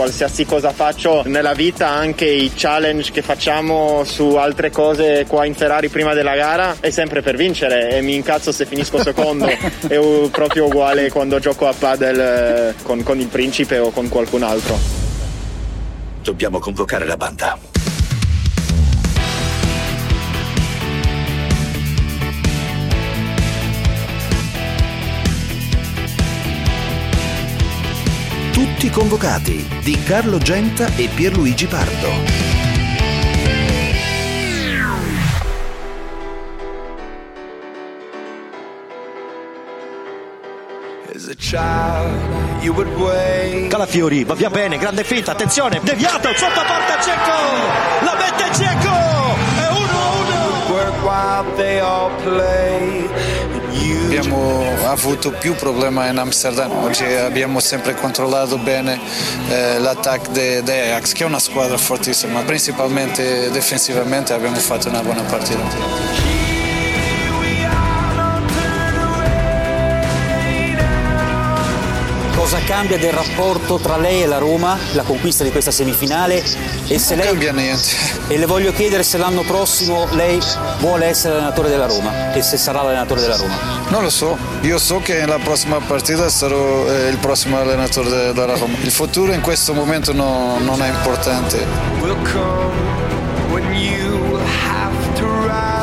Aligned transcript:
qualsiasi 0.00 0.46
cosa 0.46 0.72
faccio 0.72 1.24
nella 1.26 1.52
vita, 1.52 1.88
anche 1.90 2.24
i 2.24 2.50
challenge 2.54 3.12
che 3.12 3.20
facciamo 3.20 4.02
su 4.04 4.36
altre 4.36 4.70
cose 4.70 5.26
qua 5.28 5.44
in 5.44 5.54
Ferrari 5.54 5.90
prima 5.90 6.14
della 6.14 6.34
gara, 6.34 6.76
è 6.80 6.88
sempre 6.88 7.20
per 7.20 7.36
vincere 7.36 7.90
e 7.90 8.00
mi 8.00 8.14
incazzo 8.14 8.50
se 8.50 8.64
finisco 8.64 9.02
secondo. 9.02 9.44
è 9.46 9.98
proprio 10.30 10.64
uguale 10.64 11.10
quando 11.10 11.38
gioco 11.38 11.68
a 11.68 11.74
padel 11.78 12.18
eh, 12.18 12.74
con, 12.82 13.02
con 13.02 13.20
il 13.20 13.26
principe 13.26 13.76
o 13.76 13.90
con 13.90 14.08
qualcun 14.08 14.42
altro. 14.42 14.78
Dobbiamo 16.22 16.58
convocare 16.60 17.04
la 17.04 17.18
banda. 17.18 17.69
Tutti 28.80 28.94
convocati 28.94 29.68
di 29.82 30.02
Carlo 30.04 30.38
Genta 30.38 30.86
e 30.96 31.06
Pierluigi 31.14 31.66
Pardo. 31.66 32.08
Calafiori 43.68 44.24
va 44.24 44.32
via 44.32 44.48
bene, 44.48 44.78
grande 44.78 45.04
finta, 45.04 45.32
attenzione, 45.32 45.78
deviato, 45.82 46.32
sotto 46.34 46.62
porta 46.66 46.98
Cecco, 47.02 47.36
la 48.02 48.16
mette 48.16 48.44
Cecco, 48.54 48.94
è 49.58 49.68
1-1. 49.74 50.66
Abbiamo 54.10 54.64
avuto 54.86 55.30
più 55.30 55.54
problemi 55.54 56.08
in 56.08 56.18
Amsterdam, 56.18 56.72
oggi 56.82 57.04
abbiamo 57.04 57.60
sempre 57.60 57.94
controllato 57.94 58.58
bene 58.58 58.98
eh, 59.48 59.78
l'attacco 59.78 60.32
di 60.32 60.40
Ajax, 60.40 61.12
che 61.12 61.22
è 61.22 61.26
una 61.26 61.38
squadra 61.38 61.76
fortissima, 61.76 62.40
principalmente 62.40 63.52
difensivamente 63.52 64.32
abbiamo 64.32 64.56
fatto 64.56 64.88
una 64.88 65.00
buona 65.02 65.22
partita. 65.22 66.39
Cosa 72.40 72.58
cambia 72.60 72.96
del 72.96 73.12
rapporto 73.12 73.76
tra 73.76 73.98
lei 73.98 74.22
e 74.22 74.26
la 74.26 74.38
Roma, 74.38 74.78
la 74.92 75.02
conquista 75.02 75.44
di 75.44 75.50
questa 75.50 75.70
semifinale? 75.70 76.42
E 76.86 76.98
se 76.98 77.14
non 77.14 77.24
lei... 77.24 77.32
cambia 77.32 77.52
niente. 77.52 77.88
E 78.28 78.38
le 78.38 78.46
voglio 78.46 78.72
chiedere 78.72 79.02
se 79.02 79.18
l'anno 79.18 79.42
prossimo 79.42 80.06
lei 80.12 80.40
vuole 80.78 81.04
essere 81.04 81.34
allenatore 81.34 81.68
della 81.68 81.84
Roma 81.84 82.32
e 82.32 82.40
se 82.40 82.56
sarà 82.56 82.80
l'allenatore 82.80 83.20
della 83.20 83.36
Roma. 83.36 83.58
Non 83.88 84.02
lo 84.02 84.08
so, 84.08 84.38
io 84.62 84.78
so 84.78 85.00
che 85.00 85.18
nella 85.18 85.36
prossima 85.36 85.80
partita 85.80 86.30
sarò 86.30 86.86
eh, 86.86 87.08
il 87.08 87.18
prossimo 87.18 87.58
allenatore 87.58 88.32
della 88.32 88.56
Roma. 88.56 88.74
Il 88.80 88.90
futuro 88.90 89.32
in 89.34 89.42
questo 89.42 89.74
momento 89.74 90.14
no, 90.14 90.56
non 90.60 90.80
è 90.80 90.88
importante. 90.88 91.66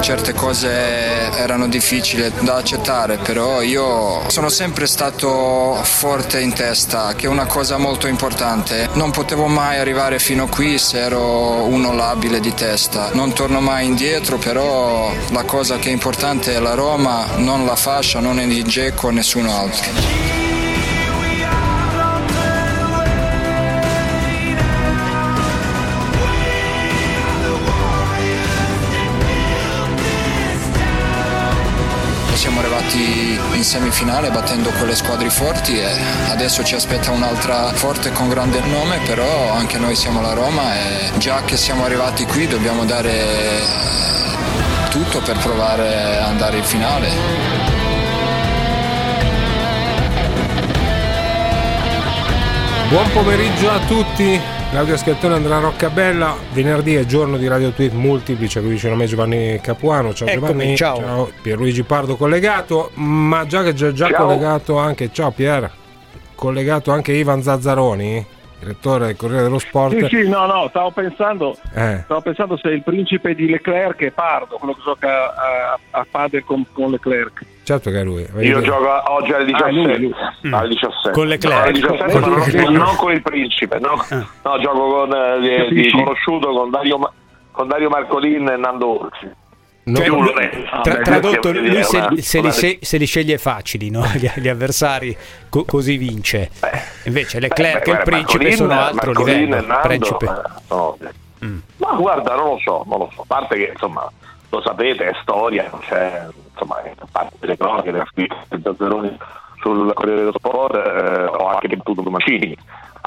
Certe 0.02 0.34
cose 0.34 1.17
erano 1.36 1.68
difficili 1.68 2.32
da 2.42 2.56
accettare, 2.56 3.18
però 3.18 3.62
io 3.62 4.30
sono 4.30 4.50
sempre 4.50 4.88
stato 4.88 5.80
forte 5.84 6.40
in 6.40 6.54
testa, 6.54 7.14
che 7.16 7.26
è 7.26 7.30
una 7.30 7.46
cosa 7.46 7.78
molto 7.78 8.08
importante. 8.08 8.90
Non 8.94 9.12
potevo 9.12 9.48
mai 9.48 9.78
arrivare 9.78 10.20
fino 10.20 10.48
qui 10.48 10.78
se 10.78 11.00
ero 11.00 11.66
uno 11.66 11.94
labile 11.94 12.40
di 12.40 12.54
testa. 12.54 13.10
Non 13.14 13.34
torno 13.34 13.60
mai 13.60 13.86
indietro, 13.86 14.38
però 14.38 15.12
la 15.32 15.44
cosa 15.44 15.78
che 15.78 15.90
è 15.90 15.92
importante 15.92 16.56
è 16.56 16.60
la 16.60 16.74
Roma, 16.74 17.26
non 17.38 17.66
la 17.66 17.76
fascia, 17.76 18.20
non 18.20 18.40
il 18.40 18.64
Geco, 18.64 19.10
nessuno 19.10 19.56
altro. 19.58 20.47
In 33.58 33.64
semifinale 33.64 34.30
battendo 34.30 34.70
quelle 34.70 34.96
squadre 34.96 35.32
forti 35.32 35.80
e 35.80 35.90
adesso 36.30 36.64
ci 36.64 36.76
aspetta 36.76 37.10
un'altra 37.10 37.74
forte 37.74 38.12
con 38.12 38.30
grande 38.30 38.60
nome, 38.60 39.00
però 39.00 39.52
anche 39.52 39.80
noi 39.80 39.96
siamo 39.96 40.22
la 40.22 40.34
Roma 40.34 40.76
e 40.76 41.18
già 41.18 41.42
che 41.44 41.58
siamo 41.58 41.84
arrivati 41.84 42.26
qui 42.26 42.48
dobbiamo 42.48 42.86
dare 42.86 43.12
eh, 43.12 43.62
tutto 44.90 45.22
per 45.22 45.40
provare 45.40 46.18
ad 46.18 46.30
andare 46.30 46.58
in 46.58 46.64
finale. 46.64 47.57
Buon 52.90 53.12
pomeriggio 53.12 53.70
a 53.70 53.80
tutti, 53.86 54.40
Claudio 54.70 54.96
Schiattone, 54.96 55.34
Andrea 55.34 55.60
Roccabella, 55.60 56.34
venerdì 56.54 56.96
è 56.96 57.06
giorno 57.06 57.36
di 57.36 57.46
Radio 57.46 57.72
Tweet 57.72 57.92
multiplice, 57.92 58.62
qui 58.62 58.70
vicino 58.70 58.94
a 58.94 58.96
me 58.96 59.06
Giovanni 59.08 59.60
Capuano, 59.60 60.14
ciao 60.14 60.30
Eccomi, 60.30 60.48
Giovanni, 60.48 60.76
ciao. 60.78 60.98
ciao 60.98 61.32
Pierluigi 61.42 61.84
Pardo 61.84 62.16
collegato, 62.16 62.92
ma 62.94 63.46
già 63.46 63.62
che 63.64 63.74
già, 63.74 63.92
già 63.92 64.14
collegato 64.14 64.78
anche, 64.78 65.10
ciao 65.12 65.32
Pier, 65.32 65.70
collegato 66.34 66.94
anche 66.94 67.12
Ivan 67.12 67.44
Zazzaroni, 67.44 68.26
direttore 68.60 69.08
del 69.08 69.16
Corriere 69.16 69.44
dello 69.44 69.60
Sport. 69.60 69.98
Sì, 69.98 70.06
sì, 70.08 70.30
no, 70.30 70.46
no, 70.46 70.68
stavo 70.70 70.92
pensando, 70.92 71.56
eh. 71.74 72.02
stavo 72.04 72.22
pensando 72.22 72.58
se 72.58 72.70
il 72.70 72.84
principe 72.84 73.36
di 73.36 73.50
Leclerc 73.50 74.00
è 74.04 74.12
Pardo, 74.12 74.58
quello 74.58 74.74
che 74.74 74.82
gioca 74.84 75.34
a, 75.36 75.80
a 75.92 76.06
padel 76.10 76.44
con, 76.44 76.66
con 76.72 76.92
Leclerc. 76.92 77.46
Certo 77.64 77.90
che 77.90 78.00
è 78.00 78.04
lui. 78.04 78.26
Io 78.40 78.62
gioco 78.62 79.12
oggi 79.12 79.34
alle 79.34 79.46
17. 79.46 79.64
Ah, 79.64 79.72
lui, 79.72 80.00
lui. 80.00 80.16
Mm. 80.48 80.54
Alle 80.54 80.68
17. 80.70 81.12
Con 81.12 81.28
Leclerc. 81.28 81.56
No, 81.56 81.64
alle 81.64 81.72
17 81.72 82.12
con, 82.12 82.22
con, 82.22 82.52
non, 82.54 82.74
non, 82.74 82.96
con 82.96 83.12
il 83.12 83.22
principe, 83.22 83.80
no, 83.80 83.94
ah. 84.10 84.28
no 84.44 84.60
gioco 84.60 84.90
con 84.90 85.14
eh, 85.14 85.68
di, 85.70 85.82
di 85.82 85.92
conosciuto 85.92 86.50
con 86.50 86.70
Dario, 86.70 87.14
con 87.52 87.68
Dario 87.68 87.90
Marcolin 87.90 88.48
e 88.50 88.58
Nando 88.58 89.04
Orsi. 89.04 89.46
No, 89.88 90.00
ah, 90.02 90.82
tra, 90.82 90.98
tradotto, 90.98 91.50
lui 91.54 91.82
se, 91.84 91.98
una, 91.98 92.10
se, 92.18 92.40
una... 92.40 92.50
Li, 92.50 92.80
se, 92.82 92.98
li, 92.98 93.06
sceglie 93.06 93.38
facili, 93.38 93.90
no? 93.90 94.04
gli, 94.16 94.30
gli, 94.36 94.50
avversari, 94.50 95.16
co- 95.48 95.64
così 95.64 95.96
vince. 95.96 96.50
Invece 97.06 97.40
Leclerc 97.40 97.86
beh, 97.86 97.92
beh, 97.92 97.92
e 97.92 97.94
il 97.94 98.04
principe 98.04 98.44
Marcolin, 98.44 98.56
sono 98.56 98.74
altro 98.74 99.12
Marcolin 99.12 99.40
livello. 99.46 99.66
Nando, 99.66 99.88
principe. 99.88 100.26
Eh, 100.26 100.62
sono... 100.68 100.98
mm. 101.46 101.58
Ma 101.78 101.92
guarda, 101.94 102.36
non 102.36 102.50
lo 102.50 102.60
so, 102.62 102.84
non 102.86 103.00
lo 103.00 103.12
so. 103.16 103.22
A 103.22 103.26
parte 103.28 103.56
che 103.56 103.70
insomma 103.72 104.12
lo 104.50 104.62
sapete, 104.62 105.08
è 105.08 105.16
storia, 105.22 105.70
c'è 105.88 106.28
insomma, 106.52 106.82
a 106.82 107.08
parte 107.10 107.36
delle 107.40 107.56
cronache 107.56 107.92
della 107.92 108.08
scritta 108.12 108.36
Zazzeroni 108.62 109.18
sul 109.62 109.94
Corriere 109.94 110.20
dello 110.20 110.34
Sport, 110.38 110.76
eh, 110.76 111.24
ho 111.26 111.48
anche 111.48 111.68
battuto 111.70 112.02
due 112.02 112.12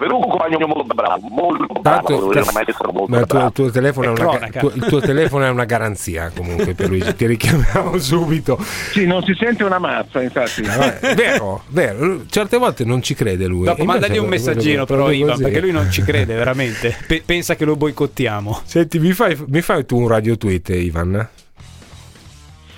Avevo 0.00 0.16
un 0.16 0.30
compagno 0.30 0.66
molto 0.66 0.94
bravo, 0.94 1.28
molto 1.28 1.80
bravo, 1.82 2.06
te, 2.06 2.12
molto 2.14 3.18
il, 3.18 3.26
tuo, 3.26 3.44
il, 3.44 3.52
tuo 3.52 3.70
telefono 3.70 4.16
è 4.16 4.18
una, 4.18 4.48
tu, 4.48 4.72
il 4.72 4.84
tuo 4.86 5.00
telefono 5.00 5.44
è 5.44 5.50
una 5.50 5.66
garanzia 5.66 6.32
comunque 6.34 6.72
per 6.72 6.88
Luigi, 6.88 7.14
ti 7.14 7.26
richiamiamo 7.26 7.98
subito. 8.00 8.58
Sì, 8.92 9.04
non 9.04 9.22
si 9.24 9.34
sente 9.38 9.62
una 9.62 9.78
mazza, 9.78 10.22
infatti. 10.22 10.62
Vabbè, 10.62 11.14
vero, 11.14 11.64
vero, 11.68 12.22
certe 12.30 12.56
volte 12.56 12.86
non 12.86 13.02
ci 13.02 13.12
crede 13.12 13.46
lui. 13.46 13.66
Dopo 13.66 13.84
mandagli 13.84 14.16
un 14.16 14.28
messaggino 14.28 14.86
però 14.86 15.10
Ivan, 15.10 15.38
perché 15.38 15.60
lui 15.60 15.72
non 15.72 15.90
ci 15.90 16.00
crede 16.02 16.32
veramente, 16.34 16.96
P- 17.06 17.22
pensa 17.22 17.54
che 17.54 17.66
lo 17.66 17.76
boicottiamo. 17.76 18.58
Senti, 18.64 18.98
mi 18.98 19.12
fai, 19.12 19.36
mi 19.48 19.60
fai 19.60 19.84
tu 19.84 19.98
un 19.98 20.08
radio 20.08 20.38
tweet 20.38 20.70
Ivan? 20.70 21.28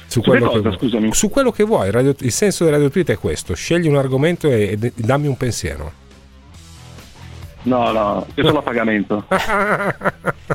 Su 0.08 0.20
quello, 0.22 0.50
cosa, 0.50 0.76
che, 0.76 1.08
su 1.12 1.30
quello, 1.30 1.52
che, 1.52 1.62
vuoi. 1.62 1.88
Radio, 1.92 2.16
il 2.18 2.32
senso 2.32 2.64
del 2.64 2.72
radio 2.72 2.90
tweet 2.90 3.10
è 3.10 3.16
questo: 3.16 3.54
scegli 3.54 3.86
un 3.86 3.96
argomento 3.96 4.48
e, 4.48 4.76
e 4.78 4.92
dammi 4.96 5.28
un 5.28 5.36
pensiero. 5.36 6.00
No, 7.64 7.92
no, 7.92 8.26
io 8.34 8.44
sono 8.44 8.58
a 8.58 8.62
pagamento. 8.62 9.24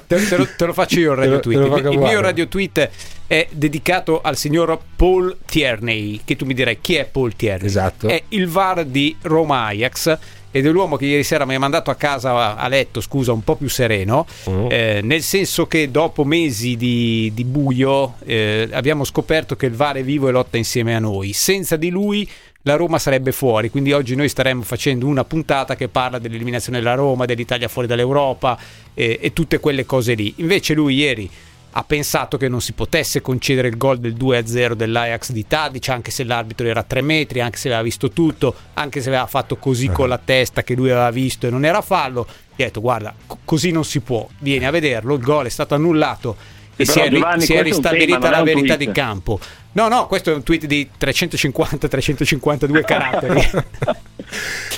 te, 0.07 0.27
te, 0.27 0.37
lo, 0.37 0.47
te, 0.57 0.65
lo, 0.65 0.73
faccio 0.73 0.99
io 0.99 1.11
il 1.11 1.17
radio 1.17 1.39
tweet. 1.39 1.85
Il, 1.85 1.91
il 1.93 1.99
mio 1.99 2.21
radio 2.21 2.47
tweet 2.47 2.89
è 3.27 3.47
dedicato 3.51 4.21
al 4.21 4.35
signor 4.35 4.77
Paul 4.95 5.37
Tierney. 5.45 6.21
Che 6.23 6.35
tu 6.35 6.45
mi 6.45 6.53
direi 6.53 6.79
chi 6.81 6.95
è 6.95 7.05
Paul 7.05 7.35
Tierney? 7.35 7.65
Esatto. 7.65 8.07
È 8.07 8.21
il 8.29 8.47
VAR 8.47 8.83
di 8.85 9.15
Roma 9.21 9.65
Ajax 9.65 10.17
ed 10.49 10.65
è 10.65 10.69
l'uomo 10.69 10.95
che 10.95 11.05
ieri 11.05 11.23
sera 11.23 11.45
mi 11.45 11.55
ha 11.55 11.59
mandato 11.59 11.91
a 11.91 11.95
casa 11.95 12.55
a 12.55 12.67
letto, 12.67 12.99
scusa, 12.99 13.31
un 13.31 13.43
po' 13.43 13.55
più 13.55 13.69
sereno, 13.69 14.25
uh-huh. 14.45 14.69
eh, 14.71 15.01
nel 15.03 15.21
senso 15.21 15.67
che 15.67 15.91
dopo 15.91 16.23
mesi 16.23 16.75
di, 16.77 17.31
di 17.33 17.43
buio 17.43 18.15
eh, 18.25 18.67
abbiamo 18.71 19.03
scoperto 19.03 19.55
che 19.55 19.67
il 19.67 19.73
VAR 19.73 19.97
è 19.97 20.03
vivo 20.03 20.29
e 20.29 20.31
lotta 20.31 20.57
insieme 20.57 20.95
a 20.95 20.99
noi. 20.99 21.33
Senza 21.33 21.75
di 21.75 21.89
lui 21.89 22.27
la 22.63 22.75
Roma 22.75 22.99
sarebbe 22.99 23.31
fuori, 23.31 23.69
quindi 23.69 23.93
oggi 23.93 24.15
noi 24.15 24.27
staremmo 24.27 24.61
facendo 24.61 25.07
una 25.07 25.23
puntata 25.23 25.75
che 25.75 25.87
parla 25.87 26.19
dell'eliminazione 26.19 26.79
della 26.79 26.95
Roma, 26.95 27.25
dell'Italia 27.25 27.67
fuori 27.67 27.87
dall'Europa 27.87 28.57
eh, 28.93 29.19
e 29.21 29.33
tutte 29.33 29.59
quelle 29.59 29.85
cose 29.85 30.13
lì. 30.15 30.33
Invece 30.37 30.73
lui 30.73 30.95
ieri 30.95 31.29
ha 31.71 31.83
pensato 31.83 32.37
che 32.37 32.47
non 32.47 32.59
si 32.59 32.73
potesse 32.73 33.21
concedere 33.21 33.67
il 33.67 33.77
gol 33.77 33.99
del 33.99 34.15
2-0 34.15 34.73
dell'Ajax 34.73 35.31
di 35.31 35.45
Tadic, 35.45 35.89
anche 35.89 36.09
se 36.09 36.23
l'arbitro 36.23 36.65
era 36.65 36.79
a 36.79 36.83
3 36.83 37.01
metri, 37.01 37.39
anche 37.39 37.57
se 37.57 37.67
aveva 37.67 37.83
visto 37.83 38.09
tutto, 38.09 38.53
anche 38.73 38.99
se 38.99 39.09
aveva 39.09 39.27
fatto 39.27 39.57
così 39.57 39.89
con 39.89 40.09
la 40.09 40.17
testa 40.17 40.63
che 40.63 40.73
lui 40.73 40.89
aveva 40.89 41.11
visto 41.11 41.45
e 41.45 41.51
non 41.51 41.65
era 41.65 41.81
fallo. 41.81 42.25
Gli 42.55 42.63
ha 42.63 42.65
detto 42.65 42.81
guarda, 42.81 43.13
così 43.45 43.69
non 43.69 43.85
si 43.85 43.99
può, 43.99 44.27
vieni 44.39 44.65
a 44.65 44.71
vederlo, 44.71 45.13
il 45.13 45.21
gol 45.21 45.45
è 45.45 45.49
stato 45.49 45.75
annullato 45.75 46.35
e 46.77 46.85
si 46.85 46.99
è, 46.99 47.09
Giovanni, 47.09 47.41
si 47.41 47.53
è 47.53 47.61
ristabilita 47.61 48.19
tema, 48.19 48.37
la 48.37 48.43
verità 48.43 48.75
di 48.75 48.89
campo. 48.91 49.39
No, 49.73 49.87
no, 49.89 50.07
questo 50.07 50.31
è 50.31 50.33
un 50.33 50.43
tweet 50.43 50.65
di 50.65 50.89
350-352 50.99 52.81
caratteri. 52.85 53.49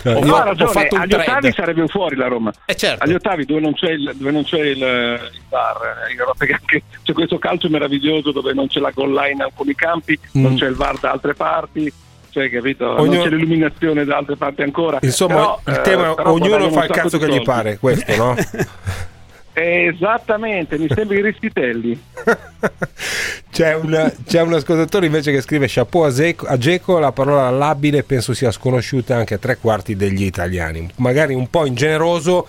No, 0.03 0.11
ho, 0.13 0.35
ha 0.35 0.43
ragione, 0.43 0.69
ho 0.69 0.73
fatto 0.73 0.95
un 0.95 1.01
agli 1.01 1.09
thread. 1.09 1.27
ottavi 1.27 1.51
sarebbe 1.53 1.87
fuori 1.87 2.15
la 2.15 2.27
Roma. 2.27 2.51
Eh 2.65 2.75
certo. 2.75 3.03
Agli 3.03 3.13
ottavi 3.13 3.45
dove 3.45 3.59
non 3.59 3.73
c'è 3.73 3.91
il, 3.91 4.15
non 4.17 4.43
c'è 4.43 4.59
il, 4.59 4.77
il 4.77 5.41
bar, 5.47 5.77
eh, 6.09 6.53
anche, 6.53 6.83
c'è 7.03 7.13
questo 7.13 7.37
calcio 7.37 7.69
meraviglioso 7.69 8.31
dove 8.31 8.53
non 8.53 8.67
c'è 8.67 8.79
la 8.79 8.91
goal 8.91 9.13
line 9.13 9.31
in 9.31 9.41
alcuni 9.41 9.75
campi, 9.75 10.17
mm. 10.37 10.41
non 10.41 10.55
c'è 10.55 10.67
il 10.67 10.75
VAR 10.75 10.97
da 10.99 11.11
altre 11.11 11.33
parti 11.33 11.91
cioè, 12.31 12.49
capito? 12.49 12.87
Ognuno... 12.87 13.13
Non 13.15 13.23
c'è 13.23 13.29
l'illuminazione 13.29 14.05
da 14.05 14.17
altre 14.17 14.35
parti 14.35 14.61
ancora. 14.61 14.99
Insomma, 15.01 15.33
però, 15.33 15.61
il 15.65 15.81
tema 15.81 16.15
eh, 16.15 16.21
ognuno 16.25 16.69
fa 16.69 16.83
il 16.85 16.91
cazzo 16.91 17.17
che 17.17 17.27
gli 17.27 17.41
pare, 17.41 17.77
questo, 17.79 18.15
no? 18.15 18.35
Esattamente, 19.61 20.77
mi 20.77 20.87
sembra 20.93 21.17
i 21.17 21.21
Ristitelli. 21.21 22.01
c'è, 23.51 23.75
una, 23.75 24.09
c'è, 24.25 24.41
un 24.41 24.53
ascoltatore 24.53 25.07
invece 25.07 25.33
che 25.33 25.41
scrive 25.41 25.65
chapeau 25.67 26.03
a, 26.03 26.11
Zeco, 26.11 26.45
a 26.45 26.57
Geco, 26.57 26.97
la 26.97 27.11
parola 27.11 27.49
labile 27.49 28.03
penso 28.03 28.33
sia 28.33 28.51
sconosciuta 28.51 29.17
anche 29.17 29.33
a 29.33 29.37
tre 29.37 29.57
quarti 29.57 29.97
degli 29.97 30.23
italiani, 30.23 30.89
magari 30.95 31.33
un 31.33 31.49
po' 31.49 31.65
ingeneroso 31.65 32.47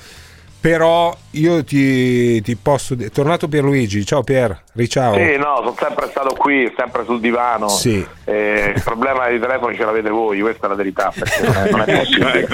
però 0.60 1.16
io 1.30 1.64
ti, 1.64 2.42
ti 2.42 2.54
posso 2.54 2.94
dire 2.94 3.10
tornato 3.10 3.48
Pierluigi. 3.48 4.04
Ciao 4.04 4.22
Pier. 4.22 4.64
Riciao. 4.74 5.14
Sì 5.14 5.36
no 5.36 5.56
sono 5.56 5.74
sempre 5.78 6.08
stato 6.10 6.34
qui 6.34 6.70
sempre 6.76 7.04
sul 7.04 7.18
divano. 7.18 7.68
Sì. 7.68 8.06
eh, 8.24 8.72
il 8.76 8.82
problema 8.82 9.26
dei 9.28 9.40
telefoni 9.40 9.76
ce 9.76 9.84
l'avete 9.84 10.10
voi 10.10 10.40
questa 10.40 10.66
è 10.66 10.68
la 10.68 10.74
verità 10.74 11.12
non 11.42 11.54
è, 11.54 11.70
non 11.70 11.80
è 11.80 11.96
possibile. 11.96 12.46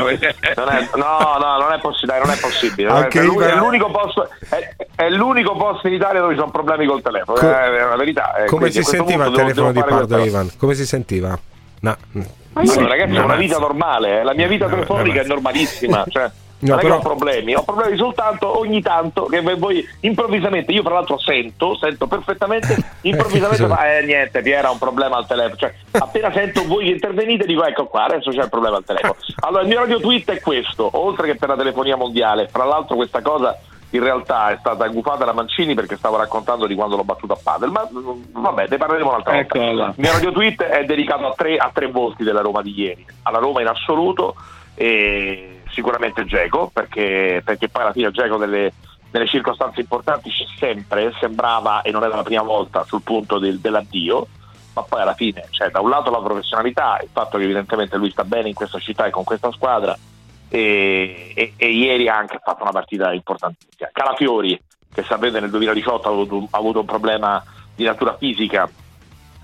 non 0.57 0.69
è, 0.69 0.89
no 0.95 1.37
no 1.41 1.59
non 1.59 1.73
è 1.73 1.81
possibile 1.81 2.19
non 2.21 2.31
è 2.31 2.39
possibile. 2.39 2.89
Anche 2.91 3.19
è, 3.19 3.23
l'unico, 3.23 3.45
è, 3.45 3.55
l'unico 3.57 3.91
posto, 3.91 4.29
è, 4.49 4.77
è, 4.95 5.09
l'unico 5.09 5.57
posto 5.57 5.89
in 5.89 5.95
Italia 5.95 6.21
dove 6.21 6.35
ci 6.35 6.39
sono 6.39 6.53
problemi 6.53 6.87
col 6.87 7.03
telefono. 7.03 7.39
Co- 7.39 7.51
è 7.51 7.85
la 7.89 7.97
verità 7.97 8.35
come 8.47 8.71
si 8.71 8.85
sentiva 8.85 9.27
il 9.27 9.35
telefono 9.35 9.73
di 9.73 9.83
Pardo 9.83 10.19
Ivan? 10.19 10.51
Come 10.57 10.75
si 10.75 10.87
sentiva? 10.87 11.37
No. 11.81 11.97
Allora, 12.53 12.89
ragazzi, 12.89 13.15
è 13.15 13.21
una 13.21 13.35
vita 13.35 13.59
normale, 13.59 14.21
eh. 14.21 14.23
la 14.23 14.33
mia 14.33 14.47
vita 14.47 14.67
telefonica 14.67 15.21
è 15.21 15.27
normalissima. 15.27 16.05
Cioè, 16.09 16.31
No, 16.59 16.73
non 16.73 16.81
però... 16.81 16.97
ho 16.97 17.01
problemi, 17.01 17.55
ho 17.55 17.63
problemi 17.63 17.97
soltanto 17.99 18.59
ogni 18.59 18.81
tanto 18.81 19.25
che 19.27 19.41
voi 19.41 19.87
improvvisamente, 20.01 20.73
io 20.73 20.83
fra 20.83 20.95
l'altro 20.95 21.19
sento, 21.19 21.77
sento 21.77 22.07
perfettamente, 22.07 22.77
improvvisamente 23.03 23.67
fa, 23.67 23.99
eh 23.99 24.03
niente, 24.05 24.41
Piera 24.41 24.69
ha 24.69 24.71
un 24.71 24.79
problema 24.79 25.17
al 25.17 25.27
telefono, 25.27 25.57
cioè 25.57 25.75
appena 25.93 26.33
sento 26.33 26.65
voi 26.67 26.87
che 26.87 26.93
intervenite 26.93 27.45
dico 27.45 27.65
ecco 27.65 27.87
qua, 27.87 28.05
adesso 28.05 28.31
c'è 28.31 28.45
il 28.45 28.49
problema 28.49 28.77
al 28.77 28.85
telefono. 28.85 29.17
Allora 29.47 29.63
il 29.63 29.69
mio 29.69 29.81
radio 29.81 30.01
tweet 30.01 30.31
è 30.31 30.41
questo, 30.41 30.89
oltre 30.93 31.27
che 31.27 31.37
per 31.37 31.51
la 31.51 31.57
telefonia 31.57 31.97
mondiale, 31.97 32.49
fra 32.49 32.65
l'altro 32.65 32.97
questa 32.97 33.21
cosa 33.21 33.59
in 33.91 34.03
realtà 34.03 34.51
è 34.51 34.57
stata 34.59 34.89
gufata 34.89 35.25
da 35.25 35.33
Mancini 35.33 35.75
perché 35.75 35.97
stavo 35.97 36.17
raccontando 36.17 36.67
di 36.67 36.75
quando 36.75 36.97
l'ho 36.97 37.05
battuto 37.05 37.35
a 37.35 37.39
padel, 37.41 37.71
ma 37.71 37.89
mm, 37.91 38.43
vabbè, 38.43 38.67
ne 38.69 38.77
parleremo 38.77 39.09
un'altra 39.09 39.35
volta. 39.35 39.59
Il 39.59 39.95
mio 39.97 40.13
radio 40.13 40.33
tweet 40.33 40.63
è 40.63 40.85
dedicato 40.85 41.27
a 41.27 41.35
tre, 41.37 41.57
a 41.57 41.71
tre 41.73 41.87
volti 41.87 42.25
della 42.25 42.41
Roma 42.41 42.63
di 42.63 42.73
ieri, 42.73 43.05
alla 43.23 43.39
Roma 43.39 43.61
in 43.61 43.69
assoluto 43.69 44.35
e 44.75 45.56
sicuramente 45.77 46.25
Geco, 46.25 46.71
perché, 46.73 47.43
perché, 47.45 47.69
poi 47.69 47.83
alla 47.83 47.93
fine 47.93 48.11
Geco 48.11 48.39
delle, 48.39 48.73
nelle 49.11 49.27
circostanze 49.27 49.81
importanti 49.81 50.31
c'è 50.31 50.47
sempre, 50.59 51.13
sembrava 51.21 51.83
e 51.83 51.91
non 51.91 52.03
era 52.03 52.17
la 52.17 52.23
prima 52.23 52.43
volta 52.43 52.83
sul 52.85 53.03
punto 53.03 53.39
del, 53.39 53.61
dell'addio, 53.61 54.27
ma 54.73 54.83
poi 54.83 55.03
alla 55.03 55.15
fine 55.15 55.47
cioè, 55.51 55.71
da 55.71 55.81
un 55.81 55.91
lato 55.91 56.11
la 56.11 56.23
professionalità, 56.23 56.99
il 57.03 57.11
fatto 57.13 57.37
che 57.37 57.45
evidentemente 57.45 57.99
lui 57.99 58.11
sta 58.11 58.25
bene 58.25 58.49
in 58.49 58.55
questa 58.55 58.79
città 58.79 59.05
e 59.05 59.11
con 59.11 59.25
questa 59.25 59.53
squadra 59.53 59.97
e, 60.49 61.33
e, 61.35 61.53
e 61.57 61.71
ieri 61.71 62.09
ha 62.09 62.17
anche 62.17 62.41
fatto 62.43 62.63
una 62.63 62.73
partita 62.73 63.13
importantissima. 63.13 63.91
Calafiori, 63.93 64.59
che 64.93 65.03
sapete 65.03 65.41
nel 65.41 65.51
2018 65.51 66.09
ha 66.09 66.11
avuto, 66.11 66.47
ha 66.51 66.57
avuto 66.57 66.81
un 66.81 66.87
problema 66.87 67.43
di 67.75 67.85
natura 67.85 68.17
fisica, 68.17 68.69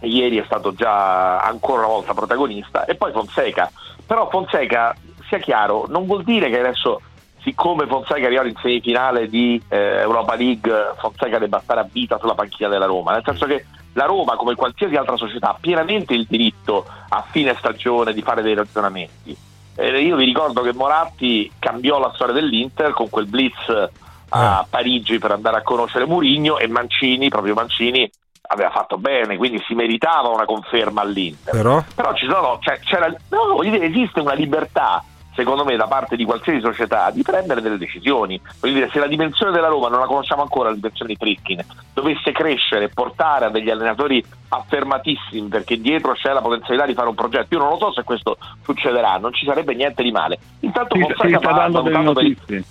ieri 0.01 0.39
è 0.39 0.45
stato 0.47 0.73
già 0.73 1.39
ancora 1.41 1.81
una 1.81 1.95
volta 1.95 2.15
protagonista, 2.15 2.87
e 2.87 2.95
poi 2.95 3.13
Fonseca, 3.13 3.71
però 4.07 4.29
Fonseca 4.31 4.97
sia 5.33 5.39
chiaro, 5.39 5.87
non 5.89 6.05
vuol 6.05 6.25
dire 6.25 6.51
che 6.51 6.59
adesso, 6.59 7.01
siccome 7.43 7.87
Fonseca 7.87 8.27
arriva 8.27 8.47
in 8.47 8.55
semifinale 8.61 9.29
di 9.29 9.61
eh, 9.69 10.01
Europa 10.01 10.35
League, 10.35 10.93
Fonseca 10.99 11.39
debba 11.39 11.61
stare 11.61 11.81
a 11.81 11.89
vita 11.91 12.19
sulla 12.19 12.35
panchina 12.35 12.69
della 12.69 12.85
Roma, 12.85 13.13
nel 13.13 13.23
senso 13.25 13.47
che 13.47 13.65
la 13.95 14.05
Roma, 14.05 14.37
come 14.37 14.55
qualsiasi 14.55 14.95
altra 14.95 15.17
società, 15.17 15.51
ha 15.51 15.57
pienamente 15.59 16.13
il 16.13 16.27
diritto 16.29 16.87
a 17.09 17.25
fine 17.31 17.55
stagione 17.59 18.13
di 18.13 18.23
fare 18.23 18.43
dei 18.43 18.55
ragionamenti. 18.55 19.37
Eh, 19.75 20.03
io 20.03 20.17
vi 20.17 20.27
ricordo 20.27 20.61
che 20.61 20.75
Moratti 20.75 21.51
cambiò 21.59 21.99
la 21.99 22.13
storia 22.15 22.35
dell'Inter 22.35 22.93
con 22.93 23.09
quel 23.09 23.27
blitz 23.27 23.91
a 24.29 24.61
eh. 24.63 24.67
Parigi 24.69 25.19
per 25.19 25.33
andare 25.33 25.59
a 25.59 25.63
conoscere 25.63 26.07
Murigno 26.07 26.59
e 26.59 26.69
Mancini, 26.69 27.29
proprio 27.29 27.55
Mancini, 27.55 28.11
aveva 28.49 28.71
fatto 28.71 28.99
bene, 28.99 29.37
quindi 29.37 29.63
si 29.67 29.75
meritava 29.75 30.29
una 30.29 30.45
conferma 30.45 31.01
all'Inter. 31.01 31.55
Però, 31.55 31.83
Però 31.95 32.15
ci 32.15 32.27
sono, 32.27 32.59
cioè, 32.61 32.79
c'era, 32.81 33.15
no, 33.31 33.63
esiste 33.63 34.21
una 34.21 34.35
libertà 34.35 35.03
secondo 35.35 35.65
me, 35.65 35.77
da 35.77 35.87
parte 35.87 36.17
di 36.17 36.25
qualsiasi 36.25 36.61
società 36.61 37.11
di 37.11 37.23
prendere 37.23 37.61
delle 37.61 37.79
decisioni. 37.79 38.41
Voglio 38.61 38.75
dire, 38.75 38.91
se 38.93 38.99
la 38.99 39.07
dimensione 39.07 39.53
della 39.53 39.69
Roma 39.69 39.89
non 39.89 40.01
la 40.01 40.07
conosciamo 40.07 40.43
ancora, 40.43 40.69
la 40.69 40.75
dimensione 40.75 41.13
di 41.13 41.19
Fritkin, 41.19 41.65
dovesse 41.93 42.33
crescere 42.33 42.85
e 42.85 42.89
portare 42.89 43.47
a 43.47 43.51
degli 43.51 43.71
allenatori 43.71 44.25
affermatissimi 44.49 45.49
perché 45.49 45.81
dietro 45.81 46.13
c'è 46.13 46.33
la 46.33 46.43
potenzialità 46.43 46.87
di 46.87 46.95
fare 46.95 47.09
un 47.09 47.15
progetto, 47.15 47.55
io 47.55 47.61
non 47.61 47.71
lo 47.71 47.79
so 47.79 47.93
se 47.93 48.03
questo 48.03 48.37
succederà, 48.63 49.17
non 49.17 49.33
ci 49.33 49.47
sarebbe 49.47 49.75
niente 49.75 50.03
di 50.03 50.13
male. 50.13 50.39
Intanto 50.61 50.97
sì, 50.97 51.03
Fonseca 51.03 51.39
sta 51.39 51.53
dando 51.53 51.81
delle 51.81 52.03
notizie. 52.03 52.65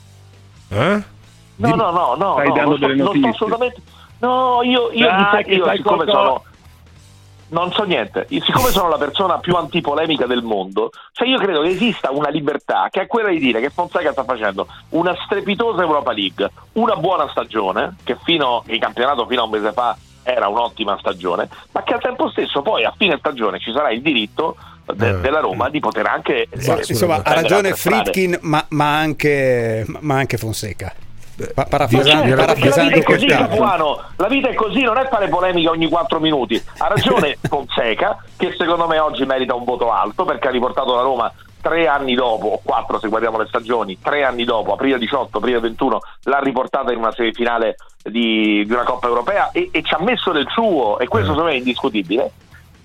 Per... 0.68 0.78
Eh? 0.78 1.04
No, 1.58 1.76
no, 1.76 1.92
no, 1.92 2.16
no, 2.18 2.34
stai 2.34 2.48
no, 2.48 2.54
dando 2.54 2.78
non, 2.78 2.80
delle 2.80 2.94
sto, 2.96 3.04
notizie. 3.04 3.22
non 3.22 3.34
sto 3.34 3.46
assolutamente 3.46 3.82
No, 4.22 4.62
io, 4.64 4.92
io, 4.92 5.08
Dai, 5.08 5.44
io, 5.48 5.66
io 5.66 5.76
siccome 5.76 6.06
sono 6.06 6.44
non 7.52 7.72
so 7.72 7.84
niente. 7.84 8.28
Siccome 8.30 8.70
sono 8.70 8.90
la 8.90 8.98
persona 8.98 9.38
più 9.40 9.56
antipolemica 9.56 10.26
del 10.26 10.44
mondo, 10.44 10.92
cioè 11.14 11.28
io 11.28 11.38
credo 11.38 11.62
che 11.62 11.70
esista 11.70 12.12
una 12.12 12.30
libertà 12.30 12.88
che 12.90 13.02
è 13.02 13.08
quella 13.08 13.30
di 13.30 13.40
dire 13.40 13.62
che 13.62 13.70
Fonseca 13.70 14.12
sta 14.12 14.24
facendo 14.24 14.68
una 14.90 15.16
strepitosa 15.26 15.82
Europa 15.82 16.12
League, 16.12 16.50
una 16.74 16.96
buona 16.96 17.30
stagione, 17.30 17.96
che 18.04 18.18
fino 18.24 18.64
il 18.68 18.80
campionato 18.80 19.26
fino 19.26 19.42
a 19.42 19.46
un 19.46 19.52
mese 19.52 19.72
fa 19.72 19.98
era 20.24 20.48
un'ottima 20.48 20.98
stagione, 21.00 21.50
ma 21.72 21.84
che 21.84 21.94
al 21.94 22.02
tempo 22.02 22.30
stesso 22.30 22.62
poi 22.62 22.84
a 22.86 22.94
fine 22.96 23.18
stagione 23.18 23.60
ci 23.60 23.72
sarà 23.72 23.92
il 23.92 24.02
diritto 24.02 24.56
de- 24.94 25.10
eh. 25.10 25.20
della 25.20 25.40
Roma 25.40 25.70
di 25.70 25.80
poter 25.80 26.06
anche... 26.06 26.48
Eh, 26.50 26.84
insomma, 26.88 27.22
ha 27.24 27.34
ragione 27.34 27.74
Fritkin, 27.74 28.38
ma, 28.42 28.64
ma, 28.70 28.98
anche, 28.98 29.86
ma 30.00 30.16
anche 30.18 30.38
Fonseca. 30.38 30.94
Pa- 31.54 31.66
parafrasando, 31.66 32.28
certo, 32.28 32.46
parafrasando 32.46 32.90
la, 32.90 32.96
vita 32.96 33.12
così, 33.12 33.26
Capuano, 33.26 34.02
la 34.18 34.28
vita 34.28 34.50
è 34.50 34.54
così, 34.54 34.82
non 34.82 34.98
è 34.98 35.08
fare 35.08 35.28
polemica 35.28 35.70
ogni 35.70 35.88
4 35.88 36.20
minuti. 36.20 36.64
Ha 36.78 36.88
ragione 36.88 37.38
Fonseca, 37.48 38.24
che 38.38 38.54
secondo 38.58 38.88
me 38.88 39.00
oggi 39.00 39.26
merita 39.26 39.56
un 39.56 39.64
voto 39.64 39.92
alto 39.92 40.26
perché 40.26 40.48
ha 40.48 40.52
riportato 40.52 40.96
la 40.96 41.02
Roma 41.02 41.32
tre 41.62 41.88
anni 41.88 42.16
dopo, 42.16 42.48
o 42.48 42.62
quattro 42.64 43.00
se 43.00 43.08
guardiamo 43.08 43.38
le 43.38 43.48
stagioni, 43.48 43.98
tre 44.02 44.24
anni 44.24 44.44
dopo, 44.44 44.74
aprile 44.74 44.98
18, 44.98 45.38
aprile 45.38 45.60
21, 45.60 46.00
l'ha 46.24 46.40
riportata 46.40 46.92
in 46.92 46.98
una 46.98 47.14
semifinale 47.14 47.76
di, 48.04 48.66
di 48.66 48.74
una 48.74 48.84
Coppa 48.84 49.08
Europea 49.08 49.52
e, 49.52 49.70
e, 49.72 49.84
ci 49.84 49.94
ha 49.94 50.00
messo 50.02 50.32
del 50.32 50.48
suo, 50.50 51.00
e 51.00 51.08
questo 51.08 51.30
mm. 51.30 51.34
secondo 51.34 51.44
me 51.52 51.56
è 51.56 51.60
indiscutibile. 51.60 52.32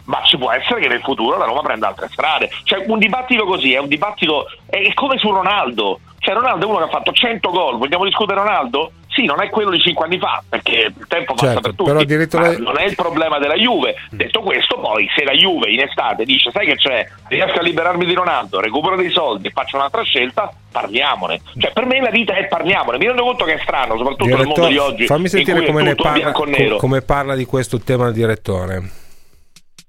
Ma 0.04 0.22
ci 0.22 0.38
può 0.38 0.52
essere 0.52 0.80
che 0.80 0.86
nel 0.86 1.00
futuro 1.00 1.36
la 1.36 1.46
Roma 1.46 1.62
prenda 1.62 1.88
altre 1.88 2.08
strade. 2.12 2.48
Cioè, 2.62 2.84
un 2.86 3.00
dibattito 3.00 3.44
così 3.44 3.72
è 3.72 3.78
un 3.78 3.88
dibattito. 3.88 4.46
È 4.64 4.94
come 4.94 5.18
su 5.18 5.32
Ronaldo. 5.32 5.98
Cioè 6.26 6.34
Ronaldo 6.34 6.66
è 6.66 6.68
uno 6.68 6.78
che 6.78 6.82
ha 6.82 6.88
fatto 6.88 7.12
100 7.12 7.50
gol, 7.50 7.78
vogliamo 7.78 8.04
discutere 8.04 8.40
Ronaldo? 8.40 8.90
Sì, 9.06 9.26
non 9.26 9.40
è 9.40 9.48
quello 9.48 9.70
di 9.70 9.78
5 9.78 10.06
anni 10.06 10.18
fa, 10.18 10.42
perché 10.48 10.92
il 10.98 11.06
tempo 11.06 11.34
passa 11.34 11.52
certo, 11.52 11.60
per 11.60 11.74
tutti, 11.74 11.84
però 11.84 12.00
addirittura... 12.00 12.58
non 12.58 12.78
è 12.78 12.84
il 12.84 12.96
problema 12.96 13.38
della 13.38 13.54
Juve. 13.54 13.94
Mm. 14.12 14.16
Detto 14.16 14.40
questo, 14.40 14.76
poi 14.80 15.08
se 15.14 15.22
la 15.22 15.30
Juve 15.30 15.70
in 15.70 15.82
estate 15.82 16.24
dice 16.24 16.50
sai 16.50 16.66
che 16.66 16.74
c'è, 16.74 17.08
riesco 17.28 17.60
a 17.60 17.62
liberarmi 17.62 18.04
di 18.04 18.12
Ronaldo, 18.12 18.58
recupero 18.58 18.96
dei 18.96 19.10
soldi 19.10 19.46
e 19.46 19.50
faccio 19.52 19.76
un'altra 19.76 20.02
scelta, 20.02 20.52
parliamone. 20.72 21.42
Cioè 21.56 21.70
per 21.70 21.86
me 21.86 22.00
la 22.00 22.10
vita 22.10 22.34
è 22.34 22.48
parliamone. 22.48 22.98
Mi 22.98 23.06
rendo 23.06 23.22
conto 23.22 23.44
che 23.44 23.54
è 23.54 23.60
strano, 23.62 23.96
soprattutto 23.96 24.24
direttore, 24.24 24.48
nel 24.48 24.58
mondo 24.58 24.66
di 24.66 24.78
oggi. 24.78 25.06
Fammi 25.06 25.28
sentire 25.28 25.64
come, 25.64 25.82
ne 25.84 25.94
parla, 25.94 26.32
com- 26.32 26.76
come 26.76 27.02
parla 27.02 27.36
di 27.36 27.44
questo 27.44 27.78
tema 27.78 28.08
il 28.08 28.14
direttore. 28.14 28.90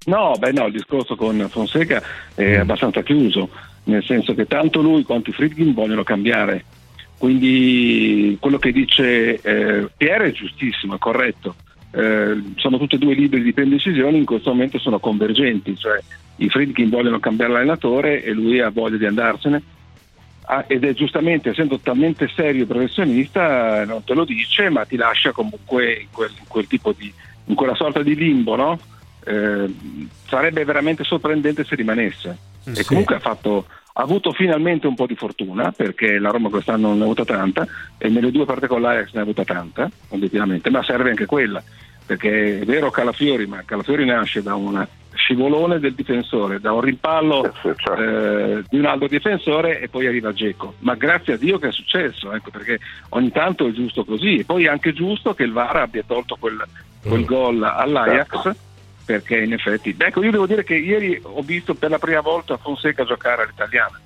No, 0.04 0.34
beh 0.38 0.52
no, 0.52 0.66
il 0.66 0.72
discorso 0.72 1.16
con 1.16 1.48
Fonseca 1.50 2.00
è 2.36 2.58
mm. 2.58 2.60
abbastanza 2.60 3.02
chiuso 3.02 3.50
nel 3.88 4.04
senso 4.04 4.34
che 4.34 4.46
tanto 4.46 4.80
lui 4.80 5.02
quanto 5.02 5.30
i 5.30 5.32
Friedkin 5.32 5.74
vogliono 5.74 6.02
cambiare. 6.02 6.64
Quindi 7.18 8.36
quello 8.38 8.58
che 8.58 8.70
dice 8.70 9.40
eh, 9.40 9.88
Pierre 9.96 10.28
è 10.28 10.32
giustissimo, 10.32 10.94
è 10.94 10.98
corretto. 10.98 11.54
Eh, 11.90 12.42
sono 12.56 12.78
tutti 12.78 12.94
e 12.94 12.98
due 12.98 13.14
liberi 13.14 13.42
di 13.42 13.52
prendere 13.52 13.82
decisioni, 13.82 14.18
in 14.18 14.26
questo 14.26 14.50
momento 14.50 14.78
sono 14.78 14.98
convergenti, 14.98 15.76
cioè 15.76 15.98
i 16.36 16.48
Friedkin 16.48 16.90
vogliono 16.90 17.18
cambiare 17.18 17.52
l'allenatore 17.52 18.22
e 18.22 18.32
lui 18.32 18.60
ha 18.60 18.70
voglia 18.70 18.98
di 18.98 19.06
andarsene. 19.06 19.62
Ah, 20.50 20.64
ed 20.66 20.84
è 20.84 20.94
giustamente, 20.94 21.50
essendo 21.50 21.78
talmente 21.78 22.30
serio 22.34 22.62
e 22.62 22.66
professionista, 22.66 23.84
non 23.84 24.04
te 24.04 24.14
lo 24.14 24.24
dice, 24.24 24.70
ma 24.70 24.84
ti 24.84 24.96
lascia 24.96 25.32
comunque 25.32 25.92
in 25.92 26.06
quel, 26.10 26.30
in 26.38 26.46
quel 26.46 26.66
tipo 26.66 26.94
di, 26.96 27.12
in 27.46 27.54
quella 27.54 27.74
sorta 27.74 28.02
di 28.02 28.14
limbo, 28.14 28.56
no? 28.56 28.78
eh, 29.28 29.74
sarebbe 30.26 30.64
veramente 30.64 31.04
sorprendente 31.04 31.64
se 31.64 31.74
rimanesse. 31.74 32.36
Sì. 32.64 32.80
E 32.80 32.84
comunque 32.84 33.16
ha 33.16 33.20
fatto 33.20 33.66
ha 33.98 34.02
avuto 34.02 34.32
finalmente 34.32 34.86
un 34.86 34.94
po' 34.94 35.06
di 35.06 35.16
fortuna 35.16 35.72
perché 35.72 36.18
la 36.20 36.30
Roma 36.30 36.50
quest'anno 36.50 36.88
non 36.88 36.96
ne 36.98 37.02
ha 37.02 37.06
avuta 37.06 37.24
tanta 37.24 37.66
e 37.98 38.08
nelle 38.08 38.30
due 38.30 38.44
partite 38.44 38.68
con 38.68 38.80
l'Ajax 38.80 39.12
ne 39.12 39.18
ha 39.18 39.22
avuta 39.22 39.44
tanta, 39.44 39.90
obiettivamente, 40.10 40.70
ma 40.70 40.84
serve 40.84 41.10
anche 41.10 41.26
quella 41.26 41.62
perché 42.06 42.60
è 42.60 42.64
vero 42.64 42.90
Calafiori, 42.90 43.46
ma 43.46 43.62
Calafiori 43.66 44.06
nasce 44.06 44.40
da 44.40 44.54
una 44.54 44.86
scivolone 45.12 45.78
del 45.78 45.92
difensore, 45.94 46.58
da 46.58 46.72
un 46.72 46.80
rimpallo 46.80 47.52
certo. 47.60 47.94
eh, 47.96 48.62
di 48.66 48.78
un 48.78 48.86
altro 48.86 49.08
difensore 49.08 49.80
e 49.80 49.88
poi 49.88 50.06
arriva 50.06 50.32
Geco. 50.32 50.74
Ma 50.78 50.94
grazie 50.94 51.34
a 51.34 51.36
Dio 51.36 51.58
che 51.58 51.68
è 51.68 51.72
successo, 51.72 52.32
ecco, 52.32 52.50
perché 52.50 52.78
ogni 53.10 53.30
tanto 53.30 53.66
è 53.66 53.72
giusto 53.72 54.04
così. 54.04 54.38
E 54.38 54.44
poi 54.44 54.64
è 54.64 54.68
anche 54.68 54.94
giusto 54.94 55.34
che 55.34 55.42
il 55.42 55.52
VAR 55.52 55.76
abbia 55.76 56.02
tolto 56.06 56.36
quel, 56.40 56.62
quel 57.02 57.24
gol 57.26 57.62
all'Ajax. 57.62 58.56
Perché 59.08 59.38
in 59.38 59.54
effetti, 59.54 59.94
ecco, 59.96 60.22
io 60.22 60.30
devo 60.30 60.46
dire 60.46 60.62
che 60.64 60.74
ieri 60.74 61.18
ho 61.22 61.40
visto 61.40 61.72
per 61.72 61.88
la 61.88 61.98
prima 61.98 62.20
volta 62.20 62.58
Fonseca 62.58 63.04
giocare 63.04 63.44
all'italiana. 63.44 63.98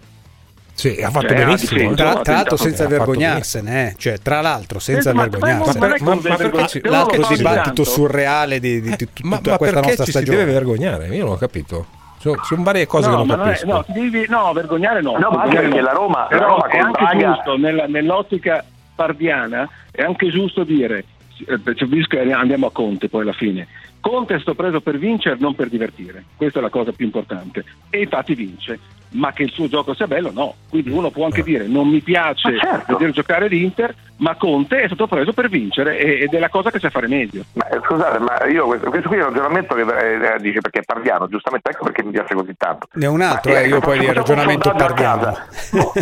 Sì, 0.75 1.03
ha 1.03 1.11
fatto 1.11 1.27
Cioè, 1.27 1.37
benissimo. 1.45 1.81
ha 1.81 1.83
eh. 1.83 1.89
difeso, 1.89 1.95
Tra, 1.97 2.11
ha 2.19 2.23
tra 2.23 2.35
l'altro 2.35 2.57
senza 2.57 2.85
ha 2.85 2.87
vergognarsene, 2.87 3.89
eh. 3.91 3.95
cioè 3.99 4.19
tra 4.21 4.41
l'altro 4.41 4.79
senza 4.79 5.11
Eh, 5.11 5.13
ma- 5.13 5.23
ma- 5.23 5.29
vergognarsene. 5.29 5.79
ma- 5.81 5.87
ma- 5.89 5.97
Ma- 5.99 6.15
ma 6.15 6.15
ma- 6.29 6.37
perché 6.37 6.89
L'altro 6.89 7.35
dibattito 7.35 7.63
tanto. 7.65 7.85
surreale 7.85 8.61
di, 8.61 8.81
di- 8.81 8.91
di 8.91 8.97
tutta 8.97 9.21
Ma, 9.25 9.41
ma 9.43 9.57
questa 9.57 9.57
perché 9.81 9.81
nostra 9.89 10.05
ci 10.05 10.13
si 10.13 10.19
stagione. 10.19 10.39
deve 10.39 10.53
vergognare? 10.53 11.07
Io 11.09 11.25
non 11.25 11.33
ho 11.33 11.37
capito. 11.37 11.87
Sono, 12.21 12.41
sono 12.45 12.63
varie 12.63 12.87
cose 12.87 13.09
no, 13.11 13.17
che 13.23 13.25
ma 13.27 13.35
non 13.35 13.45
non 13.45 13.55
è- 13.55 13.59
capisco. 13.59 13.67
no, 13.77 13.85
devi- 13.89 14.27
no, 14.29 14.53
vergognare 14.53 15.03
no. 15.03 15.19
No, 15.19 15.31
ma 15.31 15.43
anche 15.43 15.57
perché 15.57 15.81
la 15.81 15.93
Roma- 15.93 16.29
la 16.31 16.39
Roma 16.39 16.67
è 16.69 16.79
anche 16.79 17.03
Braga- 17.03 17.33
giusto, 17.35 17.57
nella- 17.59 17.87
nell'ottica 17.87 18.65
pardiana, 18.95 19.69
è 19.91 20.03
anche 20.03 20.29
giusto 20.31 20.63
dire, 20.63 21.05
eh, 21.45 22.07
che 22.07 22.33
andiamo 22.33 22.67
a 22.67 22.71
Conte 22.71 23.09
poi 23.09 23.23
alla 23.23 23.33
fine, 23.33 23.67
Conte 24.03 24.35
è 24.35 24.39
stato 24.41 24.57
preso 24.57 24.81
per 24.81 24.99
vincere, 24.99 25.37
non 25.39 25.55
per 25.55 25.69
divertire. 25.69 26.25
Questa 26.37 26.59
è 26.59 26.63
la 26.63 26.71
cosa 26.71 26.91
più 26.91 27.07
importante. 27.07 27.65
E 27.89 28.01
infatti 28.03 28.35
vince. 28.35 28.79
Ma 29.11 29.33
che 29.33 29.45
il 29.45 29.51
suo 29.53 29.69
gioco 29.69 29.95
sia 29.95 30.07
bello, 30.09 30.31
no. 30.33 30.55
Quindi 30.69 30.91
uno 30.91 31.11
può 31.11 31.25
anche 31.27 31.43
dire 31.45 31.67
non 31.69 31.87
mi 31.89 32.01
piace 32.01 32.59
certo. 32.59 32.93
vedere 32.95 33.13
giocare 33.13 33.47
l'Inter, 33.47 33.95
ma 34.17 34.35
Conte 34.37 34.81
è 34.81 34.87
stato 34.87 35.07
preso 35.07 35.33
per 35.33 35.49
vincere 35.51 35.99
e- 35.99 36.23
ed 36.23 36.33
è 36.35 36.39
la 36.41 36.49
cosa 36.49 36.71
che 36.71 36.79
sa 36.81 36.91
fare 36.91 37.07
meglio. 37.07 37.45
Ma, 37.53 37.69
eh, 37.69 37.79
scusate, 37.85 38.19
ma 38.19 38.45
io 38.47 38.65
questo, 38.67 38.89
questo 38.91 39.09
qui 39.09 39.19
è 39.19 39.21
un 39.21 39.29
ragionamento 39.29 39.75
che 39.77 39.83
eh, 39.83 40.39
dice 40.41 40.61
perché 40.63 40.81
è 40.81 40.83
pardiano, 40.85 41.29
giustamente, 41.29 41.71
ecco 41.71 41.85
perché 41.85 42.03
mi 42.03 42.11
piace 42.11 42.35
così 42.35 42.55
tanto. 42.57 42.89
Ne 42.95 43.07
ho 43.07 43.13
un 43.13 43.21
altro, 43.21 43.53
Ma, 43.53 43.61
eh, 43.61 43.69
io 43.69 43.79
poi 43.81 43.99
un 44.05 44.13
ragionamento 44.15 44.73
pardiano. 44.73 45.23
casa. 45.23 45.47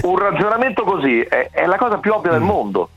un 0.06 0.16
ragionamento 0.18 0.84
così 0.84 1.20
è, 1.20 1.50
è 1.50 1.66
la 1.66 1.76
cosa 1.76 1.98
più 1.98 2.12
ovvia 2.12 2.30
Mm. 2.30 2.34
del 2.34 2.42
mondo. 2.42 2.88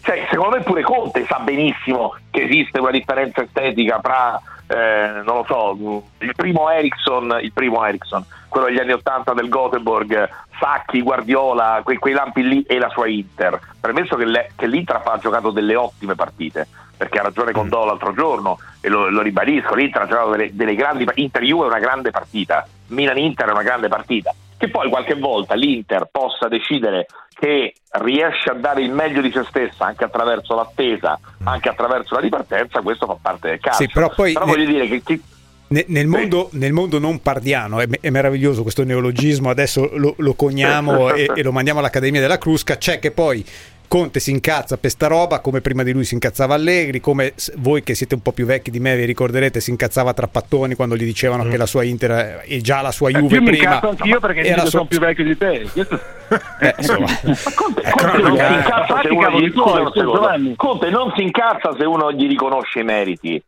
Cioè, 0.00 0.26
secondo 0.30 0.56
me 0.56 0.62
pure 0.62 0.82
Conte 0.82 1.26
sa 1.26 1.38
benissimo 1.40 2.16
che 2.30 2.44
esiste 2.44 2.80
una 2.80 2.90
differenza 2.90 3.42
estetica 3.42 4.00
tra, 4.00 4.40
eh, 4.66 5.22
non 5.24 5.36
lo 5.36 5.44
so, 5.46 6.04
il 6.18 6.34
primo 6.34 6.70
Ericsson, 6.70 7.38
il 7.42 7.52
primo 7.52 7.84
Ericsson, 7.84 8.24
quello 8.48 8.66
degli 8.66 8.78
anni 8.78 8.92
80 8.92 9.34
del 9.34 9.48
Gothenburg, 9.48 10.28
Sacchi, 10.58 11.02
Guardiola, 11.02 11.80
quei, 11.84 11.98
quei 11.98 12.14
lampi 12.14 12.42
lì 12.42 12.62
e 12.62 12.78
la 12.78 12.88
sua 12.88 13.06
Inter. 13.06 13.58
Premesso 13.80 14.16
che, 14.16 14.24
le- 14.24 14.52
che 14.56 14.66
l'Inter 14.66 15.02
ha 15.04 15.18
giocato 15.18 15.50
delle 15.50 15.76
ottime 15.76 16.14
partite, 16.14 16.66
perché 16.96 17.18
ha 17.18 17.22
ragione 17.22 17.52
con 17.52 17.68
Do 17.68 17.84
l'altro 17.84 18.12
giorno 18.14 18.58
e 18.80 18.88
lo, 18.88 19.08
lo 19.08 19.22
ribadisco, 19.22 19.74
l'Inter 19.74 20.02
ha 20.02 20.06
giocato 20.06 20.30
delle, 20.30 20.54
delle 20.54 20.74
grandi 20.74 21.04
partite, 21.04 21.26
Inter-Juve 21.26 21.64
è 21.64 21.68
una 21.68 21.78
grande 21.78 22.10
partita, 22.10 22.66
Milan-Inter 22.88 23.48
è 23.48 23.52
una 23.52 23.62
grande 23.62 23.88
partita. 23.88 24.34
Che 24.62 24.70
poi 24.70 24.88
qualche 24.90 25.14
volta 25.14 25.54
l'Inter 25.56 26.08
possa 26.08 26.46
decidere 26.46 27.06
che 27.34 27.74
riesce 27.98 28.48
a 28.48 28.54
dare 28.54 28.80
il 28.80 28.92
meglio 28.92 29.20
di 29.20 29.32
se 29.32 29.42
stessa 29.48 29.86
anche 29.86 30.04
attraverso 30.04 30.54
l'attesa, 30.54 31.18
anche 31.42 31.68
attraverso 31.68 32.14
la 32.14 32.20
ripartenza, 32.20 32.80
questo 32.80 33.06
fa 33.06 33.16
parte 33.20 33.48
del 33.48 33.58
calcio. 33.58 33.82
Sì, 33.82 33.88
però 33.92 34.08
poi- 34.14 34.34
voglio 34.34 34.64
dire 34.64 34.86
che 34.86 35.02
chi- 35.02 35.20
Ne- 35.66 35.86
Nel 35.88 36.06
mondo, 36.06 36.48
nel 36.52 36.72
mondo 36.72 37.00
non 37.00 37.20
pardiano 37.22 37.80
è, 37.80 37.88
è 38.00 38.10
meraviglioso 38.10 38.62
questo 38.62 38.84
neologismo, 38.84 39.50
adesso 39.50 39.90
lo, 39.94 40.14
lo 40.18 40.34
coniamo 40.34 41.10
e, 41.16 41.28
e 41.34 41.42
lo 41.42 41.50
mandiamo 41.50 41.80
all'Accademia 41.80 42.20
della 42.20 42.38
Crusca, 42.38 42.76
c'è 42.76 43.00
che 43.00 43.10
poi 43.10 43.44
Conte 43.92 44.20
si 44.20 44.30
incazza 44.30 44.78
per 44.78 44.88
sta 44.90 45.06
roba 45.06 45.40
come 45.40 45.60
prima 45.60 45.82
di 45.82 45.92
lui 45.92 46.04
si 46.04 46.14
incazzava 46.14 46.54
Allegri, 46.54 46.98
come 46.98 47.34
voi 47.56 47.82
che 47.82 47.94
siete 47.94 48.14
un 48.14 48.22
po' 48.22 48.32
più 48.32 48.46
vecchi 48.46 48.70
di 48.70 48.80
me 48.80 48.96
vi 48.96 49.04
ricorderete 49.04 49.60
si 49.60 49.68
incazzava 49.68 50.14
Trapattoni 50.14 50.74
quando 50.74 50.96
gli 50.96 51.04
dicevano 51.04 51.44
che 51.46 51.58
la 51.58 51.66
sua 51.66 51.82
Inter 51.82 52.42
e 52.46 52.62
già 52.62 52.80
la 52.80 52.90
sua 52.90 53.10
Eh, 53.10 53.12
Juve 53.12 53.26
più 53.28 53.42
mi 53.42 53.50
prima 53.50 53.74
incazzo 53.74 53.88
anch'io 53.90 54.18
perché 54.18 54.40
era 54.44 54.62
so- 54.62 54.70
sono 54.70 54.84
più 54.86 54.98
vecchio 54.98 55.24
di 55.24 55.36
te. 55.36 55.68
Questo- 55.70 56.00
Eh, 56.60 56.74
insomma. 56.78 57.06
Ma 57.22 57.36
Conte, 57.54 57.80
È 57.82 57.90
Conte 57.90 58.18
non 58.22 58.36
si 58.38 58.42
eh. 58.42 58.54
incazza 58.54 59.00
se 59.02 59.08
uno 59.10 59.30
gli, 59.38 59.50
scusa. 59.50 60.36
Conte 60.56 60.88
non 60.90 61.12
si 61.14 61.22
incazza 61.22 61.74
se 61.78 61.84
uno 61.84 62.12
gli 62.12 62.26
riconosce 62.28 62.78
i 62.80 62.84
meriti. 62.84 63.42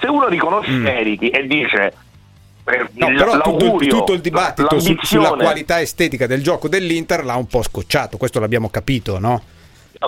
Se 0.00 0.06
uno 0.08 0.26
riconosce 0.26 0.72
i 0.72 0.78
meriti 0.78 1.28
e 1.28 1.46
dice 1.46 1.84
eh, 1.84 1.92
Mm. 2.64 2.98
No, 2.98 3.06
però 3.14 3.40
tutto, 3.42 3.76
tutto 3.86 4.12
il 4.12 4.20
dibattito 4.20 4.80
su- 4.80 4.96
sulla 5.02 5.30
qualità 5.34 5.80
estetica 5.80 6.26
del 6.26 6.42
gioco 6.42 6.66
dell'Inter 6.66 7.24
l'ha 7.24 7.36
un 7.36 7.46
po' 7.46 7.62
scocciato, 7.62 8.16
questo 8.16 8.40
l'abbiamo 8.40 8.68
capito, 8.70 9.20
no? 9.20 9.42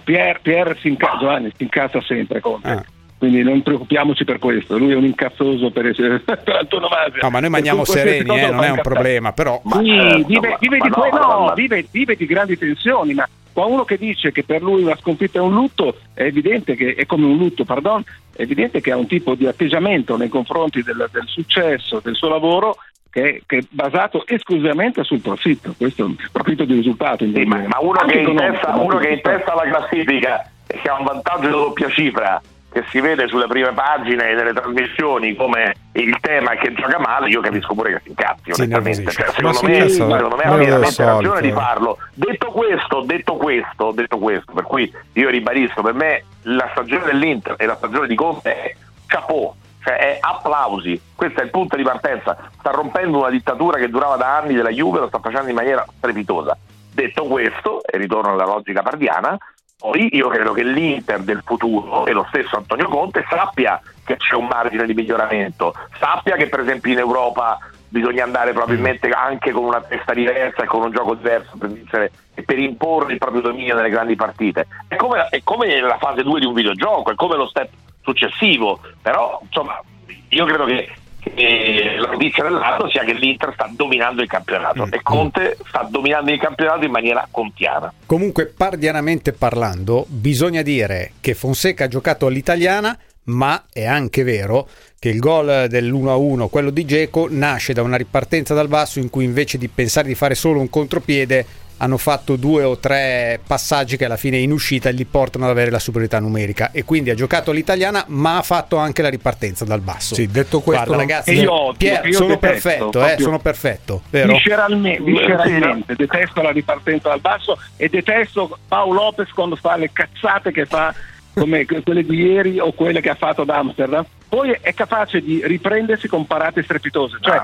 Pier, 0.04 0.40
Pier 0.40 0.76
si 0.80 0.88
incazza, 0.88 1.18
Giovanni 1.18 1.52
si 1.56 1.62
incazza 1.62 2.00
sempre 2.02 2.40
Conte. 2.40 2.68
Ah. 2.68 2.84
Quindi 3.18 3.42
non 3.42 3.62
preoccupiamoci 3.62 4.24
per 4.24 4.38
questo, 4.38 4.76
lui 4.76 4.92
è 4.92 4.94
un 4.94 5.04
incazzoso 5.04 5.70
per, 5.70 5.86
essere, 5.86 6.18
per 6.20 6.42
antonomasia. 6.60 7.20
No, 7.22 7.30
ma 7.30 7.40
noi 7.40 7.48
mangiamo 7.48 7.84
sereni, 7.84 8.38
eh, 8.38 8.50
non 8.50 8.62
è 8.62 8.70
un 8.70 8.80
problema, 8.82 9.32
però 9.32 9.58
Ma 9.64 9.78
Sì, 9.78 10.24
vive, 10.26 10.48
ma- 10.50 10.56
vive 10.60 10.76
ma 10.78 10.84
di, 10.84 10.90
no, 10.90 11.00
que- 11.00 11.10
ma- 11.10 11.18
no, 11.20 11.44
ma- 11.46 11.52
vive- 11.54 11.86
vive 11.90 12.14
di 12.14 12.26
grandi 12.26 12.58
tensioni, 12.58 13.14
ma 13.14 13.26
qua 13.54 13.64
uno 13.64 13.84
che 13.86 13.96
dice 13.96 14.32
che 14.32 14.44
per 14.44 14.60
lui 14.60 14.82
una 14.82 14.96
sconfitta 14.96 15.38
è 15.38 15.42
un 15.42 15.54
lutto, 15.54 15.96
è 16.12 16.24
evidente 16.24 16.74
che 16.74 16.94
è 16.94 17.06
come 17.06 17.24
un 17.24 17.38
lutto, 17.38 17.64
pardon, 17.64 18.04
è 18.34 18.42
evidente 18.42 18.82
che 18.82 18.92
ha 18.92 18.98
un 18.98 19.06
tipo 19.06 19.34
di 19.34 19.46
atteggiamento 19.46 20.18
nei 20.18 20.28
confronti 20.28 20.82
del, 20.82 21.08
del 21.10 21.24
successo, 21.26 22.00
del 22.04 22.14
suo 22.16 22.28
lavoro, 22.28 22.76
che, 23.16 23.42
che 23.46 23.56
è 23.56 23.62
basato 23.70 24.26
esclusivamente 24.26 25.02
sul 25.02 25.20
profitto, 25.20 25.74
questo 25.78 26.02
è 26.02 26.04
un 26.04 26.16
profitto 26.30 26.66
di 26.66 26.74
risultato. 26.74 27.24
Sì, 27.24 27.44
ma, 27.44 27.62
ma 27.66 27.78
uno, 27.80 27.98
Anche 27.98 28.20
che 28.20 28.30
in 28.30 28.36
testa, 28.36 28.76
uno 28.76 28.98
che 28.98 29.08
è 29.08 29.12
in 29.12 29.20
testa 29.22 29.52
alla 29.52 29.70
classifica 29.70 30.50
e 30.66 30.78
che 30.82 30.88
ha 30.90 30.98
un 30.98 31.04
vantaggio 31.06 31.46
di 31.46 31.52
doppia 31.52 31.88
cifra 31.88 32.42
che 32.70 32.84
si 32.90 33.00
vede 33.00 33.26
sulle 33.28 33.46
prime 33.46 33.72
pagine 33.72 34.34
delle 34.34 34.52
trasmissioni 34.52 35.34
come 35.34 35.74
il 35.92 36.14
tema 36.20 36.50
è 36.50 36.58
che 36.58 36.74
gioca 36.74 36.98
male, 36.98 37.30
io 37.30 37.40
capisco 37.40 37.72
pure 37.72 37.94
che 37.94 38.00
si 38.02 38.08
incazzi 38.10 38.50
onestamente. 38.50 39.00
innervosisce. 39.00 39.22
Cioè, 39.22 39.32
secondo, 39.32 39.60
me, 39.62 39.88
secondo 39.88 40.36
me 40.36 40.42
ha 40.42 40.54
veramente 40.54 41.04
ragione 41.04 41.40
di 41.40 41.52
farlo. 41.52 41.98
Detto 42.12 42.46
questo, 42.50 43.00
detto 43.00 43.36
questo, 43.36 43.92
detto 43.92 44.18
questo, 44.18 44.52
per 44.52 44.64
cui 44.64 44.92
io 45.14 45.30
ribadisco, 45.30 45.80
per 45.80 45.94
me 45.94 46.22
la 46.42 46.68
stagione 46.72 47.06
dell'Inter 47.06 47.54
e 47.56 47.64
la 47.64 47.76
stagione 47.76 48.08
di 48.08 48.14
Conte 48.14 48.62
è 48.62 48.74
chapeau, 49.06 49.54
cioè 49.86 49.96
è 49.98 50.18
applausi, 50.20 51.00
questo 51.14 51.40
è 51.40 51.44
il 51.44 51.50
punto 51.50 51.76
di 51.76 51.84
partenza, 51.84 52.36
sta 52.58 52.72
rompendo 52.72 53.18
una 53.18 53.30
dittatura 53.30 53.78
che 53.78 53.88
durava 53.88 54.16
da 54.16 54.38
anni 54.38 54.54
della 54.54 54.70
Juve, 54.70 54.98
lo 54.98 55.06
sta 55.06 55.20
facendo 55.20 55.48
in 55.48 55.54
maniera 55.54 55.86
strepitosa. 55.96 56.58
Detto 56.92 57.24
questo, 57.26 57.84
e 57.84 57.96
ritorno 57.96 58.32
alla 58.32 58.46
logica 58.46 58.82
pardiana, 58.82 59.38
poi 59.78 60.08
io 60.16 60.26
credo 60.28 60.52
che 60.52 60.64
l'Inter 60.64 61.20
del 61.20 61.42
futuro 61.44 62.04
e 62.06 62.12
lo 62.12 62.26
stesso 62.30 62.56
Antonio 62.56 62.88
Conte 62.88 63.24
sappia 63.28 63.80
che 64.04 64.16
c'è 64.16 64.34
un 64.34 64.46
margine 64.46 64.86
di 64.86 64.94
miglioramento, 64.94 65.72
sappia 66.00 66.34
che 66.34 66.48
per 66.48 66.60
esempio 66.60 66.90
in 66.90 66.98
Europa 66.98 67.58
bisogna 67.88 68.24
andare 68.24 68.52
probabilmente 68.52 69.08
anche 69.10 69.52
con 69.52 69.64
una 69.64 69.82
testa 69.82 70.12
diversa 70.12 70.64
e 70.64 70.66
con 70.66 70.82
un 70.82 70.90
gioco 70.90 71.14
diverso 71.14 71.56
per 71.56 71.70
vincere 71.70 72.10
per 72.44 72.58
imporre 72.58 73.12
il 73.12 73.18
proprio 73.18 73.40
dominio 73.40 73.76
nelle 73.76 73.88
grandi 73.88 74.16
partite. 74.16 74.66
È 74.88 74.96
come, 74.96 75.28
è 75.30 75.40
come 75.44 75.80
la 75.80 75.96
fase 75.98 76.22
2 76.22 76.40
di 76.40 76.46
un 76.46 76.54
videogioco, 76.54 77.12
è 77.12 77.14
come 77.14 77.36
lo 77.36 77.46
step 77.46 77.70
successivo, 78.06 78.80
però 79.02 79.40
insomma 79.42 79.82
io 80.28 80.44
credo 80.44 80.64
che, 80.64 80.88
che 81.18 81.96
la 81.98 82.10
notizia 82.10 82.44
dell'anno 82.44 82.88
sia 82.88 83.02
che 83.02 83.12
l'Inter 83.12 83.52
sta 83.54 83.68
dominando 83.74 84.22
il 84.22 84.28
campionato 84.28 84.86
e 84.90 85.02
Conte 85.02 85.56
sta 85.66 85.86
dominando 85.90 86.30
il 86.30 86.38
campionato 86.38 86.84
in 86.84 86.92
maniera 86.92 87.26
contiana. 87.30 87.92
Comunque, 88.06 88.46
pardianamente 88.46 89.32
parlando, 89.32 90.06
bisogna 90.08 90.62
dire 90.62 91.12
che 91.20 91.34
Fonseca 91.34 91.84
ha 91.84 91.88
giocato 91.88 92.26
all'italiana, 92.26 92.96
ma 93.24 93.64
è 93.72 93.84
anche 93.84 94.22
vero 94.22 94.68
che 94.98 95.08
il 95.08 95.18
gol 95.18 95.66
dell'1-1, 95.68 96.48
quello 96.48 96.70
di 96.70 96.84
Geco, 96.84 97.26
nasce 97.28 97.72
da 97.72 97.82
una 97.82 97.96
ripartenza 97.96 98.54
dal 98.54 98.68
basso 98.68 99.00
in 99.00 99.10
cui 99.10 99.24
invece 99.24 99.58
di 99.58 99.68
pensare 99.68 100.06
di 100.06 100.14
fare 100.14 100.34
solo 100.34 100.60
un 100.60 100.70
contropiede 100.70 101.44
hanno 101.78 101.98
fatto 101.98 102.36
due 102.36 102.62
o 102.62 102.78
tre 102.78 103.40
passaggi 103.46 103.96
che 103.96 104.06
alla 104.06 104.16
fine 104.16 104.38
in 104.38 104.50
uscita 104.50 104.90
gli 104.90 105.06
portano 105.06 105.44
ad 105.44 105.50
avere 105.50 105.70
la 105.70 105.78
superiorità 105.78 106.20
numerica 106.20 106.70
e 106.72 106.84
quindi 106.84 107.10
ha 107.10 107.14
giocato 107.14 107.50
all'italiana 107.50 108.04
ma 108.08 108.38
ha 108.38 108.42
fatto 108.42 108.76
anche 108.76 109.02
la 109.02 109.08
ripartenza 109.08 109.64
dal 109.64 109.80
basso. 109.80 110.14
Sì, 110.14 110.26
detto 110.26 110.60
questo, 110.60 110.84
Guarda 110.84 111.02
ragazzi, 111.02 111.32
io 111.32 111.52
odio, 111.52 111.76
Pier, 111.76 112.06
io 112.06 112.12
sono 112.12 112.28
detesto, 112.28 112.68
perfetto, 112.68 113.06
eh, 113.06 113.16
sono 113.18 113.38
perfetto, 113.38 114.02
vero? 114.10 114.32
Visceralmente, 114.32 115.02
visceralmente, 115.02 115.94
detesto 115.94 116.42
la 116.42 116.50
ripartenza 116.50 117.08
dal 117.08 117.20
basso 117.20 117.58
e 117.76 117.88
detesto 117.88 118.58
Paolo 118.66 118.94
Lopez 118.94 119.30
quando 119.30 119.56
fa 119.56 119.76
le 119.76 119.90
cazzate 119.92 120.52
che 120.52 120.66
fa 120.66 120.94
come 121.34 121.66
quelle 121.66 122.02
di 122.02 122.16
ieri 122.16 122.58
o 122.58 122.72
quelle 122.72 123.00
che 123.00 123.10
ha 123.10 123.14
fatto 123.14 123.42
ad 123.42 123.50
Amsterdam. 123.50 124.04
Poi 124.28 124.56
è 124.60 124.72
capace 124.72 125.20
di 125.20 125.42
riprendersi 125.44 126.08
con 126.08 126.26
parate 126.26 126.62
strepitose. 126.62 127.18
Cioè, 127.20 127.42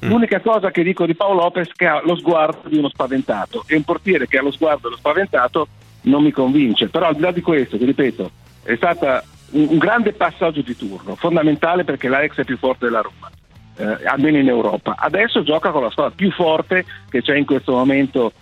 l'unica 0.00 0.40
cosa 0.40 0.70
che 0.70 0.82
dico 0.82 1.06
di 1.06 1.14
Paolo 1.14 1.42
Lopez 1.42 1.68
è 1.68 1.72
che 1.74 1.86
ha 1.86 2.00
lo 2.04 2.16
sguardo 2.16 2.68
di 2.68 2.78
uno 2.78 2.88
spaventato 2.88 3.64
e 3.66 3.76
un 3.76 3.82
portiere 3.82 4.26
che 4.26 4.38
ha 4.38 4.42
lo 4.42 4.52
sguardo 4.52 4.88
dello 4.88 4.96
spaventato 4.96 5.68
non 6.02 6.22
mi 6.22 6.30
convince. 6.30 6.88
Però 6.88 7.06
al 7.06 7.14
di 7.14 7.20
là 7.20 7.30
di 7.30 7.40
questo, 7.40 7.76
ti 7.76 7.84
ripeto, 7.84 8.30
è 8.62 8.76
stata 8.76 9.22
un, 9.50 9.66
un 9.70 9.78
grande 9.78 10.12
passaggio 10.12 10.62
di 10.62 10.76
turno, 10.76 11.14
fondamentale 11.16 11.84
perché 11.84 12.08
l'Ajax 12.08 12.36
è 12.36 12.44
più 12.44 12.56
forte 12.56 12.86
della 12.86 13.00
Roma 13.00 13.30
eh, 13.78 14.06
almeno 14.06 14.38
in 14.38 14.48
Europa. 14.48 14.96
Adesso 14.98 15.42
gioca 15.42 15.70
con 15.70 15.82
la 15.82 15.90
squadra 15.90 16.12
più 16.14 16.30
forte 16.30 16.84
che 17.08 17.22
c'è 17.22 17.36
in 17.36 17.46
questo 17.46 17.72
momento, 17.72 18.32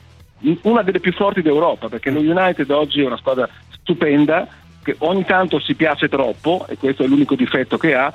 una 0.62 0.82
delle 0.82 1.00
più 1.00 1.12
forti 1.12 1.42
d'Europa, 1.42 1.88
perché 1.88 2.10
lo 2.10 2.20
United 2.20 2.68
oggi 2.70 3.02
è 3.02 3.06
una 3.06 3.16
squadra 3.16 3.48
stupenda, 3.80 4.48
che 4.82 4.96
ogni 4.98 5.24
tanto 5.24 5.58
si 5.60 5.74
piace 5.74 6.08
troppo, 6.08 6.66
e 6.68 6.76
questo 6.76 7.02
è 7.02 7.06
l'unico 7.06 7.34
difetto 7.34 7.76
che 7.76 7.94
ha, 7.94 8.12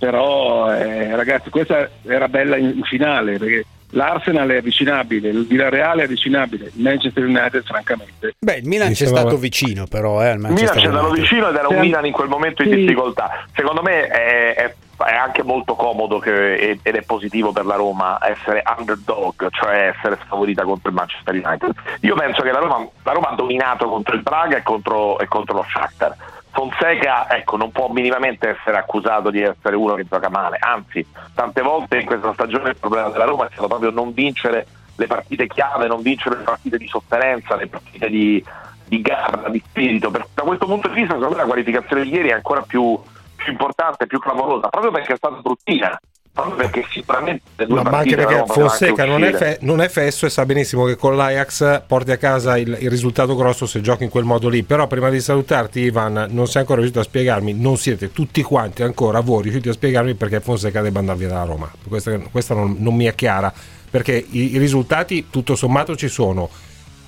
però 0.00 0.72
eh, 0.74 1.14
ragazzi 1.14 1.50
questa 1.50 1.88
era 2.06 2.26
bella 2.26 2.56
in, 2.56 2.72
in 2.76 2.82
finale 2.84 3.36
perché 3.38 3.64
l'Arsenal 3.90 4.48
è 4.48 4.56
avvicinabile, 4.56 5.28
il 5.28 5.46
Villarreal 5.46 5.98
è 5.98 6.04
avvicinabile, 6.04 6.70
il 6.74 6.82
Manchester 6.82 7.24
United 7.24 7.62
francamente. 7.64 8.34
Beh, 8.38 8.56
il 8.56 8.66
Milan 8.66 8.92
c'è 8.92 9.06
stato 9.06 9.36
vicino 9.36 9.84
però, 9.86 10.22
eh, 10.22 10.28
al 10.28 10.40
Il 10.40 10.52
Milan 10.52 10.76
c'è 10.76 10.88
stato 10.88 11.10
vicino 11.10 11.48
ed 11.50 11.56
era 11.56 11.68
un 11.68 11.74
Sì. 11.74 11.80
Milan 11.80 12.06
in 12.06 12.12
quel 12.12 12.28
momento 12.28 12.62
in 12.62 12.70
Sì. 12.70 12.76
difficoltà. 12.76 13.44
Secondo 13.54 13.82
me 13.82 14.06
è, 14.06 14.54
è- 14.54 14.74
è 15.00 15.14
anche 15.14 15.42
molto 15.42 15.74
comodo 15.74 16.18
che- 16.18 16.56
ed 16.56 16.80
ed 16.82 16.94
è 16.94 17.02
positivo 17.02 17.52
per 17.52 17.64
la 17.64 17.74
Roma 17.74 18.18
essere 18.22 18.62
underdog, 18.78 19.48
cioè 19.50 19.92
essere 19.96 20.18
sfavorita 20.24 20.62
contro 20.62 20.88
il 20.90 20.94
Manchester 20.94 21.34
United. 21.34 21.72
Io 22.02 22.14
penso 22.14 22.42
che 22.42 22.52
la 22.52 22.58
Roma, 22.58 22.86
la 23.02 23.12
Roma 23.12 23.28
ha 23.30 23.34
dominato 23.34 23.88
contro 23.88 24.14
il 24.14 24.22
Braga 24.22 24.56
e 24.58 24.62
contro, 24.62 25.18
e 25.18 25.26
contro 25.26 25.56
lo 25.56 25.66
Shakhtar. 25.68 26.14
Fonseca 26.52 27.30
ecco, 27.30 27.56
non 27.56 27.70
può 27.70 27.88
minimamente 27.88 28.48
essere 28.48 28.76
accusato 28.76 29.30
di 29.30 29.40
essere 29.40 29.76
uno 29.76 29.94
che 29.94 30.06
gioca 30.08 30.28
male, 30.28 30.58
anzi 30.60 31.06
tante 31.34 31.62
volte 31.62 31.98
in 31.98 32.06
questa 32.06 32.32
stagione 32.32 32.70
il 32.70 32.76
problema 32.76 33.08
della 33.08 33.24
Roma 33.24 33.46
è 33.46 33.50
stato 33.52 33.68
proprio 33.68 33.90
non 33.90 34.12
vincere 34.12 34.66
le 34.96 35.06
partite 35.06 35.46
chiave, 35.46 35.86
non 35.86 36.02
vincere 36.02 36.38
le 36.38 36.42
partite 36.42 36.76
di 36.76 36.86
sofferenza, 36.86 37.56
le 37.56 37.68
partite 37.68 38.08
di, 38.10 38.44
di 38.84 39.00
garra, 39.00 39.48
di 39.48 39.62
spirito. 39.64 40.10
Per- 40.10 40.28
da 40.34 40.42
questo 40.42 40.66
punto 40.66 40.88
di 40.88 40.94
vista 40.94 41.14
secondo 41.14 41.34
me 41.34 41.40
la 41.40 41.48
qualificazione 41.48 42.02
di 42.02 42.10
ieri 42.10 42.28
è 42.28 42.34
ancora 42.34 42.62
più, 42.62 43.00
più 43.36 43.52
importante, 43.52 44.06
più 44.06 44.18
clamorosa, 44.18 44.68
proprio 44.68 44.90
perché 44.90 45.14
è 45.14 45.16
stata 45.16 45.36
bruttina, 45.36 45.98
perché 46.56 46.84
sicuramente 46.90 47.66
No, 47.66 47.82
ma 47.82 47.98
anche 47.98 48.16
perché 48.16 48.44
Fonseca 48.46 49.04
non 49.04 49.24
è, 49.24 49.32
fe- 49.32 49.58
non 49.60 49.80
è 49.82 49.88
fesso 49.88 50.24
e 50.26 50.30
sa 50.30 50.46
benissimo 50.46 50.84
che 50.84 50.96
con 50.96 51.16
l'Ajax 51.16 51.82
porti 51.86 52.12
a 52.12 52.16
casa 52.16 52.56
il, 52.56 52.78
il 52.80 52.88
risultato 52.88 53.34
grosso 53.36 53.66
se 53.66 53.80
giochi 53.80 54.04
in 54.04 54.10
quel 54.10 54.24
modo 54.24 54.48
lì. 54.48 54.62
Però 54.62 54.86
prima 54.86 55.10
di 55.10 55.20
salutarti, 55.20 55.80
Ivan, 55.80 56.28
non 56.30 56.46
sei 56.46 56.60
ancora 56.62 56.78
riuscito 56.78 57.00
a 57.00 57.04
spiegarmi, 57.04 57.52
non 57.52 57.76
siete 57.76 58.12
tutti 58.12 58.42
quanti 58.42 58.82
ancora 58.82 59.20
voi 59.20 59.42
riusciti 59.42 59.68
a 59.68 59.72
spiegarmi 59.72 60.14
perché 60.14 60.40
Fonseca 60.40 60.80
debba 60.80 61.00
andare 61.00 61.18
via 61.18 61.28
dalla 61.28 61.44
Roma. 61.44 61.70
Questa, 61.86 62.16
questa 62.30 62.54
non, 62.54 62.76
non 62.78 62.94
mi 62.94 63.04
è 63.04 63.14
chiara, 63.14 63.52
perché 63.90 64.24
i, 64.30 64.54
i 64.54 64.58
risultati 64.58 65.26
tutto 65.30 65.54
sommato 65.56 65.94
ci 65.96 66.08
sono. 66.08 66.48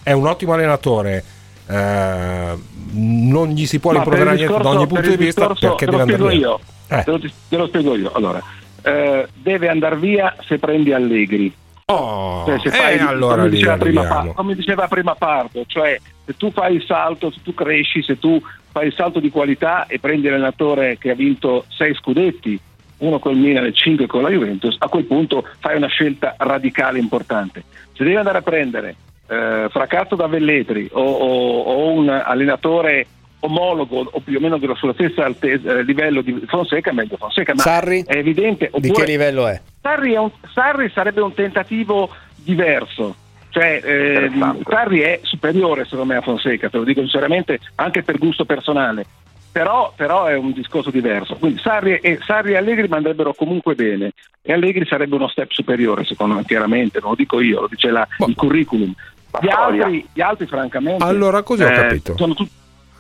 È 0.03 0.13
un 0.13 0.27
ottimo 0.27 0.53
allenatore. 0.53 1.25
eh, 1.69 2.59
non 2.95 3.49
gli 3.49 3.67
si 3.67 3.79
può 3.79 3.93
rimproverare 3.93 4.37
niente 4.37 4.61
da 4.61 4.69
ogni 4.69 4.87
punto 4.87 5.09
di 5.09 5.17
vista 5.17 5.47
perché 5.59 5.87
deve 5.87 5.97
lo 5.97 6.03
andare 6.03 6.23
spiego 6.23 6.27
via. 6.27 6.37
io. 6.37 6.61
Eh. 6.89 7.03
Te, 7.05 7.11
lo, 7.11 7.19
te 7.49 7.57
lo 7.57 7.67
spiego 7.69 7.97
io. 7.97 8.13
Allora, 8.13 8.43
eh, 8.83 9.27
deve 9.35 9.69
andare 9.69 9.97
via 9.97 10.35
se 10.47 10.59
prendi 10.59 10.93
Allegri. 10.93 11.53
Oh, 11.87 12.45
Cioè, 12.47 12.59
se 12.61 12.69
e 12.69 12.71
fai, 12.71 12.99
allora 12.99 13.37
come, 13.37 13.49
diceva 13.51 13.77
prima, 13.77 14.27
come 14.35 14.55
diceva 14.55 14.89
prima 14.89 15.15
Pardo, 15.15 15.65
cioè 15.67 15.99
se 16.25 16.37
tu 16.37 16.51
fai 16.53 16.77
il 16.77 16.85
salto, 16.85 17.31
se 17.31 17.41
tu 17.43 17.53
cresci, 17.55 18.03
se 18.03 18.19
tu 18.19 18.41
fai 18.71 18.87
il 18.87 18.95
salto 18.95 19.21
di 19.21 19.31
qualità 19.31 19.87
e 19.87 19.99
prendi 19.99 20.29
l'allenatore 20.29 20.97
che 20.99 21.11
ha 21.11 21.15
vinto 21.15 21.65
sei 21.69 21.93
scudetti, 21.95 22.59
uno 22.99 23.19
col 23.19 23.37
Milan 23.37 23.65
e 23.67 23.73
cinque 23.73 24.07
con 24.07 24.23
la 24.23 24.31
Juventus, 24.31 24.77
a 24.79 24.89
quel 24.89 25.05
punto 25.05 25.45
fai 25.59 25.77
una 25.77 25.89
scelta 25.89 26.35
radicale 26.39 26.99
importante. 26.99 27.65
Se 27.93 28.05
devi 28.05 28.17
andare 28.17 28.39
a 28.39 28.43
prendere 28.43 28.95
eh, 29.29 29.67
Fracazzo 29.69 30.15
da 30.15 30.29
Velletri 30.29 30.89
o, 30.93 31.03
o- 31.03 31.63
o 31.63 31.91
un 31.93 32.09
allenatore 32.09 33.07
omologo 33.45 34.09
o 34.11 34.21
più 34.21 34.37
o 34.37 34.41
meno 34.41 34.59
dello 34.59 34.75
sulla 34.75 34.93
stessa 34.95 35.25
alte- 35.25 35.61
eh, 35.63 35.83
livello 35.83 36.21
di 36.23 36.43
Fonseca, 36.47 36.93
meglio 36.93 37.17
Fonseca, 37.17 37.55
ma 37.55 37.63
Sarri? 37.63 38.05
è 38.07 38.17
evidente. 38.17 38.71
Di 38.75 38.89
oppure- 38.89 39.05
che 39.05 39.11
livello 39.11 39.47
è? 39.49 39.61
Sarri, 39.81 40.13
è 40.13 40.19
un- 40.19 40.31
Sarri 40.53 40.91
sarebbe 40.95 41.21
un 41.21 41.35
tentativo 41.35 42.09
diverso. 42.37 43.17
Cioè, 43.51 43.81
eh, 43.85 44.31
Sarri 44.67 45.01
è 45.01 45.21
superiore 45.23 45.85
secondo 45.85 46.13
me 46.13 46.17
a 46.19 46.23
Fonseca, 46.23 46.71
te 46.71 46.79
lo 46.79 46.85
dico 46.85 47.01
sinceramente, 47.01 47.59
anche 47.77 48.03
per 48.03 48.19
gusto 48.19 48.45
personale. 48.45 49.05
Però, 49.53 49.93
però 49.95 50.25
è 50.25 50.35
un 50.35 50.53
discorso 50.53 50.91
diverso. 50.91 51.35
Quindi 51.35 51.61
Sarri 51.61 51.97
e, 52.01 52.19
Sarri 52.25 52.53
e 52.53 52.57
Allegri 52.57 52.87
andrebbero 52.91 53.35
comunque 53.35 53.75
bene 53.75 54.13
e 54.41 54.51
Allegri 54.55 54.87
sarebbe 54.87 55.15
uno 55.17 55.29
step 55.29 55.51
superiore, 55.51 56.05
secondo 56.05 56.37
me, 56.37 56.45
chiaramente, 56.47 57.01
non 57.03 57.11
lo 57.11 57.17
dico 57.17 57.39
io, 57.41 57.61
lo 57.61 57.69
dice 57.69 57.91
la- 57.91 58.09
il 58.27 58.35
curriculum. 58.35 58.95
Gli 59.41 59.49
altri, 59.51 60.07
gli 60.15 60.21
altri, 60.23 60.47
francamente, 60.47 61.05
Allora, 61.05 61.43
così 61.43 61.63
ho 61.65 61.69
eh, 61.69 61.73
capito. 61.75 62.17
sono 62.17 62.33
tutti 62.35 62.51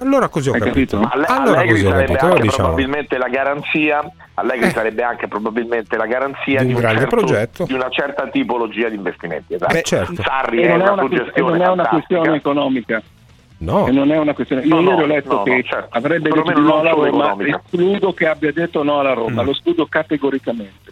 Allora 0.03 0.29
così 0.29 0.49
ho 0.51 0.53
Hai 0.55 0.61
capito. 0.61 0.97
capito? 0.99 1.15
Alle- 1.15 1.27
Allora 1.27 1.59
Allegri 1.61 1.69
così 1.73 1.87
ho 1.87 1.91
sarebbe 1.91 2.07
capito, 2.13 2.27
anche 2.27 2.43
diciamo. 2.43 2.63
probabilmente 2.69 3.19
la 3.19 3.29
garanzia 3.29 4.13
Allegri 4.35 4.71
sarebbe 4.71 5.03
anche 5.03 5.29
probabilmente 5.29 5.97
la 5.97 6.07
garanzia 6.07 6.61
Di 6.61 6.67
di, 6.67 6.71
un 6.73 6.77
un 6.77 6.81
grande 6.81 7.01
certo- 7.01 7.17
progetto. 7.17 7.65
di 7.65 7.73
una 7.75 7.89
certa 7.91 8.27
tipologia 8.29 8.89
di 8.89 8.97
investimenti 8.97 9.55
esatto. 9.55 9.73
Beh, 9.75 9.83
certo. 9.83 10.23
Sarri 10.23 10.63
e 10.63 10.67
è 10.67 10.69
non 10.69 10.81
è 10.81 10.83
una 10.85 10.93
una, 10.93 11.03
suggestione 11.03 11.51
non 11.59 11.63
è 11.63 11.69
una 11.71 11.87
questione 11.89 12.37
economica. 12.37 13.03
No. 13.59 13.87
E 13.87 13.91
non 13.93 14.11
è 14.11 14.19
una 14.19 14.35
questione. 14.35 14.63
Io 14.63 14.81
No, 14.81 14.91
ieri 14.91 15.03
ho 15.03 15.07
letto 15.07 15.35
no, 15.35 15.43
che 15.45 15.55
no, 15.55 15.63
certo. 15.63 15.97
avrebbe 15.97 16.31
detto 16.31 16.43
Perlomeno 16.43 16.61
di 16.61 16.67
no 16.67 16.81
alla 16.81 16.91
Roma, 16.91 17.07
economica. 17.07 17.63
escludo 17.65 18.13
che 18.13 18.27
abbia 18.27 18.53
detto 18.53 18.83
no 18.83 18.99
alla 18.99 19.13
Roma, 19.13 19.43
Mm. 19.43 19.45
lo 19.45 19.51
escludo 19.53 19.87
categoricamente. 19.87 20.91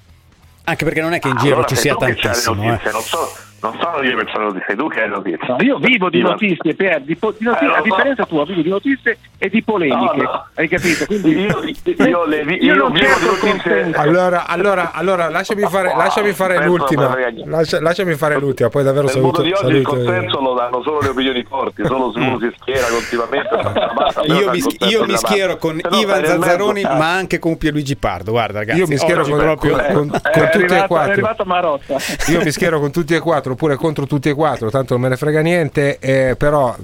Anche 0.64 0.84
perché 0.84 1.00
non 1.00 1.12
è 1.14 1.18
che 1.18 1.26
in 1.28 1.36
Ah, 1.36 1.40
giro 1.40 1.52
allora 1.54 1.66
ci 1.68 1.74
sia 1.74 1.96
tantissimo. 1.96 2.62
notizie, 2.62 2.88
eh. 2.90 2.92
Non, 2.92 3.00
so, 3.02 3.28
non 3.62 3.76
sono 3.80 4.02
io 4.02 4.16
che 4.16 4.26
sono 4.32 4.44
notizie, 4.46 4.64
sei 4.68 4.76
tu 4.76 4.88
che 4.88 5.02
hai 5.02 5.08
notizie. 5.08 5.38
No, 5.48 5.56
io 5.60 5.78
vivo 5.78 6.08
di 6.08 6.20
notizie, 6.22 6.74
Pier, 6.74 7.00
di, 7.02 7.16
po- 7.16 7.34
di 7.36 7.44
notizie, 7.44 7.66
Eh, 7.68 7.72
a 7.72 7.76
so. 7.76 7.82
differenza 7.82 8.24
tua, 8.26 8.44
vivo 8.44 8.62
di 8.62 8.68
notizie 8.68 9.18
e 9.38 9.48
di 9.48 9.62
polemiche, 9.62 10.16
No, 10.16 10.22
no. 10.22 10.46
hai 10.54 10.68
capito? 10.68 11.04
Quindi 11.06 11.30
Io- 11.40 11.62
io 12.06 12.24
le 12.26 12.44
vi- 12.44 12.64
io 12.64 12.74
non 12.74 12.92
vivo 12.92 13.06
di 13.18 13.26
notizie-. 13.26 13.90
Allora, 13.94 14.46
allora, 14.46 14.92
allora 14.92 15.28
lasciami 15.28 15.62
fare, 15.62 15.94
lasciami 15.96 16.32
fare 16.32 16.54
penso 16.54 16.68
l'ultima. 16.68 17.16
Lascia- 17.44 17.80
lasciami 17.80 18.14
fare 18.14 18.38
l'ultima, 18.38 18.68
poi 18.68 18.82
davvero 18.82 19.04
Nel 19.06 19.12
saluto. 19.14 19.42
mondo 19.42 19.42
di 19.42 19.52
oggi 19.64 19.76
il 19.78 19.82
saluto- 19.84 20.04
consenso 20.04 20.40
lo 20.40 20.54
danno 20.54 20.82
solo 20.82 21.00
le 21.00 21.08
opinioni 21.08 21.44
forti, 21.48 21.84
solo 21.84 22.12
se 22.12 22.18
uno 22.18 22.38
si 22.38 22.50
schiera 22.60 22.86
continuamente. 22.88 23.48
basta, 23.94 24.22
Io 24.22 24.50
mi, 24.50 24.60
consenso 24.60 24.86
io 24.86 25.04
mi 25.04 25.16
schiero 25.16 25.56
con 25.58 25.78
Ivan 25.90 26.24
Zazzaroni, 26.24 26.82
ma 26.82 27.12
anche 27.14 27.38
con 27.38 27.56
Pierluigi 27.58 27.96
Pardo. 27.96 28.30
Guarda, 28.32 28.58
ragazzi. 28.60 28.78
Io 28.78 28.86
mi 28.86 28.96
schiero 28.96 29.22
con, 29.24 29.38
proprio- 29.38 29.76
con- 29.92 30.08
con 30.10 30.48
tutti 30.50 30.74
e 30.74 30.86
quattro. 30.86 31.80
Io 32.28 32.40
mi 32.42 32.50
schiero 32.50 32.80
con 32.80 32.90
tutti 32.90 33.14
e 33.14 33.18
quattro, 33.20 33.49
oppure 33.52 33.76
contro 33.76 34.06
tutti 34.06 34.28
e 34.28 34.34
quattro, 34.34 34.70
tanto 34.70 34.94
non 34.94 35.02
me 35.02 35.08
ne 35.08 35.16
frega 35.16 35.40
niente, 35.40 35.98
eh, 35.98 36.34
però 36.36 36.76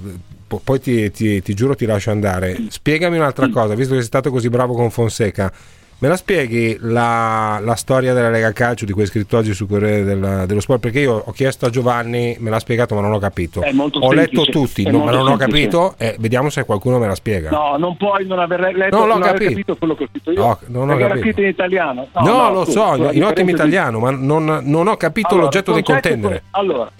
po- 0.47 0.61
poi 0.63 0.79
ti, 0.79 1.11
ti- 1.11 1.41
ti 1.41 1.53
giuro 1.53 1.75
ti 1.75 1.85
lascio 1.85 2.11
andare. 2.11 2.57
Spiegami 2.69 3.17
un'altra 3.17 3.49
cosa, 3.49 3.73
visto 3.75 3.93
che 3.93 3.99
sei 3.99 4.07
stato 4.07 4.31
così 4.31 4.49
bravo 4.49 4.73
con 4.73 4.89
Fonseca. 4.91 5.51
Me 5.99 6.07
la 6.09 6.15
spieghi 6.15 6.77
la, 6.81 7.59
la 7.59 7.73
storia 7.73 8.13
della 8.13 8.29
Lega 8.29 8.51
Calcio 8.51 8.85
di 8.85 8.91
cui 8.91 9.01
hai 9.01 9.07
scritto 9.07 9.35
oggi 9.37 9.55
sul 9.55 9.67
Corriere 9.67 10.03
del- 10.03 10.43
dello 10.45 10.59
Sport? 10.59 10.79
Perché 10.79 10.99
io 10.99 11.23
ho 11.25 11.31
chiesto 11.31 11.65
a 11.65 11.69
Giovanni, 11.71 12.35
me 12.39 12.51
l'ha 12.51 12.59
spiegato, 12.59 12.93
ma 12.93 13.01
non 13.01 13.13
ho 13.13 13.17
capito. 13.17 13.61
È 13.61 13.71
molto 13.71 13.97
ho 13.97 14.11
letto 14.13 14.43
tutti, 14.45 14.83
no, 14.83 14.99
ma 15.03 15.09
non 15.09 15.21
ho 15.21 15.37
semplice. 15.37 15.49
capito. 15.69 15.95
E 15.97 16.15
vediamo 16.19 16.51
se 16.51 16.65
qualcuno 16.65 16.99
me 16.99 17.07
la 17.07 17.15
spiega. 17.15 17.49
No, 17.49 17.77
non 17.77 17.97
puoi 17.97 18.27
non 18.27 18.37
aver 18.37 18.75
letto, 18.75 18.95
Non 18.95 19.07
l'ho 19.07 19.13
non 19.17 19.23
capito. 19.23 19.49
capito 19.49 19.75
quello 19.75 19.95
che 19.95 20.03
ho 20.03 20.07
scritto 20.11 20.31
io. 20.33 20.39
No, 20.39 20.59
non 20.67 20.89
ho 20.91 20.97
capito. 20.97 21.19
scritto 21.19 21.41
in 21.41 21.47
italiano. 21.47 22.07
No, 22.13 22.21
no, 22.21 22.51
lo 22.51 22.63
tu- 22.65 22.71
so, 22.71 22.93
in 23.11 23.23
ottimo 23.23 23.47
di- 23.47 23.51
italiano, 23.53 23.97
ma 23.97 24.11
non, 24.11 24.59
non 24.65 24.87
ho 24.87 24.97
capito 24.97 25.29
Allora, 25.29 25.43
l'oggetto 25.45 25.73
del 25.73 25.81
contendere. 25.83 26.43
Allora, 26.51 26.91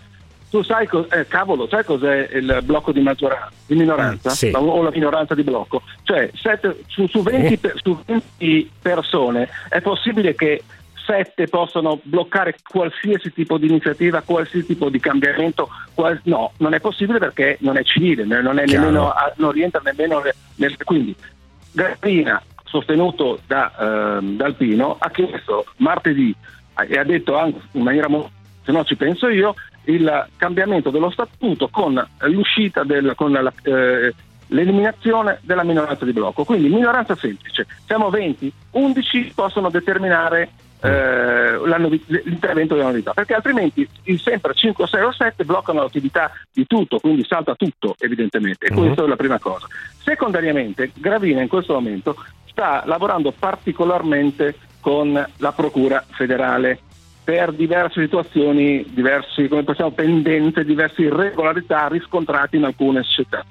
tu 0.50 0.64
sai, 0.64 0.88
cos- 0.88 1.12
eh, 1.12 1.28
cavolo, 1.28 1.68
sai 1.68 1.84
cos'è 1.84 2.30
il 2.34 2.60
blocco 2.64 2.92
di 2.92 3.02
maggioranza, 3.02 3.52
di 3.66 3.76
minoranza? 3.76 4.30
Sì. 4.30 4.52
La- 4.52 4.62
o 4.62 4.82
la 4.82 4.92
minoranza 4.92 5.36
di 5.36 5.44
blocco? 5.44 5.82
Cioè, 6.04 6.30
sette- 6.36 6.84
su, 6.88 7.08
su 7.08 7.22
20, 7.22 7.58
per- 7.58 7.80
su 7.82 7.98
20 8.06 8.72
persone 8.82 9.50
è 9.70 9.82
possibile 9.82 10.36
che 10.36 10.64
7 11.06 11.48
possano 11.48 12.00
bloccare 12.04 12.56
qualsiasi 12.70 13.32
tipo 13.32 13.58
di 13.58 13.68
iniziativa, 13.68 14.22
qualsiasi 14.22 14.66
tipo 14.66 14.90
di 14.90 15.00
cambiamento? 15.00 15.70
qual- 15.94 16.20
no, 16.24 16.52
non 16.58 16.74
è 16.74 16.80
possibile 16.80 17.18
perché 17.18 17.58
non 17.62 17.78
è 17.78 17.84
civile, 17.84 18.24
non, 18.26 18.60
è 18.60 18.66
nemmeno, 18.66 19.14
non 19.38 19.52
rientra 19.52 19.82
nemmeno 19.84 20.22
nel... 20.56 20.76
quindi, 20.84 21.16
Grappina, 21.72 22.42
sostenuto 22.66 23.40
da 23.48 24.18
ehm, 24.20 24.36
Dal 24.36 24.56
Pino, 24.56 24.96
ha 25.00 25.10
chiesto 25.10 25.66
martedì 25.78 26.36
e 26.88 26.98
ha 26.98 27.04
detto 27.04 27.38
anche 27.38 27.60
in 27.72 27.82
maniera 27.82 28.08
molto, 28.08 28.30
se 28.64 28.72
no 28.72 28.84
ci 28.84 28.96
penso 28.96 29.30
io, 29.30 29.56
il 29.88 30.28
cambiamento 30.38 30.90
dello 30.90 31.10
statuto 31.10 31.68
con 31.70 32.06
l'uscita 32.22 32.84
del, 32.84 33.14
con 33.16 33.32
la, 33.32 33.52
eh, 33.64 34.14
l'eliminazione 34.48 35.40
della 35.42 35.64
minoranza 35.64 36.06
di 36.06 36.14
blocco. 36.14 36.44
Quindi 36.44 36.70
minoranza 36.70 37.16
semplice, 37.16 37.66
siamo 37.86 38.10
20, 38.10 38.52
11 38.72 39.32
possono 39.36 39.70
determinare 39.70 40.50
eh, 40.80 41.58
la 41.66 41.78
novi- 41.78 42.04
l'intervento 42.06 42.76
della 42.76 42.90
novità, 42.90 43.14
perché 43.14 43.34
altrimenti 43.34 43.88
il 44.04 44.20
sempre 44.20 44.54
5, 44.54 44.86
6 44.86 45.02
o 45.02 45.12
7 45.12 45.44
bloccano 45.44 45.82
l'attività 45.82 46.32
di 46.52 46.68
tutto, 46.68 47.00
quindi 47.00 47.26
salta 47.26 47.56
tutto 47.56 47.96
evidentemente, 48.00 48.68
e 48.68 48.72
Mhm. 48.72 48.78
questa 48.78 49.04
è 49.04 49.08
la 49.08 49.16
prima 49.16 49.40
cosa. 49.40 49.68
Secondariamente, 50.04 50.92
Gravina 50.94 51.42
in 51.42 51.48
questo 51.48 51.74
momento 51.74 52.16
sta 52.46 52.84
lavorando 52.86 53.34
particolarmente 53.38 54.56
con 54.80 55.28
la 55.38 55.52
Procura 55.52 56.04
federale 56.12 56.80
per 57.28 57.52
diverse 57.52 58.02
situazioni, 58.04 58.86
diversi, 58.88 59.50
come 59.50 59.66
possiamo, 59.66 59.92
pendenze, 59.92 60.64
diverse 60.64 61.02
irregolarità 61.02 61.90
riscontrate 61.90 62.56
in 62.56 62.64
alcune 62.64 63.04
società. 63.04 63.44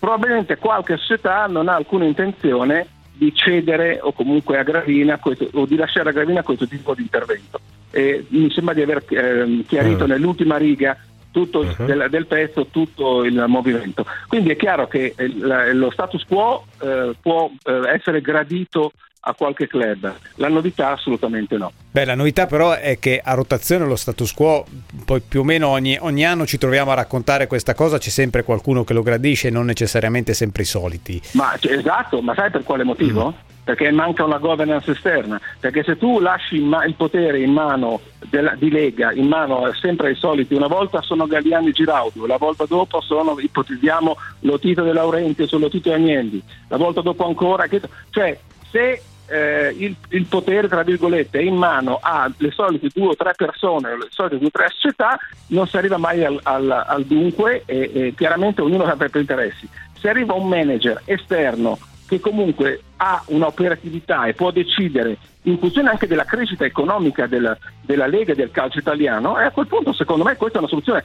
Probabilmente 0.00 0.56
qualche 0.56 0.96
società 0.96 1.46
non 1.46 1.68
ha 1.68 1.76
alcuna 1.76 2.06
intenzione 2.06 2.84
di 3.12 3.32
cedere 3.36 4.00
o 4.02 4.10
comunque 4.12 4.58
a 4.58 4.64
Gravina 4.64 5.16
questo- 5.18 5.48
o 5.52 5.64
di 5.64 5.76
lasciare 5.76 6.08
a 6.08 6.12
Gravina 6.12 6.42
questo 6.42 6.66
tipo 6.66 6.92
di 6.96 7.02
intervento. 7.02 7.60
E 7.92 8.24
mi 8.30 8.50
sembra 8.50 8.74
di 8.74 8.82
aver 8.82 9.04
ehm, 9.10 9.64
chiarito 9.64 10.06
Mm. 10.06 10.08
nell'ultima 10.08 10.56
riga 10.56 10.96
tutto 11.30 11.62
Mhm. 11.62 11.86
del, 11.86 12.06
del 12.10 12.26
pezzo, 12.26 12.66
tutto 12.66 13.22
il 13.22 13.44
movimento. 13.46 14.04
Quindi 14.26 14.50
è 14.50 14.56
chiaro 14.56 14.88
che 14.88 15.14
eh, 15.16 15.32
la- 15.38 15.72
lo 15.72 15.92
status 15.92 16.24
quo 16.24 16.64
eh, 16.80 17.14
può 17.22 17.48
eh, 17.64 17.80
essere 17.94 18.20
gradito 18.20 18.90
a 19.24 19.34
qualche 19.34 19.66
club. 19.66 20.12
La 20.36 20.48
novità 20.48 20.92
assolutamente 20.92 21.56
no. 21.56 21.72
Beh, 21.90 22.04
la 22.04 22.14
novità 22.14 22.46
però 22.46 22.72
è 22.72 22.98
che 22.98 23.20
a 23.22 23.34
rotazione 23.34 23.86
lo 23.86 23.96
status 23.96 24.32
quo, 24.32 24.64
poi 25.04 25.20
più 25.20 25.40
o 25.40 25.44
meno 25.44 25.68
ogni, 25.68 25.96
ogni 26.00 26.24
anno 26.24 26.46
ci 26.46 26.58
troviamo 26.58 26.90
a 26.90 26.94
raccontare 26.94 27.46
questa 27.46 27.74
cosa, 27.74 27.98
c'è 27.98 28.10
sempre 28.10 28.42
qualcuno 28.42 28.82
che 28.82 28.94
lo 28.94 29.02
gradisce, 29.02 29.50
non 29.50 29.66
necessariamente 29.66 30.34
sempre 30.34 30.62
i 30.62 30.66
soliti. 30.66 31.20
Ma 31.32 31.56
esatto, 31.60 32.20
ma 32.20 32.34
sai 32.34 32.50
per 32.50 32.64
quale 32.64 32.82
motivo? 32.82 33.30
Mm. 33.30 33.50
Perché 33.64 33.92
manca 33.92 34.24
una 34.24 34.38
governance 34.38 34.90
esterna, 34.90 35.40
perché 35.60 35.84
se 35.84 35.96
tu 35.96 36.18
lasci 36.18 36.58
ma- 36.58 36.84
il 36.84 36.94
potere 36.94 37.38
in 37.38 37.52
mano 37.52 38.00
della, 38.28 38.56
di 38.56 38.68
Lega, 38.68 39.12
in 39.12 39.28
mano 39.28 39.72
sempre 39.80 40.08
ai 40.08 40.16
soliti, 40.16 40.54
una 40.54 40.66
volta 40.66 41.00
sono 41.00 41.28
Galliani 41.28 41.70
Giraudio, 41.70 42.26
la 42.26 42.38
volta 42.38 42.64
dopo 42.66 43.00
sono, 43.00 43.38
ipotizziamo, 43.38 44.16
Lotito 44.40 44.82
De 44.82 44.92
Laurenti, 44.92 45.46
sono 45.46 45.62
Lotito 45.66 45.92
Agnelli, 45.92 46.42
la 46.66 46.76
volta 46.76 47.02
dopo 47.02 47.24
ancora, 47.24 47.68
che, 47.68 47.80
cioè 48.10 48.36
se 48.72 49.00
eh, 49.26 49.74
il, 49.76 49.96
il, 50.10 50.26
potere, 50.26 50.68
tra 50.68 50.82
virgolette, 50.82 51.38
è 51.38 51.42
in 51.42 51.56
mano 51.56 51.98
alle 52.00 52.50
solite 52.50 52.88
due 52.92 53.08
o 53.08 53.16
tre 53.16 53.32
persone, 53.36 53.96
le 53.96 54.06
solite 54.10 54.38
due 54.38 54.48
o 54.48 54.50
tre 54.50 54.68
società, 54.70 55.18
non 55.48 55.66
si 55.66 55.76
arriva 55.76 55.96
mai 55.96 56.24
al, 56.24 56.38
al, 56.42 56.70
al 56.70 57.04
dunque 57.04 57.62
e, 57.64 57.90
e, 57.92 58.14
chiaramente 58.16 58.60
ognuno 58.60 58.84
ha 58.84 58.92
i 58.92 58.96
propri 58.96 59.20
interessi. 59.20 59.68
Se 59.98 60.08
arriva 60.08 60.34
un 60.34 60.48
manager 60.48 61.00
esterno 61.04 61.78
che 62.06 62.20
comunque 62.20 62.82
ha 62.96 63.22
un'operatività 63.26 64.26
e 64.26 64.34
può 64.34 64.50
decidere 64.50 65.16
in 65.42 65.58
funzione 65.58 65.88
anche 65.88 66.06
della 66.06 66.24
crescita 66.24 66.64
economica 66.64 67.26
della, 67.26 67.56
della 67.80 68.06
Lega 68.06 68.32
e 68.32 68.36
del 68.36 68.50
calcio 68.50 68.78
italiano, 68.78 69.38
e 69.38 69.44
a 69.44 69.50
quel 69.50 69.66
punto 69.66 69.92
secondo 69.92 70.24
me 70.24 70.36
questa 70.36 70.58
è 70.58 70.60
una 70.60 70.68
soluzione. 70.68 71.02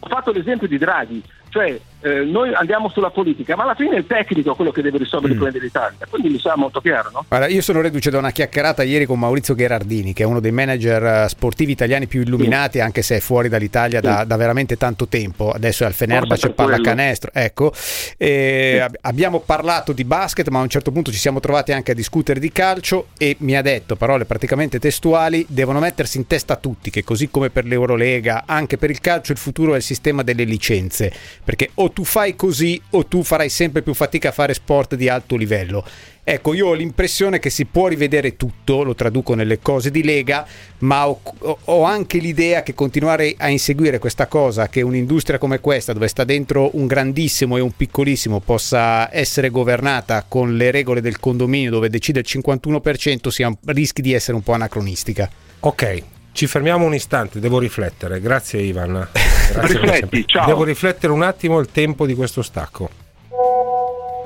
Ho 0.00 0.08
fatto 0.08 0.32
l'esempio 0.32 0.68
di 0.68 0.78
Draghi, 0.78 1.22
cioè 1.50 1.78
eh, 2.02 2.24
noi 2.24 2.54
andiamo 2.54 2.88
sulla 2.88 3.10
politica, 3.10 3.56
ma 3.56 3.64
alla 3.64 3.74
fine 3.74 3.96
il 3.96 4.06
tecnico 4.06 4.52
è 4.52 4.56
quello 4.56 4.70
che 4.70 4.80
deve 4.80 4.96
risolvere 4.98 5.34
mm. 5.34 5.36
i 5.36 5.38
problemi 5.38 5.58
dell'Italia, 5.58 6.06
quindi 6.08 6.30
mi 6.30 6.38
sa 6.38 6.56
molto 6.56 6.80
chiaro. 6.80 7.10
No? 7.12 7.24
Guarda, 7.28 7.46
io 7.48 7.60
sono 7.60 7.82
reduce 7.82 8.08
da 8.10 8.16
una 8.16 8.30
chiacchierata 8.30 8.82
ieri 8.82 9.04
con 9.04 9.18
Maurizio 9.18 9.54
Gherardini, 9.54 10.14
che 10.14 10.22
è 10.22 10.26
uno 10.26 10.40
dei 10.40 10.50
manager 10.50 11.04
eh, 11.04 11.28
sportivi 11.28 11.72
italiani 11.72 12.06
più 12.06 12.22
illuminati, 12.22 12.78
mm. 12.78 12.82
anche 12.82 13.02
se 13.02 13.16
è 13.16 13.20
fuori 13.20 13.50
dall'Italia 13.50 14.00
da, 14.00 14.24
da, 14.24 14.36
veramente 14.36 14.78
tanto 14.78 15.08
tempo. 15.08 15.50
Adesso 15.50 15.82
è 15.82 15.86
al 15.86 15.92
Fenerbahce 15.92 16.50
pallacanestro. 16.50 17.32
Ecco, 17.34 17.72
e 18.16 18.86
sì. 18.88 18.96
abbiamo 19.02 19.40
parlato 19.40 19.92
di 19.92 20.04
basket, 20.04 20.48
ma 20.48 20.60
a 20.60 20.62
un 20.62 20.68
certo 20.68 20.92
punto 20.92 21.10
ci 21.10 21.18
siamo 21.18 21.38
trovati 21.40 21.72
anche 21.72 21.90
a 21.90 21.94
discutere 21.94 22.40
di 22.40 22.50
calcio 22.50 23.08
e 23.18 23.36
mi 23.40 23.56
ha 23.56 23.62
detto, 23.62 23.96
parole 23.96 24.24
praticamente 24.24 24.78
testuali, 24.78 25.44
devono 25.48 25.80
mettersi 25.80 26.16
in 26.16 26.26
testa 26.26 26.56
tutti 26.56 26.88
che 26.88 27.04
così 27.04 27.28
come 27.28 27.50
per 27.50 27.66
l'Eurolega, 27.66 28.44
anche 28.46 28.78
per 28.78 28.88
il 28.88 29.00
calcio 29.00 29.32
il 29.32 29.38
futuro 29.38 29.74
è 29.74 29.76
il 29.76 29.82
sistema 29.82 30.22
delle 30.22 30.44
licenze, 30.44 31.12
perché 31.42 31.70
o 31.74 31.90
tu 31.90 32.04
fai 32.04 32.36
così 32.36 32.80
o 32.90 33.06
tu 33.06 33.22
farai 33.22 33.48
sempre 33.48 33.82
più 33.82 33.94
fatica 33.94 34.28
a 34.28 34.32
fare 34.32 34.54
sport 34.54 34.94
di 34.94 35.08
alto 35.08 35.36
livello. 35.36 35.84
Ecco, 36.22 36.54
io 36.54 36.68
ho 36.68 36.74
l'impressione 36.74 37.38
che 37.40 37.50
si 37.50 37.64
può 37.64 37.88
rivedere 37.88 38.36
tutto, 38.36 38.84
lo 38.84 38.94
traduco 38.94 39.34
nelle 39.34 39.58
cose 39.58 39.90
di 39.90 40.04
Lega, 40.04 40.46
ma 40.78 41.08
ho, 41.08 41.20
ho, 41.64 41.82
anche 41.82 42.18
l'idea 42.18 42.62
che 42.62 42.74
continuare 42.74 43.34
a 43.36 43.48
inseguire 43.48 43.98
questa 43.98 44.26
cosa, 44.26 44.68
che 44.68 44.82
un'industria 44.82 45.38
come 45.38 45.58
questa, 45.60 45.92
dove 45.92 46.08
sta 46.08 46.22
dentro 46.22 46.70
un 46.74 46.86
grandissimo 46.86 47.56
e 47.56 47.60
un 47.60 47.72
piccolissimo, 47.74 48.38
possa 48.38 49.12
essere 49.12 49.48
governata 49.48 50.24
con 50.28 50.56
le 50.56 50.70
regole 50.70 51.00
del 51.00 51.18
condominio 51.18 51.70
dove 51.70 51.88
decide 51.88 52.20
il 52.20 52.26
51%, 52.28 53.28
sia, 53.28 53.52
rischi 53.66 54.02
di 54.02 54.12
essere 54.12 54.36
un 54.36 54.42
po' 54.42 54.52
anacronistica. 54.52 55.28
Ok, 55.60 56.02
ci 56.32 56.46
fermiamo 56.46 56.84
un 56.84 56.94
istante, 56.94 57.40
devo 57.40 57.58
riflettere. 57.58 58.20
Grazie 58.20 58.60
Ivan. 58.60 59.08
Rifletti, 59.52 60.26
ciao. 60.26 60.46
Devo 60.46 60.64
riflettere 60.64 61.12
un 61.12 61.22
attimo 61.22 61.58
il 61.58 61.70
tempo 61.70 62.06
di 62.06 62.14
questo 62.14 62.42
stacco. 62.42 62.88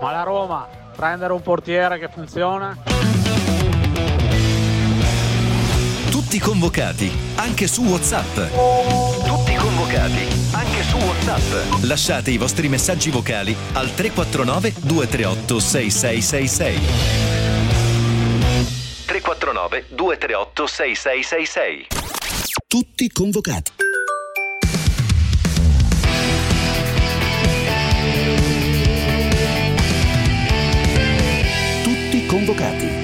Ma 0.01 0.13
la 0.13 0.23
Roma, 0.23 0.69
prendere 0.95 1.33
un 1.33 1.41
portiere 1.41 1.99
che 1.99 2.09
funziona. 2.09 2.77
Tutti 6.11 6.39
convocati, 6.39 7.11
anche 7.37 7.67
su 7.67 7.83
WhatsApp. 7.85 8.35
Tutti 9.25 9.55
convocati, 9.55 10.27
anche 10.53 10.83
su 10.83 10.97
WhatsApp. 10.97 11.85
Lasciate 11.85 12.31
i 12.31 12.39
vostri 12.39 12.69
messaggi 12.69 13.11
vocali 13.11 13.57
al 13.73 13.95
349 13.95 14.75
238 14.83 15.59
6666. 15.59 16.79
349 19.07 19.87
238 19.89 20.67
6666. 20.67 21.87
Tutti 22.67 23.09
convocati. 23.11 23.73
Convocati. 32.55 33.03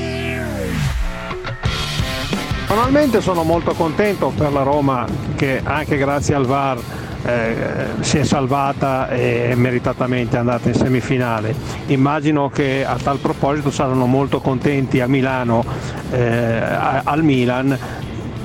Personalmente 2.66 3.20
sono 3.20 3.42
molto 3.42 3.72
contento 3.72 4.32
per 4.34 4.52
la 4.52 4.62
Roma 4.62 5.04
che 5.34 5.60
anche 5.62 5.96
grazie 5.96 6.34
al 6.34 6.46
VAR 6.46 6.78
eh, 7.22 7.54
si 8.00 8.18
è 8.18 8.24
salvata 8.24 9.08
e 9.08 9.52
meritatamente 9.56 10.36
è 10.36 10.38
andata 10.38 10.68
in 10.68 10.74
semifinale. 10.74 11.54
Immagino 11.86 12.48
che 12.48 12.84
a 12.84 12.96
tal 12.96 13.18
proposito 13.18 13.70
saranno 13.70 14.06
molto 14.06 14.40
contenti 14.40 15.00
a 15.00 15.08
Milano, 15.08 15.64
eh, 16.12 16.62
al 17.04 17.22
Milan, 17.24 17.76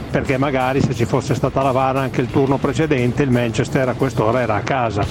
perché 0.09 0.37
magari 0.37 0.81
se 0.81 0.95
ci 0.95 1.05
fosse 1.05 1.35
stata 1.35 1.61
la 1.61 1.71
VAR 1.71 1.97
anche 1.97 2.21
il 2.21 2.29
turno 2.29 2.57
precedente 2.57 3.21
il 3.21 3.29
Manchester 3.29 3.89
a 3.89 3.93
quest'ora 3.93 4.41
era 4.41 4.55
a 4.55 4.61
casa 4.61 5.05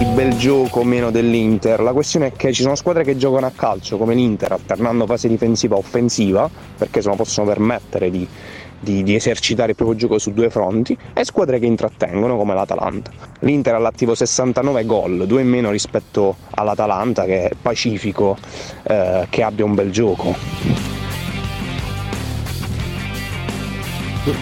il 0.00 0.08
bel 0.10 0.36
gioco 0.36 0.80
o 0.80 0.84
meno 0.84 1.10
dell'Inter. 1.10 1.80
La 1.80 1.92
questione 1.92 2.28
è 2.28 2.32
che 2.32 2.52
ci 2.52 2.62
sono 2.62 2.76
squadre 2.76 3.02
che 3.02 3.16
giocano 3.16 3.46
a 3.46 3.52
calcio 3.54 3.96
come 3.98 4.14
l'Inter, 4.14 4.52
alternando 4.52 5.06
fase 5.06 5.26
difensiva 5.26 5.76
offensiva, 5.76 6.48
perché 6.76 7.02
se 7.02 7.08
lo 7.08 7.16
possono 7.16 7.48
permettere 7.48 8.08
di, 8.08 8.26
di, 8.78 9.02
di, 9.02 9.14
esercitare 9.16 9.70
il 9.70 9.76
proprio 9.76 9.96
gioco 9.96 10.18
su 10.18 10.32
due 10.32 10.50
fronti, 10.50 10.96
e 11.12 11.24
squadre 11.24 11.58
che 11.58 11.66
intrattengono 11.66 12.36
come 12.36 12.54
l'Atalanta. 12.54 13.10
L'Inter 13.40 13.74
ha 13.74 13.78
l'attivo 13.78 14.14
69 14.14 14.84
gol, 14.84 15.26
due 15.26 15.40
in 15.40 15.48
meno 15.48 15.70
rispetto 15.70 16.36
all'Atalanta 16.50 17.24
che 17.24 17.48
è 17.48 17.50
pacifico, 17.60 18.36
eh, 18.84 19.26
che 19.28 19.42
abbia 19.42 19.64
un 19.64 19.74
bel 19.74 19.90
gioco. 19.90 20.36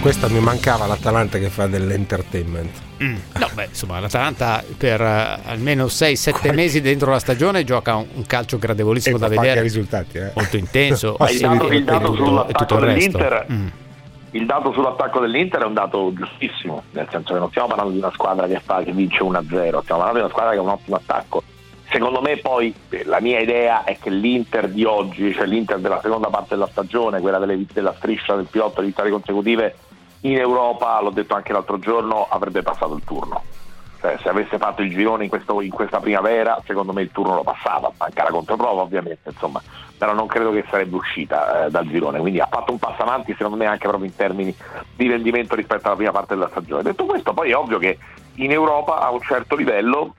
Questa 0.03 0.29
mi 0.29 0.41
mancava 0.41 0.87
l'Atalanta 0.87 1.39
che 1.39 1.49
fa 1.49 1.67
dell'entertainment. 1.67 2.86
Mm. 3.03 3.17
No, 3.39 3.49
beh, 3.53 3.65
insomma, 3.67 4.01
l'Atalanta 4.01 4.65
per 4.77 5.01
uh, 5.01 5.49
almeno 5.49 5.85
6-7 5.85 6.55
mesi 6.55 6.81
dentro 6.81 7.11
la 7.11 7.19
stagione 7.19 7.65
gioca 7.65 7.97
un, 7.97 8.07
un 8.15 8.27
calcio 8.27 8.59
gradevolissimo 8.59 9.19
da 9.19 9.29
vedere. 9.29 9.61
risultati, 9.61 10.19
eh. 10.19 10.31
Molto 10.35 10.57
intenso. 10.57 11.17
il, 11.29 11.39
dato, 11.39 11.67
il 11.69 11.85
dato 11.85 12.15
sull'attacco 12.15 12.79
dell'Inter. 12.79 13.47
Mm. 13.51 13.67
Il 14.31 14.45
dato 14.45 14.73
sull'attacco 14.73 15.21
dell'Inter 15.21 15.63
è 15.63 15.67
un 15.67 15.75
dato 15.75 16.13
giustissimo, 16.13 16.83
nel 16.93 17.09
senso 17.11 17.33
che 17.33 17.39
non 17.39 17.49
stiamo 17.51 17.69
parlando 17.69 17.93
di 17.93 17.99
una 17.99 18.11
squadra 18.13 18.47
che, 18.47 18.61
fa, 18.63 18.83
che 18.83 18.93
vince 18.93 19.23
1-0, 19.23 19.45
stiamo 19.47 19.83
parlando 19.87 20.15
di 20.15 20.25
una 20.25 20.29
squadra 20.29 20.51
che 20.53 20.59
ha 20.59 20.63
un 20.63 20.69
ottimo 20.69 20.97
attacco. 20.97 21.43
Secondo 21.89 22.21
me 22.21 22.37
poi 22.39 22.75
eh, 22.91 23.05
la 23.05 23.21
mia 23.21 23.39
idea 23.39 23.85
è 23.85 23.97
che 23.99 24.11
l'Inter 24.11 24.69
di 24.69 24.85
oggi, 24.85 25.33
cioè 25.33 25.47
l'Inter 25.47 25.79
della 25.79 26.01
seconda 26.03 26.29
parte 26.29 26.55
della 26.55 26.69
stagione, 26.71 27.21
quella 27.21 27.39
delle, 27.39 27.65
della 27.73 27.95
striscia 27.97 28.35
del 28.35 28.47
pilota 28.51 28.81
di 28.81 28.89
vittorie 28.89 29.13
consecutive, 29.13 29.77
in 30.21 30.39
Europa, 30.39 31.01
l'ho 31.01 31.11
detto 31.11 31.35
anche 31.35 31.53
l'altro 31.53 31.79
giorno, 31.79 32.27
avrebbe 32.29 32.63
passato 32.63 32.95
il 32.95 33.05
turno. 33.05 33.43
Cioè, 34.01 34.19
se 34.23 34.29
avesse 34.29 34.59
fatto 34.59 34.83
il 34.83 34.91
girone 34.91 35.25
in, 35.25 35.31
questo, 35.31 35.61
in, 35.61 35.71
questa 35.71 36.01
primavera, 36.01 36.61
secondo 36.67 36.93
me 36.93 37.03
il 37.03 37.11
turno 37.11 37.35
lo 37.35 37.43
passava, 37.43 37.91
manca 37.97 38.25
la 38.25 38.31
controprova 38.31 38.83
ovviamente, 38.83 39.31
insomma, 39.31 39.61
però 39.97 40.13
non 40.13 40.27
credo 40.27 40.53
che 40.53 40.65
sarebbe 40.69 40.97
uscita 40.97 41.67
eh, 41.67 41.71
dal 41.71 41.87
girone, 41.87 42.21
quindi 42.21 42.39
ha 42.39 42.49
fatto 42.51 42.73
un 42.73 42.79
passo 42.79 43.03
avanti 43.03 43.33
secondo 43.33 43.57
me 43.57 43.65
anche 43.65 43.89
proprio 43.89 44.09
in 44.09 44.15
termini 44.15 44.55
di 44.95 45.09
rendimento 45.09 45.55
rispetto 45.55 45.87
alla 45.87 45.97
prima 45.97 46.13
parte 46.13 46.35
della 46.35 46.49
stagione. 46.49 46.83
Detto 46.83 47.07
questo, 47.07 47.33
poi 47.33 47.51
è 47.51 47.57
ovvio 47.57 47.79
che 47.79 47.99
in 48.35 48.53
Europa 48.53 49.01
a 49.01 49.11
un 49.11 49.21
certo 49.23 49.57
livello 49.57 50.15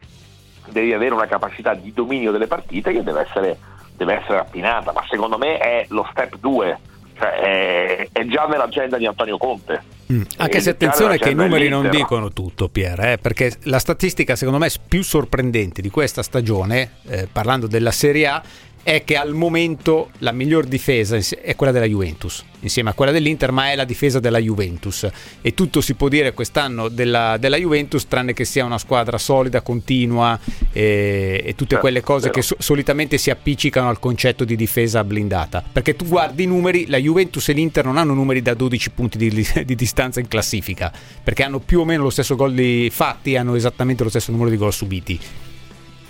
devi 0.69 0.93
avere 0.93 1.13
una 1.13 1.27
capacità 1.27 1.73
di 1.75 1.93
dominio 1.93 2.31
delle 2.31 2.47
partite 2.47 2.91
che 2.91 3.03
deve 3.03 3.21
essere, 3.21 3.59
deve 3.95 4.15
essere 4.15 4.39
affinata, 4.39 4.91
ma 4.91 5.03
secondo 5.07 5.37
me 5.37 5.59
è 5.59 5.85
lo 5.89 6.05
step 6.09 6.37
2 6.37 6.79
cioè, 7.17 7.29
è, 7.29 8.09
è, 8.11 8.25
già 8.25 8.45
nell'agenda 8.45 8.97
di 8.97 9.05
Antonio 9.05 9.37
Conte. 9.37 9.95
Mm. 10.11 10.21
Anche 10.37 10.59
se 10.61 10.69
attenzione 10.69 11.17
che 11.17 11.31
i 11.31 11.35
numeri 11.35 11.67
non 11.67 11.89
dicono 11.89 12.31
tutto, 12.31 12.69
Pier, 12.69 12.99
eh, 12.99 13.17
perché 13.17 13.53
la 13.63 13.79
statistica 13.79 14.35
secondo 14.35 14.59
me 14.59 14.69
più 14.87 15.03
sorprendente 15.03 15.81
di 15.81 15.89
questa 15.89 16.23
stagione, 16.23 16.91
eh, 17.07 17.27
parlando 17.31 17.67
della 17.67 17.91
Serie 17.91 18.27
A, 18.27 18.41
è 18.87 19.03
che 19.03 19.17
al 19.17 19.33
momento 19.33 20.11
la 20.19 20.31
miglior 20.31 20.63
difesa 20.65 21.17
è 21.17 21.57
quella 21.57 21.73
della 21.73 21.87
Juventus, 21.87 22.45
insieme 22.61 22.91
a 22.91 22.93
quella 22.93 23.11
dell'Inter, 23.11 23.51
ma 23.51 23.69
è 23.69 23.75
la 23.75 23.83
difesa 23.83 24.21
della 24.21 24.39
Juventus. 24.39 25.05
E 25.41 25.53
tutto 25.53 25.81
si 25.81 25.93
può 25.95 26.07
dire 26.07 26.31
quest'anno 26.31 26.87
della, 26.87 27.35
della 27.35 27.57
Juventus, 27.57 28.07
tranne 28.07 28.31
che 28.31 28.45
sia 28.45 28.63
una 28.63 28.77
squadra 28.77 29.17
solida, 29.17 29.59
continua 29.59 30.39
e, 30.71 31.43
e 31.45 31.53
tutte 31.55 31.79
quelle 31.79 31.99
cose 31.99 32.29
che 32.29 32.41
so, 32.41 32.55
solitamente 32.59 33.17
si 33.17 33.29
appiccicano 33.29 33.89
al 33.89 33.99
concetto 33.99 34.45
di 34.45 34.55
difesa 34.55 35.03
blindata. 35.03 35.61
Perché 35.69 35.97
tu 35.97 36.05
guardi 36.05 36.43
i 36.43 36.47
numeri, 36.47 36.87
la 36.87 36.97
Juventus 36.97 37.49
e 37.49 37.51
l'Inter 37.51 37.83
non 37.83 37.97
hanno 37.97 38.13
numeri 38.13 38.41
da 38.41 38.53
12 38.53 38.91
punti 38.91 39.17
di, 39.17 39.45
di 39.65 39.75
distanza 39.75 40.21
in 40.21 40.29
classifica, 40.29 40.93
perché 41.21 41.43
hanno 41.43 41.59
più 41.59 41.81
o 41.81 41.83
meno 41.83 42.03
lo 42.03 42.09
stesso 42.09 42.37
gol 42.37 42.87
fatti 42.89 43.33
e 43.33 43.37
hanno 43.37 43.55
esattamente 43.55 44.03
lo 44.03 44.09
stesso 44.09 44.31
numero 44.31 44.49
di 44.49 44.55
gol 44.55 44.71
subiti 44.71 45.19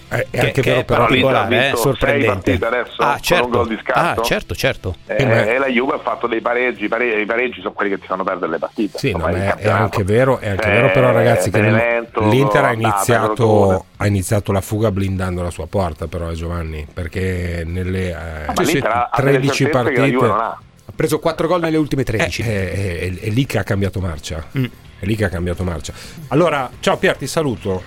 È, 0.10 0.26
Che- 0.32 0.40
anche 0.40 0.62
che 0.62 0.70
vero, 0.70 0.80
è 0.82 0.86
però- 0.86 1.06
particolare, 1.06 1.70
eh, 1.72 1.76
sorprendente. 1.76 2.54
adesso 2.54 3.02
Ah, 3.02 3.18
certo. 3.20 3.46
un 3.46 3.52
gol 3.52 3.68
di 3.68 3.78
scarto. 3.84 4.22
Ah, 4.22 4.24
certo, 4.24 4.56
certo. 4.56 4.96
Eh, 5.06 5.16
Eh, 5.22 5.56
e 5.56 5.58
la 5.58 5.68
Juve 5.68 5.96
ha 5.96 6.00
fatto 6.00 6.28
dei 6.28 6.40
pareggi, 6.40 6.86
i 6.86 6.88
pareggi, 6.88 7.22
i 7.22 7.26
pareggi 7.26 7.60
sono 7.60 7.74
quelli 7.74 7.92
che 7.92 8.00
ti 8.00 8.08
fanno 8.08 8.24
perdere 8.24 8.52
le 8.54 8.58
partite. 8.58 8.98
Sì, 8.98 9.12
no, 9.12 9.18
insomma, 9.18 9.32
ma 9.38 9.38
il 9.38 9.44
è, 9.44 9.56
è 9.64 9.70
anche 9.70 10.04
vero, 10.04 10.40
è 10.40 10.48
anche 10.50 10.68
Eh, 10.68 10.72
vero 10.72 10.92
però 10.92 11.12
ragazzi 11.12 11.50
che 11.52 11.60
Benevento, 11.60 12.22
l'Inter 12.30 12.64
ha 12.64 12.72
iniziato, 12.72 13.86
ha 13.98 14.08
iniziato 14.08 14.52
la 14.54 14.62
fuga 14.62 14.92
blindando 14.92 15.42
la 15.42 15.50
sua 15.52 15.68
porta 15.68 16.08
però 16.08 16.32
eh, 16.32 16.36
Giovanni, 16.36 16.88
perché 16.92 17.64
nelle 17.66 18.08
eh, 18.10 18.14
ha 18.14 18.54
delle 18.54 18.82
13 19.16 19.54
certezze 19.54 19.66
che 19.66 19.72
la 19.72 19.82
partite 19.84 20.26
ha. 20.26 20.60
Ha 20.90 20.92
preso 20.96 21.20
4 21.20 21.48
gol 21.48 21.60
nelle 21.60 21.76
ultime 21.78 22.04
13. 22.04 22.44
è, 22.44 22.46
è- 22.72 23.00
è- 23.00 23.20
è 23.20 23.30
lì 23.30 23.46
che 23.46 23.58
ha 23.60 23.64
cambiato 23.64 24.00
marcia. 24.00 24.42
Mm. 24.58 24.64
È 25.00 25.06
lì 25.06 25.16
che 25.18 25.26
ha 25.26 25.30
cambiato 25.30 25.64
marcia. 25.64 25.92
Allora, 26.30 26.70
ciao 26.80 26.96
Pier, 26.98 27.18
ti 27.18 27.28
saluto. 27.28 27.84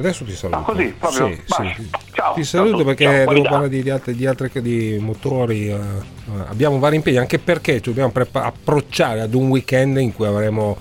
Adesso 0.00 0.24
ti 0.24 0.34
saluto. 0.34 0.58
Ah, 0.58 0.62
così, 0.62 0.94
proprio? 0.98 1.28
Sì, 1.28 1.72
sì. 1.76 1.90
Ciao. 2.12 2.34
Ti 2.34 2.44
saluto 2.44 2.76
Ciao, 2.78 2.84
perché 2.86 3.04
ciao, 3.04 3.32
devo 3.34 3.42
parlare 3.42 3.68
di, 3.68 3.82
di 3.82 3.90
altre, 3.90 4.14
di 4.14 4.26
altre 4.26 4.50
di 4.62 4.96
motori. 4.98 5.68
eh, 5.68 5.72
eh, 5.72 5.78
abbiamo 6.48 6.78
vari 6.78 6.96
impegni, 6.96 7.18
anche 7.18 7.38
perché 7.38 7.74
ci 7.74 7.90
dobbiamo 7.90 8.10
prepa- 8.10 8.44
approcciare 8.44 9.20
ad 9.20 9.34
un 9.34 9.48
weekend 9.48 9.98
in 9.98 10.14
cui 10.14 10.26
avremo 10.26 10.76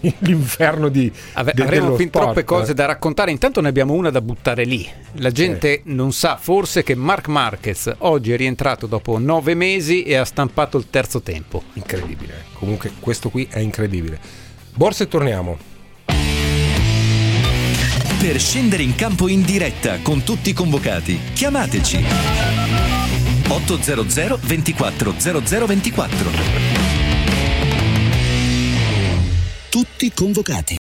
l'inferno 0.20 0.88
di 0.88 1.12
Ave- 1.34 1.52
de- 1.54 1.62
avremo 1.62 1.94
fin 1.96 2.08
sport. 2.08 2.24
troppe 2.24 2.44
cose 2.44 2.72
da 2.72 2.86
raccontare. 2.86 3.30
Intanto 3.30 3.60
ne 3.60 3.68
abbiamo 3.68 3.92
una 3.92 4.08
da 4.10 4.22
buttare 4.22 4.64
lì. 4.64 4.88
La 5.16 5.30
gente 5.30 5.82
non 5.84 6.12
sa 6.12 6.36
forse 6.36 6.82
che 6.82 6.94
Mark 6.94 7.28
Marquez 7.28 7.92
oggi 7.98 8.32
è 8.32 8.36
rientrato 8.36 8.86
dopo 8.86 9.18
nove 9.18 9.54
mesi 9.54 10.02
e 10.04 10.16
ha 10.16 10.24
stampato 10.24 10.78
il 10.78 10.88
terzo 10.88 11.20
tempo. 11.20 11.62
Incredibile. 11.74 12.44
Comunque, 12.54 12.92
questo 12.98 13.28
qui 13.28 13.46
è 13.50 13.58
incredibile. 13.58 14.18
Borse, 14.74 15.06
torniamo. 15.06 15.72
Per 18.24 18.40
scendere 18.40 18.82
in 18.82 18.94
campo 18.94 19.28
in 19.28 19.42
diretta 19.42 19.98
con 20.00 20.22
tutti 20.22 20.48
i 20.48 20.52
convocati, 20.54 21.20
chiamateci 21.34 22.02
800 23.48 24.38
24 24.40 25.14
0024. 25.18 26.30
Tutti 29.68 30.10
convocati. 30.14 30.76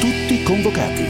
Tutti 0.00 0.42
convocati. 0.42 1.01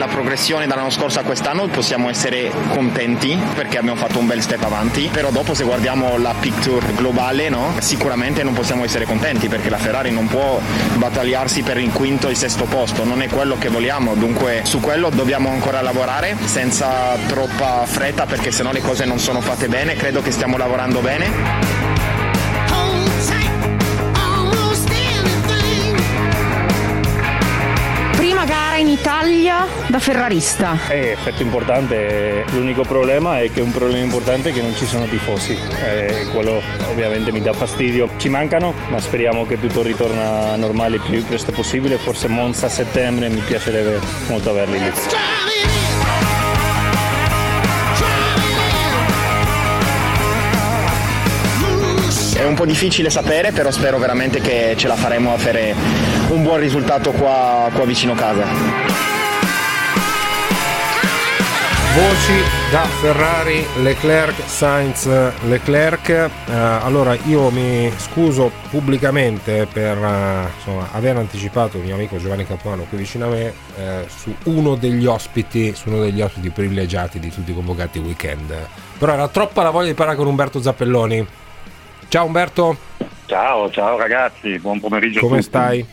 La 0.00 0.06
progressione 0.06 0.66
dall'anno 0.66 0.88
scorso 0.88 1.20
a 1.20 1.22
quest'anno 1.22 1.66
possiamo 1.66 2.08
essere 2.08 2.50
contenti 2.68 3.38
perché 3.54 3.76
abbiamo 3.76 3.98
fatto 3.98 4.18
un 4.18 4.26
bel 4.26 4.40
step 4.40 4.64
avanti, 4.64 5.10
però 5.12 5.30
dopo 5.30 5.52
se 5.52 5.62
guardiamo 5.62 6.16
la 6.16 6.34
picture 6.40 6.94
globale 6.94 7.50
no? 7.50 7.74
sicuramente 7.80 8.42
non 8.42 8.54
possiamo 8.54 8.82
essere 8.82 9.04
contenti 9.04 9.48
perché 9.48 9.68
la 9.68 9.76
Ferrari 9.76 10.10
non 10.10 10.26
può 10.26 10.58
battagliarsi 10.94 11.62
per 11.62 11.76
il 11.76 11.92
quinto 11.92 12.28
e 12.28 12.30
il 12.30 12.38
sesto 12.38 12.64
posto, 12.64 13.04
non 13.04 13.20
è 13.20 13.28
quello 13.28 13.58
che 13.58 13.68
vogliamo, 13.68 14.14
dunque 14.14 14.62
su 14.64 14.80
quello 14.80 15.10
dobbiamo 15.10 15.50
ancora 15.50 15.82
lavorare 15.82 16.34
senza 16.46 17.18
troppa 17.26 17.84
fretta 17.84 18.24
perché 18.24 18.50
sennò 18.50 18.72
le 18.72 18.80
cose 18.80 19.04
non 19.04 19.18
sono 19.18 19.42
fatte 19.42 19.68
bene, 19.68 19.96
credo 19.96 20.22
che 20.22 20.30
stiamo 20.30 20.56
lavorando 20.56 21.00
bene. 21.00 22.19
Prima 28.40 28.54
gara 28.58 28.76
in 28.78 28.88
Italia 28.88 29.66
da 29.88 29.98
ferrarista. 29.98 30.78
È 30.88 30.94
effetto 30.94 31.42
importante, 31.42 32.46
l'unico 32.52 32.84
problema 32.84 33.38
è 33.38 33.52
che 33.52 33.60
un 33.60 33.70
problema 33.70 33.98
importante 33.98 34.48
è 34.48 34.52
che 34.54 34.62
non 34.62 34.74
ci 34.74 34.86
sono 34.86 35.04
tifosi, 35.04 35.58
Eh, 35.84 36.26
quello 36.32 36.62
ovviamente 36.88 37.32
mi 37.32 37.42
dà 37.42 37.52
fastidio. 37.52 38.08
Ci 38.16 38.30
mancano, 38.30 38.72
ma 38.88 38.98
speriamo 38.98 39.44
che 39.44 39.60
tutto 39.60 39.82
ritorna 39.82 40.56
normale 40.56 40.96
il 40.96 41.02
più 41.02 41.22
presto 41.22 41.52
possibile, 41.52 41.98
forse 41.98 42.28
Monza 42.28 42.64
a 42.64 42.70
settembre 42.70 43.28
mi 43.28 43.40
piacerebbe 43.40 44.00
molto 44.28 44.48
averli 44.48 44.78
lì. 44.78 44.90
È 52.40 52.44
un 52.46 52.54
po' 52.54 52.64
difficile 52.64 53.10
sapere, 53.10 53.52
però 53.52 53.70
spero 53.70 53.98
veramente 53.98 54.40
che 54.40 54.72
ce 54.74 54.88
la 54.88 54.96
faremo 54.96 55.34
a 55.34 55.36
fare 55.36 55.74
un 56.30 56.42
buon 56.42 56.58
risultato 56.58 57.10
qua, 57.10 57.68
qua 57.70 57.84
vicino 57.84 58.14
casa. 58.14 58.46
Voci 61.94 62.32
da 62.70 62.84
Ferrari, 62.84 63.62
Leclerc, 63.82 64.40
Sainz, 64.46 65.06
Leclerc. 65.48 66.08
Eh, 66.08 66.30
allora 66.48 67.14
io 67.26 67.50
mi 67.50 67.92
scuso 67.98 68.50
pubblicamente 68.70 69.68
per 69.70 69.98
eh, 69.98 70.50
insomma, 70.56 70.88
aver 70.92 71.18
anticipato 71.18 71.76
il 71.76 71.84
mio 71.84 71.94
amico 71.94 72.16
Giovanni 72.16 72.46
Capuano 72.46 72.84
qui 72.84 72.96
vicino 72.96 73.26
a 73.26 73.28
me 73.28 73.52
eh, 73.76 74.06
su 74.08 74.34
uno 74.44 74.76
degli 74.76 75.04
ospiti, 75.04 75.74
su 75.74 75.90
uno 75.90 76.00
degli 76.00 76.22
ospiti 76.22 76.48
privilegiati 76.48 77.18
di 77.18 77.30
tutti 77.30 77.50
i 77.50 77.54
convocati 77.54 77.98
weekend. 77.98 78.54
Però 78.96 79.12
era 79.12 79.28
troppa 79.28 79.62
la 79.62 79.70
voglia 79.70 79.88
di 79.88 79.94
parlare 79.94 80.16
con 80.16 80.26
Umberto 80.26 80.62
Zappelloni. 80.62 81.48
Ciao 82.10 82.24
Umberto, 82.26 82.76
Ciao, 83.26 83.70
ciao 83.70 83.96
ragazzi, 83.96 84.58
buon 84.58 84.80
pomeriggio. 84.80 85.20
come 85.20 85.42
stai? 85.42 85.86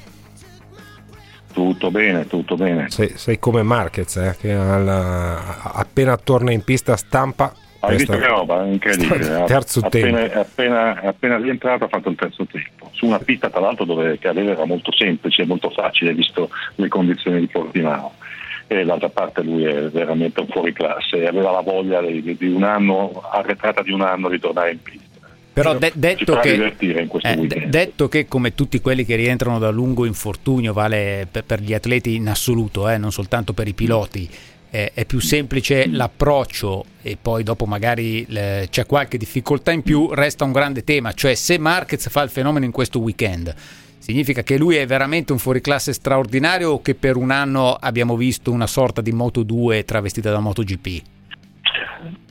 Tutto 1.53 1.91
bene, 1.91 2.25
tutto 2.25 2.55
bene. 2.55 2.89
Sei, 2.89 3.11
sei 3.15 3.37
come 3.37 3.61
Marquez, 3.61 4.15
eh, 4.15 4.35
che 4.39 4.51
al- 4.51 4.87
appena 5.73 6.17
torna 6.17 6.51
in 6.51 6.63
pista 6.63 6.97
stampa. 6.97 7.53
Hai 7.81 7.97
visto 7.97 8.17
che 8.17 8.25
roba? 8.25 8.65
Incredibile. 8.65 9.43
Terzo 9.45 9.81
appena, 9.85 10.17
tempo. 10.21 10.39
Appena, 10.39 11.01
appena 11.03 11.37
rientrato 11.37 11.83
ha 11.83 11.87
fatto 11.87 12.09
il 12.09 12.15
terzo 12.15 12.47
tempo. 12.47 12.89
Su 12.93 13.05
una 13.05 13.19
pista 13.19 13.51
tra 13.51 13.59
l'altro 13.59 13.85
dove 13.85 14.17
cadere 14.17 14.53
era 14.53 14.65
molto 14.65 14.91
semplice, 14.91 15.45
molto 15.45 15.69
facile 15.69 16.15
visto 16.15 16.49
le 16.75 16.87
condizioni 16.87 17.41
di 17.41 17.47
Portimao. 17.47 18.13
E 18.65 18.83
d'altra 18.83 19.09
parte 19.09 19.43
lui 19.43 19.65
è 19.65 19.83
veramente 19.91 20.39
un 20.39 20.47
fuoriclasse 20.47 21.17
e 21.17 21.27
aveva 21.27 21.51
la 21.51 21.61
voglia 21.61 22.01
di, 22.01 22.35
di 22.35 22.47
un 22.47 22.63
anno, 22.63 23.23
arretrata 23.31 23.83
di 23.83 23.91
un 23.91 24.01
anno, 24.01 24.29
di 24.29 24.39
tornare 24.39 24.71
in 24.71 24.81
pista. 24.81 25.05
Però 25.57 25.75
de- 25.75 25.91
detto 25.95 26.37
che, 26.37 26.53
eh, 26.53 26.75
weekend. 27.35 27.65
detto 27.65 28.07
che 28.07 28.27
come 28.27 28.53
tutti 28.53 28.79
quelli 28.79 29.03
che 29.03 29.15
rientrano 29.15 29.57
da 29.57 29.71
lungo 29.71 30.05
infortunio 30.05 30.71
vale 30.71 31.27
per, 31.31 31.45
per 31.45 31.61
gli 31.61 31.73
atleti 31.73 32.13
in 32.13 32.29
assoluto, 32.29 32.87
eh, 32.87 32.99
non 32.99 33.11
soltanto 33.11 33.53
per 33.53 33.67
i 33.67 33.73
piloti, 33.73 34.29
eh, 34.69 34.91
è 34.93 35.05
più 35.05 35.19
semplice 35.19 35.87
l'approccio 35.87 36.85
e 37.01 37.17
poi 37.19 37.41
dopo 37.41 37.65
magari 37.65 38.23
le- 38.29 38.67
c'è 38.69 38.85
qualche 38.85 39.17
difficoltà 39.17 39.71
in 39.71 39.81
più, 39.81 40.13
resta 40.13 40.43
un 40.43 40.51
grande 40.51 40.83
tema, 40.83 41.13
cioè 41.13 41.33
se 41.33 41.57
Marquez 41.57 42.07
fa 42.07 42.21
il 42.21 42.29
fenomeno 42.29 42.63
in 42.63 42.71
questo 42.71 42.99
weekend. 42.99 43.51
Significa 43.97 44.43
che 44.43 44.59
lui 44.59 44.75
è 44.75 44.85
veramente 44.85 45.31
un 45.31 45.39
fuoriclasse 45.39 45.91
straordinario 45.91 46.69
o 46.69 46.81
che 46.83 46.93
per 46.93 47.15
un 47.15 47.31
anno 47.31 47.73
abbiamo 47.73 48.15
visto 48.15 48.51
una 48.51 48.67
sorta 48.67 49.01
di 49.01 49.11
Moto 49.11 49.41
2 49.41 49.83
travestita 49.85 50.29
da 50.29 50.39
MotoGP? 50.39 51.01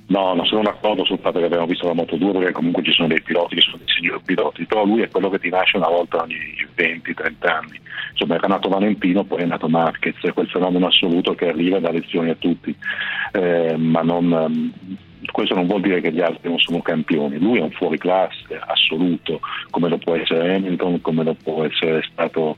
No, 0.09 0.35
non 0.35 0.47
sono 0.47 0.63
d'accordo 0.63 1.05
sul 1.05 1.19
fatto 1.19 1.41
che 1.41 1.47
abbiamo 1.47 1.67
visto 1.67 1.87
la 1.87 1.93
Moto 1.93 2.17
2 2.17 2.33
perché 2.33 2.53
comunque 2.53 2.83
ci 2.85 2.93
sono 2.93 3.09
dei 3.09 3.21
piloti 3.23 3.57
che 3.57 3.63
sono 3.63 3.79
dei 3.79 3.89
signori 3.89 4.21
piloti, 4.25 4.65
però 4.65 4.85
lui 4.85 5.03
è 5.03 5.09
quello 5.09 5.29
che 5.31 5.41
ti 5.41 5.49
nasce 5.49 5.79
una 5.79 5.89
volta 5.89 6.23
ogni 6.23 6.37
20-30 6.77 7.49
anni. 7.49 7.81
Insomma 8.13 8.37
era 8.37 8.47
nato 8.47 8.69
Valentino, 8.69 9.25
poi 9.25 9.43
è 9.43 9.47
nato 9.47 9.69
Marquez, 9.69 10.15
è 10.23 10.33
quel 10.33 10.49
fenomeno 10.49 10.87
assoluto 10.87 11.35
che 11.35 11.49
arriva 11.49 11.79
e 11.79 11.81
dà 11.81 11.91
lezioni 11.91 12.31
a 12.31 12.37
tutti, 12.37 12.75
Eh, 13.33 13.77
ma 13.77 14.03
non, 14.03 14.33
ehm, 14.33 14.73
questo 15.31 15.55
non 15.55 15.67
vuol 15.67 15.81
dire 15.81 16.01
che 16.01 16.13
gli 16.13 16.21
altri 16.21 16.49
non 16.49 16.59
sono 16.59 16.81
campioni, 16.81 17.39
lui 17.39 17.59
è 17.59 17.63
un 17.63 17.71
fuoriclasse 17.71 18.61
assoluto, 18.67 19.41
come 19.71 19.89
lo 19.89 19.99
può 19.99 20.15
essere 20.15 20.57
Hamilton, 20.57 21.01
come 21.01 21.25
lo 21.25 21.35
può 21.35 21.65
essere 21.65 22.03
stato 22.11 22.57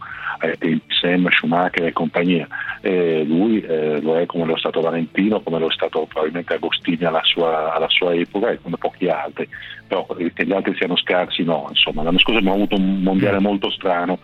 tempi 0.59 0.95
Sam, 0.95 1.29
Schumacher 1.31 1.87
e 1.87 1.93
compagnia. 1.93 2.47
E 2.81 3.25
lui 3.25 3.61
eh, 3.61 4.01
lo 4.01 4.17
è 4.17 4.27
come 4.27 4.45
lo 4.45 4.55
è 4.55 4.59
stato 4.59 4.81
Valentino, 4.81 5.41
come 5.41 5.59
lo 5.59 5.69
è 5.69 5.73
stato 5.73 6.07
probabilmente 6.07 6.55
Agostini 6.55 7.05
alla 7.05 7.23
sua, 7.25 7.75
alla 7.75 7.89
sua 7.89 8.15
epoca 8.15 8.51
e 8.51 8.61
come 8.61 8.77
pochi 8.79 9.09
altri. 9.09 9.49
Però 9.87 10.07
che 10.07 10.45
gli 10.45 10.53
altri 10.53 10.75
siano 10.77 10.97
scarsi 10.97 11.43
no, 11.43 11.67
insomma, 11.71 12.03
l'anno 12.03 12.19
scorso 12.19 12.39
abbiamo 12.39 12.57
avuto 12.57 12.77
un 12.77 13.03
mondiale 13.03 13.39
molto 13.39 13.71
strano. 13.71 14.19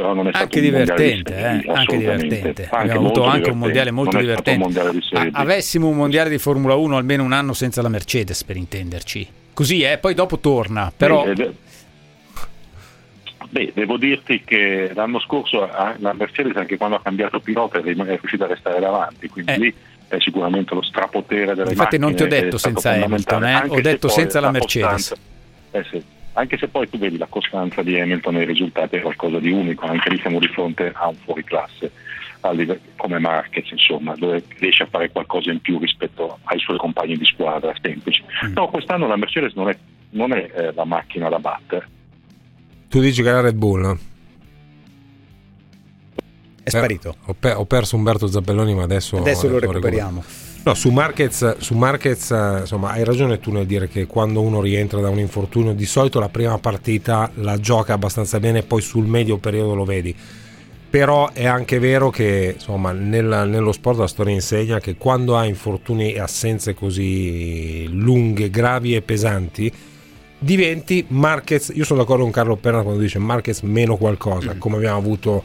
Però 0.00 0.14
non 0.14 0.26
è 0.28 0.30
stato 0.30 0.44
Anche 0.44 0.60
divertente, 0.62 1.32
serie, 1.34 1.62
eh, 1.66 1.72
anche 1.72 1.96
divertente. 1.98 2.62
Anche 2.70 2.74
Abbiamo 2.74 3.00
avuto 3.00 3.24
anche 3.24 3.50
un 3.50 3.58
mondiale 3.58 3.90
molto 3.90 4.12
non 4.16 4.22
divertente. 4.22 4.58
mondiale 4.62 4.90
di 4.92 5.02
serie 5.02 5.28
A- 5.28 5.30
B. 5.30 5.34
avessimo 5.34 5.88
un 5.88 5.96
mondiale 5.96 6.30
di 6.30 6.38
Formula 6.38 6.74
1 6.74 6.96
almeno 6.96 7.22
un 7.22 7.32
anno 7.32 7.52
senza 7.52 7.82
la 7.82 7.90
Mercedes 7.90 8.42
per 8.44 8.56
intenderci. 8.56 9.28
Così 9.52 9.82
è, 9.82 9.98
poi 9.98 10.14
dopo 10.14 10.38
torna, 10.38 10.90
però 10.96 11.24
Beh, 11.24 11.42
eh, 11.42 11.52
Beh, 13.50 13.72
devo 13.74 13.98
dirti 13.98 14.42
che 14.42 14.90
l'anno 14.94 15.20
scorso 15.20 15.68
ah, 15.68 15.94
la 15.98 16.14
Mercedes 16.14 16.56
anche 16.56 16.78
quando 16.78 16.96
ha 16.96 17.00
cambiato 17.02 17.40
pilota 17.40 17.78
è 17.78 17.82
riuscita 17.82 18.44
a 18.44 18.48
restare 18.48 18.80
davanti, 18.80 19.28
quindi 19.28 19.58
lì 19.58 19.74
è 20.08 20.16
sicuramente 20.20 20.74
lo 20.74 20.82
strapotere 20.82 21.54
delle 21.54 21.68
Eh. 21.68 21.72
Infatti 21.72 21.98
non 21.98 22.14
ti 22.14 22.22
ho 22.22 22.26
detto 22.28 22.56
senza 22.56 22.92
Hamilton, 22.92 23.44
eh, 23.44 23.62
ho 23.68 23.80
detto 23.82 24.08
senza 24.08 24.40
la 24.40 24.50
costanza- 24.50 25.14
Mercedes. 25.14 25.14
eh 25.72 25.84
sì, 25.90 26.02
anche 26.40 26.56
se 26.58 26.68
poi 26.68 26.88
tu 26.88 26.98
vedi 26.98 27.18
la 27.18 27.26
costanza 27.26 27.82
di 27.82 27.98
Hamilton 28.00 28.34
nei 28.34 28.46
risultati 28.46 28.96
è 28.96 29.00
qualcosa 29.00 29.38
di 29.38 29.50
unico, 29.50 29.86
anche 29.86 30.08
lì 30.10 30.18
siamo 30.18 30.38
di 30.38 30.48
fronte 30.48 30.90
a 30.94 31.08
un 31.08 31.14
fuoriclasse. 31.14 31.92
come 32.96 33.18
Marquez, 33.18 33.70
insomma, 33.70 34.14
dove 34.16 34.42
riesce 34.58 34.84
a 34.84 34.88
fare 34.90 35.10
qualcosa 35.10 35.50
in 35.50 35.60
più 35.60 35.78
rispetto 35.78 36.38
ai 36.44 36.58
suoi 36.58 36.78
compagni 36.78 37.16
di 37.16 37.24
squadra 37.26 37.74
semplici. 37.80 38.22
No, 38.54 38.68
quest'anno 38.68 39.06
la 39.06 39.16
Mercedes 39.16 39.52
non 39.54 39.68
è, 39.68 39.76
non 40.10 40.32
è 40.32 40.50
eh, 40.54 40.72
la 40.72 40.84
macchina 40.84 41.28
da 41.28 41.38
battere. 41.38 41.86
Tu 42.88 43.00
dici 43.00 43.22
che 43.22 43.28
era 43.28 43.40
Red 43.42 43.56
Bull? 43.56 43.80
no? 43.82 43.98
È 46.62 46.70
sparito. 46.70 47.16
Ho, 47.26 47.34
pe- 47.38 47.52
ho 47.52 47.64
perso 47.66 47.96
Umberto 47.96 48.26
Zappelloni, 48.26 48.74
ma 48.74 48.82
adesso, 48.84 49.16
Adesso 49.18 49.46
lo 49.46 49.58
recupero. 49.58 49.72
recuperiamo. 49.72 50.24
No, 50.62 50.74
su 50.74 50.90
Marquez, 50.90 51.56
su 51.58 51.74
Marquez, 51.74 52.30
insomma, 52.60 52.90
hai 52.90 53.02
ragione 53.02 53.40
tu 53.40 53.50
nel 53.50 53.64
dire 53.64 53.88
che 53.88 54.06
quando 54.06 54.42
uno 54.42 54.60
rientra 54.60 55.00
da 55.00 55.08
un 55.08 55.18
infortunio, 55.18 55.72
di 55.72 55.86
solito 55.86 56.20
la 56.20 56.28
prima 56.28 56.58
partita 56.58 57.30
la 57.36 57.58
gioca 57.58 57.94
abbastanza 57.94 58.38
bene, 58.38 58.62
poi 58.62 58.82
sul 58.82 59.06
medio 59.06 59.38
periodo 59.38 59.74
lo 59.74 59.84
vedi. 59.84 60.14
Però 60.90 61.30
è 61.32 61.46
anche 61.46 61.78
vero 61.78 62.10
che 62.10 62.52
insomma, 62.56 62.92
nel- 62.92 63.46
nello 63.48 63.72
sport 63.72 64.00
la 64.00 64.06
storia 64.06 64.34
insegna 64.34 64.80
che 64.80 64.96
quando 64.96 65.38
hai 65.38 65.48
infortuni 65.48 66.12
e 66.12 66.20
assenze 66.20 66.74
così 66.74 67.86
lunghe, 67.88 68.50
gravi 68.50 68.94
e 68.94 69.00
pesanti, 69.00 69.72
diventi 70.38 71.06
Marquez. 71.08 71.72
Io 71.74 71.84
sono 71.84 72.00
d'accordo 72.00 72.24
con 72.24 72.32
Carlo 72.32 72.56
Perna 72.56 72.82
quando 72.82 73.00
dice 73.00 73.18
Marquez 73.18 73.62
meno 73.62 73.96
qualcosa, 73.96 74.56
come 74.58 74.76
abbiamo 74.76 74.98
avuto 74.98 75.42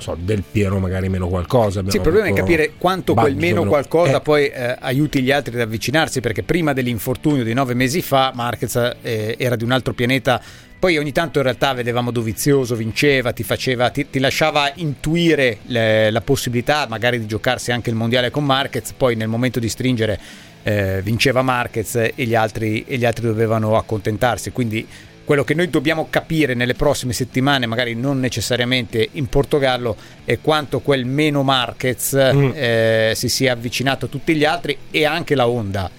so, 0.00 0.16
Del 0.18 0.42
Piero 0.48 0.78
magari 0.78 1.08
meno 1.08 1.28
qualcosa. 1.28 1.82
Sì, 1.86 1.96
il 1.96 2.02
problema 2.02 2.26
è 2.26 2.32
capire 2.32 2.72
quanto 2.78 3.14
quel 3.14 3.34
meno 3.34 3.60
meno 3.60 3.70
qualcosa 3.70 4.16
Eh, 4.16 4.20
poi 4.20 4.46
eh, 4.48 4.76
aiuti 4.80 5.22
gli 5.22 5.30
altri 5.30 5.54
ad 5.54 5.60
avvicinarsi, 5.60 6.20
perché 6.20 6.42
prima 6.42 6.72
dell'infortunio 6.72 7.44
di 7.44 7.52
nove 7.52 7.74
mesi 7.74 8.02
fa 8.02 8.32
Marquez 8.34 8.74
eh, 9.02 9.36
era 9.38 9.56
di 9.56 9.64
un 9.64 9.72
altro 9.72 9.92
pianeta. 9.92 10.40
Poi 10.78 10.98
ogni 10.98 11.12
tanto 11.12 11.38
in 11.38 11.44
realtà 11.44 11.72
vedevamo 11.72 12.10
Dovizioso, 12.10 12.74
vinceva, 12.74 13.32
ti, 13.32 13.42
faceva, 13.42 13.88
ti, 13.88 14.10
ti 14.10 14.18
lasciava 14.18 14.70
intuire 14.74 15.58
le- 15.66 16.10
la 16.10 16.20
possibilità 16.20 16.86
magari 16.88 17.18
di 17.18 17.26
giocarsi 17.26 17.72
anche 17.72 17.88
il 17.88 17.96
mondiale 17.96 18.30
con 18.30 18.44
Marquez, 18.44 18.92
poi 18.92 19.16
nel 19.16 19.28
momento 19.28 19.60
di 19.60 19.68
stringere 19.70 20.18
eh, 20.62 21.00
vinceva 21.02 21.40
Marquez 21.40 21.94
e 21.94 22.12
gli, 22.16 22.34
altri, 22.34 22.84
e 22.86 22.98
gli 22.98 23.06
altri 23.06 23.24
dovevano 23.24 23.76
accontentarsi. 23.76 24.50
Quindi 24.50 24.86
quello 25.24 25.44
che 25.44 25.54
noi 25.54 25.70
dobbiamo 25.70 26.08
capire 26.10 26.54
nelle 26.54 26.74
prossime 26.74 27.12
settimane, 27.12 27.66
magari 27.66 27.94
non 27.94 28.20
necessariamente 28.20 29.08
in 29.12 29.26
Portogallo, 29.26 29.96
è 30.24 30.38
quanto 30.40 30.80
quel 30.80 31.06
meno 31.06 31.42
Marquez 31.42 32.12
eh, 32.12 33.12
si 33.14 33.28
sia 33.28 33.52
avvicinato 33.52 34.04
a 34.04 34.08
tutti 34.08 34.34
gli 34.34 34.44
altri 34.44 34.76
e 34.90 35.04
anche 35.04 35.34
la 35.34 35.48
Honda. 35.48 35.90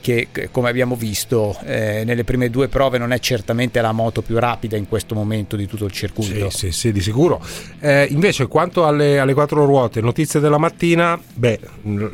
Che 0.00 0.28
come 0.50 0.68
abbiamo 0.68 0.94
visto 0.94 1.56
eh, 1.64 2.02
nelle 2.04 2.24
prime 2.24 2.50
due 2.50 2.68
prove 2.68 2.98
non 2.98 3.12
è 3.12 3.18
certamente 3.18 3.80
la 3.80 3.92
moto 3.92 4.22
più 4.22 4.38
rapida 4.38 4.76
in 4.76 4.88
questo 4.88 5.14
momento 5.14 5.56
di 5.56 5.66
tutto 5.66 5.84
il 5.84 5.92
circuito. 5.92 6.50
Sì, 6.50 6.66
sì, 6.66 6.72
sì, 6.72 6.92
di 6.92 7.00
sicuro. 7.00 7.40
Eh, 7.80 8.06
invece, 8.10 8.46
quanto 8.46 8.86
alle, 8.86 9.18
alle 9.18 9.34
quattro 9.34 9.64
ruote, 9.64 10.00
notizie 10.00 10.40
della 10.40 10.58
mattina, 10.58 11.20
beh, 11.34 11.60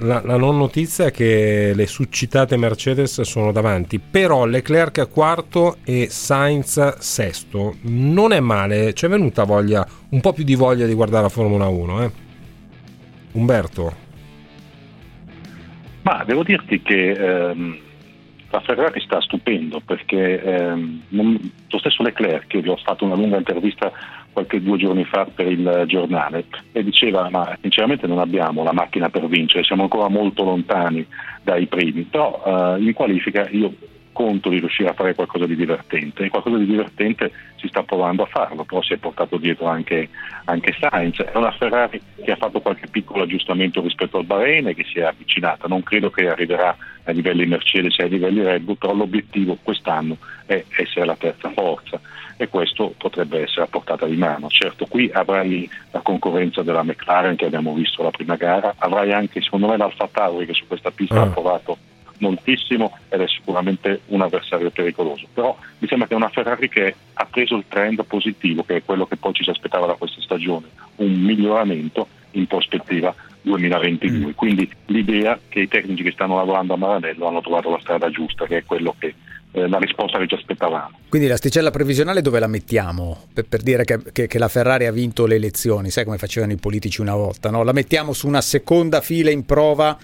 la, 0.01 0.23
la 0.25 0.37
non 0.37 0.57
notizia 0.57 1.07
è 1.07 1.11
che 1.11 1.73
le 1.75 1.87
suscitate 1.87 2.57
Mercedes 2.57 3.21
sono 3.23 3.53
davanti, 3.53 3.99
però 3.99 4.45
Leclerc 4.45 5.09
quarto 5.11 5.77
e 5.85 6.09
Sainz 6.11 6.99
sesto. 6.99 7.77
Non 7.83 8.33
è 8.33 8.41
male, 8.41 8.93
ci 8.95 9.07
è 9.07 9.09
venuta 9.09 9.45
voglia, 9.45 9.87
un 10.11 10.21
po' 10.21 10.33
più 10.33 10.45
di 10.45 10.55
voglia 10.55 10.87
di 10.87 10.95
guardare 10.95 11.25
la 11.25 11.29
Formula 11.29 11.67
1, 11.67 12.03
eh? 12.03 12.11
Umberto. 13.33 14.04
Ma 16.05 16.23
devo 16.25 16.43
dirti 16.43 16.83
che 16.83 17.13
ehm, 17.13 17.79
la 18.51 18.61
Ferrari 18.61 19.01
sta 19.01 19.23
stupendo 19.23 19.81
perché 19.81 20.43
ehm, 20.43 21.01
non- 21.09 21.53
lo 21.69 21.79
stesso 21.79 22.03
Leclerc, 22.03 22.47
che 22.47 22.61
gli 22.61 22.69
ho 22.69 22.77
fatto 22.77 23.07
una 23.07 23.15
lunga 23.15 23.39
intervista 23.39 23.91
qualche 24.31 24.61
due 24.61 24.77
giorni 24.77 25.05
fa 25.05 25.25
per 25.25 25.47
il 25.47 25.85
giornale, 25.87 26.45
e 26.73 26.85
diceva 26.85 27.31
ma 27.31 27.57
sinceramente 27.61 28.07
non 28.07 28.19
abbiamo 28.19 28.63
la 28.63 28.73
macchina 28.73 29.09
per 29.09 29.27
vincere, 29.29 29.65
siamo 29.65 29.85
ancora 29.85 30.09
molto 30.09 30.45
lontani 30.45 31.07
dai 31.43 31.67
primi, 31.67 32.03
però 32.03 32.43
eh, 32.77 32.83
in 32.83 32.93
qualifica 32.93 33.49
io 33.51 33.73
conto 34.15 34.49
di 34.49 34.61
riuscire 34.61 34.89
a 34.89 34.95
fare 34.95 35.15
qualcosa 35.15 35.45
di 35.45 35.57
divertente 35.57 36.25
e 36.25 36.31
qualcosa 36.31 36.57
di 36.57 36.65
divertente 36.65 37.31
si 37.57 37.69
sta 37.69 37.83
provando 37.83 38.23
a 38.23 38.27
farlo, 38.27 38.65
però 38.65 38.81
si 38.81 38.95
è 38.95 38.97
portato 38.97 39.37
dietro 39.37 39.67
anche, 39.67 40.09
anche 40.45 40.75
Sainz, 40.79 41.19
è 41.21 41.37
una 41.37 41.51
Ferrari 41.51 42.01
che 42.23 42.31
ha 42.31 42.37
fatto 42.37 42.61
qualche 42.61 42.87
piccolo 42.87 43.25
aggiustamento 43.25 43.83
rispetto 43.83 44.17
al 44.17 44.25
Bahrain 44.25 44.69
e 44.69 44.75
che 44.75 44.85
si 44.85 45.01
è 45.01 45.03
avvicinata, 45.03 45.67
non 45.67 45.83
credo 45.83 46.11
che 46.11 46.29
arriverà 46.29 46.75
a 47.05 47.11
livelli 47.11 47.45
Mercedes 47.45 47.99
e 47.99 48.05
ai 48.05 48.11
livelli 48.11 48.43
Red 48.43 48.63
Bull, 48.63 48.77
però 48.77 48.95
l'obiettivo 48.95 49.59
quest'anno 49.63 50.17
è 50.47 50.65
essere 50.79 51.05
la 51.05 51.17
terza 51.17 51.51
forza 51.51 52.01
e 52.37 52.49
questo 52.49 52.95
potrebbe 52.97 53.43
essere 53.43 53.63
a 53.63 53.67
portata 53.67 54.07
di 54.07 54.17
mano. 54.17 54.49
Certo, 54.49 54.87
qui 54.87 55.11
avrai 55.13 55.69
la 55.91 56.01
concorrenza 56.01 56.63
della 56.63 56.83
McLaren 56.83 57.37
che 57.37 57.47
abbiamo 57.47 57.75
visto 57.75 58.03
la 58.03 58.11
prima 58.11 58.37
gara, 58.37 58.75
avrai 58.79 59.13
anche 59.13 59.41
secondo 59.41 59.69
me 59.69 59.77
l'Alfa 59.77 60.09
Tauri 60.11 60.47
che 60.47 60.55
su 60.55 60.67
questa 60.67 60.91
pista 60.91 61.21
Ah. 61.21 61.23
ha 61.23 61.27
provato 61.29 61.77
moltissimo 62.19 62.97
ed 63.09 63.21
è 63.21 63.29
sicuramente 63.29 64.01
un 64.07 64.23
avversario 64.23 64.71
pericoloso. 64.71 65.27
Però 65.33 65.57
mi 65.79 65.89
sembra 65.89 66.07
che 66.07 66.15
è 66.15 66.17
una 66.17 66.29
Ferrari 66.29 66.69
che 66.69 66.95
ha 67.13 67.27
preso 67.27 67.57
il 67.57 67.65
trend 67.69 68.05
positivo, 68.05 68.65
che 68.65 68.77
è 68.77 68.83
quello 68.85 69.07
che 69.07 69.17
poi 69.17 69.33
ci 69.33 69.45
si 69.45 69.51
aspettava 69.51 69.87
da 69.87 69.95
questa 69.95 70.21
stagione, 70.21 70.67
un 70.97 71.13
miglioramento 71.13 72.09
in 72.33 72.47
prospettiva 72.47 73.15
2022. 73.43 74.35
Quindi 74.35 74.69
l'idea 74.87 75.39
che 75.49 75.61
i 75.61 75.69
tecnici 75.69 76.03
che 76.03 76.13
stanno 76.13 76.37
lavorando 76.37 76.75
a 76.75 76.77
Maranello 76.77 77.29
hanno 77.29 77.41
trovato 77.41 77.71
la 77.71 77.79
strada 77.81 78.11
giusta, 78.11 78.47
che 78.47 78.59
è 78.59 78.65
quello 78.65 78.95
che 78.99 79.15
eh, 79.53 79.69
la 79.69 79.79
risposta 79.79 80.19
che 80.19 80.27
ci 80.27 80.35
aspettavamo. 80.35 80.99
Quindi 81.09 81.29
l'asticella 81.29 81.71
previsionale 81.71 82.23
dove 82.23 82.41
la 82.41 82.49
mettiamo? 82.49 83.27
Per, 83.33 83.45
per 83.47 83.63
dire 83.63 83.85
che, 83.85 84.01
che- 84.13 84.27
che 84.27 84.39
la 84.39 84.49
Ferrari 84.49 84.87
ha 84.87 84.93
vinto 84.93 85.27
le 85.27 85.37
elezioni, 85.37 85.91
sai 85.91 86.05
come 86.05 86.19
facevano 86.19 86.53
i 86.53 86.57
politici 86.57 87.01
una 87.01 87.15
volta, 87.15 87.51
no? 87.51 87.63
La 87.63 87.73
mettiamo 87.73 88.13
su 88.13 88.27
una 88.27 88.41
seconda 88.41 89.01
fila 89.01 89.31
in 89.31 89.45
prova 89.47 89.97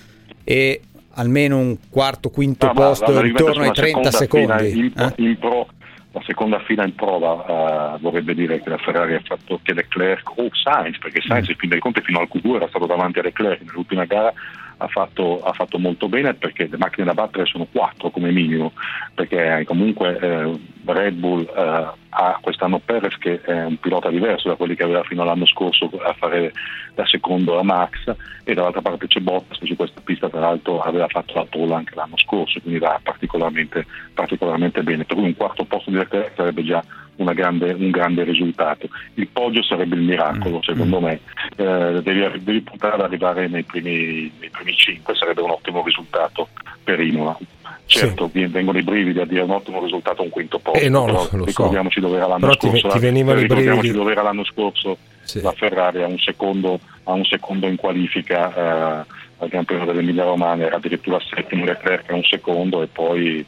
e 0.44 0.80
almeno 1.14 1.58
un 1.58 1.76
quarto, 1.90 2.30
quinto 2.30 2.66
ma 2.66 2.72
posto 2.72 3.10
la 3.12 3.26
intorno 3.26 3.62
ai 3.62 3.70
rimetto 3.72 3.74
su 3.74 3.80
30 3.80 3.98
una 3.98 4.10
seconda 4.10 4.58
secondi. 4.58 4.78
In, 4.78 4.92
eh? 4.96 5.22
in 5.22 5.38
pro, 5.38 5.68
la 6.12 6.22
seconda 6.24 6.58
fila 6.60 6.84
in 6.84 6.94
prova 6.94 7.94
eh, 7.94 7.98
vorrebbe 8.00 8.34
dire 8.34 8.60
che 8.60 8.68
la 8.68 8.78
Ferrari 8.78 9.14
ha 9.14 9.22
fatto 9.24 9.60
che 9.62 9.72
Leclerc 9.72 10.38
o 10.38 10.48
Sainz, 10.52 10.98
perché 10.98 11.20
Sainz 11.20 11.48
Mm. 11.48 11.50
in 11.50 11.56
fin 11.56 11.68
dei 11.68 11.78
conti 11.78 12.00
fino 12.02 12.18
al 12.18 12.28
Q2 12.32 12.56
era 12.56 12.68
stato 12.68 12.86
davanti 12.86 13.18
a 13.18 13.22
Leclerc 13.22 13.60
nell'ultima 13.62 14.04
gara. 14.04 14.32
Ha 14.82 14.88
fatto, 14.88 15.42
ha 15.42 15.52
fatto 15.52 15.78
molto 15.78 16.08
bene 16.08 16.32
perché 16.32 16.66
le 16.66 16.78
macchine 16.78 17.04
da 17.04 17.12
battere 17.12 17.44
sono 17.44 17.66
quattro 17.70 18.08
come 18.08 18.30
minimo, 18.30 18.72
perché 19.14 19.62
comunque 19.66 20.18
eh, 20.18 20.58
Red 20.86 21.14
Bull 21.14 21.42
eh, 21.42 21.88
ha 22.08 22.38
quest'anno 22.40 22.78
Perez 22.78 23.16
che 23.18 23.40
è 23.42 23.64
un 23.64 23.78
pilota 23.78 24.08
diverso 24.08 24.48
da 24.48 24.56
quelli 24.56 24.74
che 24.74 24.82
aveva 24.82 25.02
fino 25.02 25.22
all'anno 25.22 25.46
scorso 25.46 25.90
a 26.02 26.14
fare 26.14 26.52
da 26.94 27.06
secondo 27.06 27.58
a 27.58 27.62
Max 27.62 28.14
e 28.44 28.54
dall'altra 28.54 28.80
parte 28.80 29.06
c'è 29.06 29.20
Bottas 29.20 29.58
che 29.58 29.66
su 29.66 29.76
questa 29.76 30.00
pista 30.02 30.28
tra 30.28 30.40
l'altro 30.40 30.80
aveva 30.80 31.06
fatto 31.08 31.34
la 31.34 31.44
pole 31.44 31.74
anche 31.74 31.94
l'anno 31.94 32.16
scorso, 32.16 32.60
quindi 32.60 32.80
va 32.80 32.98
particolarmente, 33.02 33.86
particolarmente 34.14 34.82
bene. 34.82 35.04
Per 35.04 35.16
cui 35.16 35.26
un 35.26 35.36
quarto 35.36 35.64
posto 35.64 35.90
di 35.90 35.96
Leclerc 35.96 36.32
sarebbe 36.34 36.64
già 36.64 36.82
grande- 37.24 37.72
un 37.72 37.90
grande 37.90 38.24
risultato. 38.24 38.88
Il 39.14 39.28
podio 39.28 39.62
sarebbe 39.62 39.94
il 39.96 40.02
miracolo, 40.02 40.60
secondo 40.62 41.00
me. 41.00 41.20
Eh, 41.56 42.00
devi, 42.02 42.42
devi 42.42 42.60
puntare 42.62 42.94
ad 42.94 43.00
arrivare 43.00 43.48
nei 43.48 43.62
primi, 43.62 44.32
nei 44.40 44.50
primi 44.50 44.74
cinque, 44.74 45.14
sarebbe 45.14 45.42
un 45.42 45.50
ottimo 45.50 45.82
risultato 45.84 46.48
per 46.82 47.00
Imola. 47.00 47.36
Certo, 47.86 48.28
vi- 48.32 48.46
vengono 48.46 48.78
i 48.78 48.82
brividi 48.82 49.18
a 49.20 49.24
dire 49.24 49.42
un 49.42 49.50
ottimo 49.50 49.82
risultato 49.82 50.22
un 50.22 50.28
quinto 50.28 50.58
posto, 50.60 50.78
Eh, 50.80 50.88
no, 50.88 51.04
però 51.06 51.16
lo- 51.16 51.22
lo 51.22 51.28
so. 51.38 51.44
ricordiamoci 51.44 51.98
dove 52.00 52.16
era 52.16 52.26
l'anno 52.28 52.40
Però 52.46 52.54
ti 52.54 52.68
scorso. 52.68 52.88
ti 52.88 52.98
venivano 53.00 53.40
i 53.40 53.46
brividi. 53.46 53.90
dove 53.90 54.12
era 54.12 54.22
l'anno 54.22 54.44
scorso 54.44 54.96
la 55.42 55.52
Ferrari 55.52 56.02
a 56.02 56.06
un 56.06 56.18
secondo, 56.18 56.78
a 57.04 57.12
un 57.12 57.24
secondo 57.24 57.66
in 57.66 57.76
qualifica 57.76 58.54
eh, 59.02 59.04
al 59.38 59.48
Gran 59.48 59.64
Premio 59.64 59.86
dell'Emilia 59.86 60.22
Romagna, 60.24 60.66
era 60.66 60.76
addirittura 60.76 61.18
settimo 61.20 61.64
Leclerc 61.64 62.10
a 62.10 62.14
un 62.14 62.22
secondo 62.24 62.82
e 62.82 62.86
poi, 62.86 63.44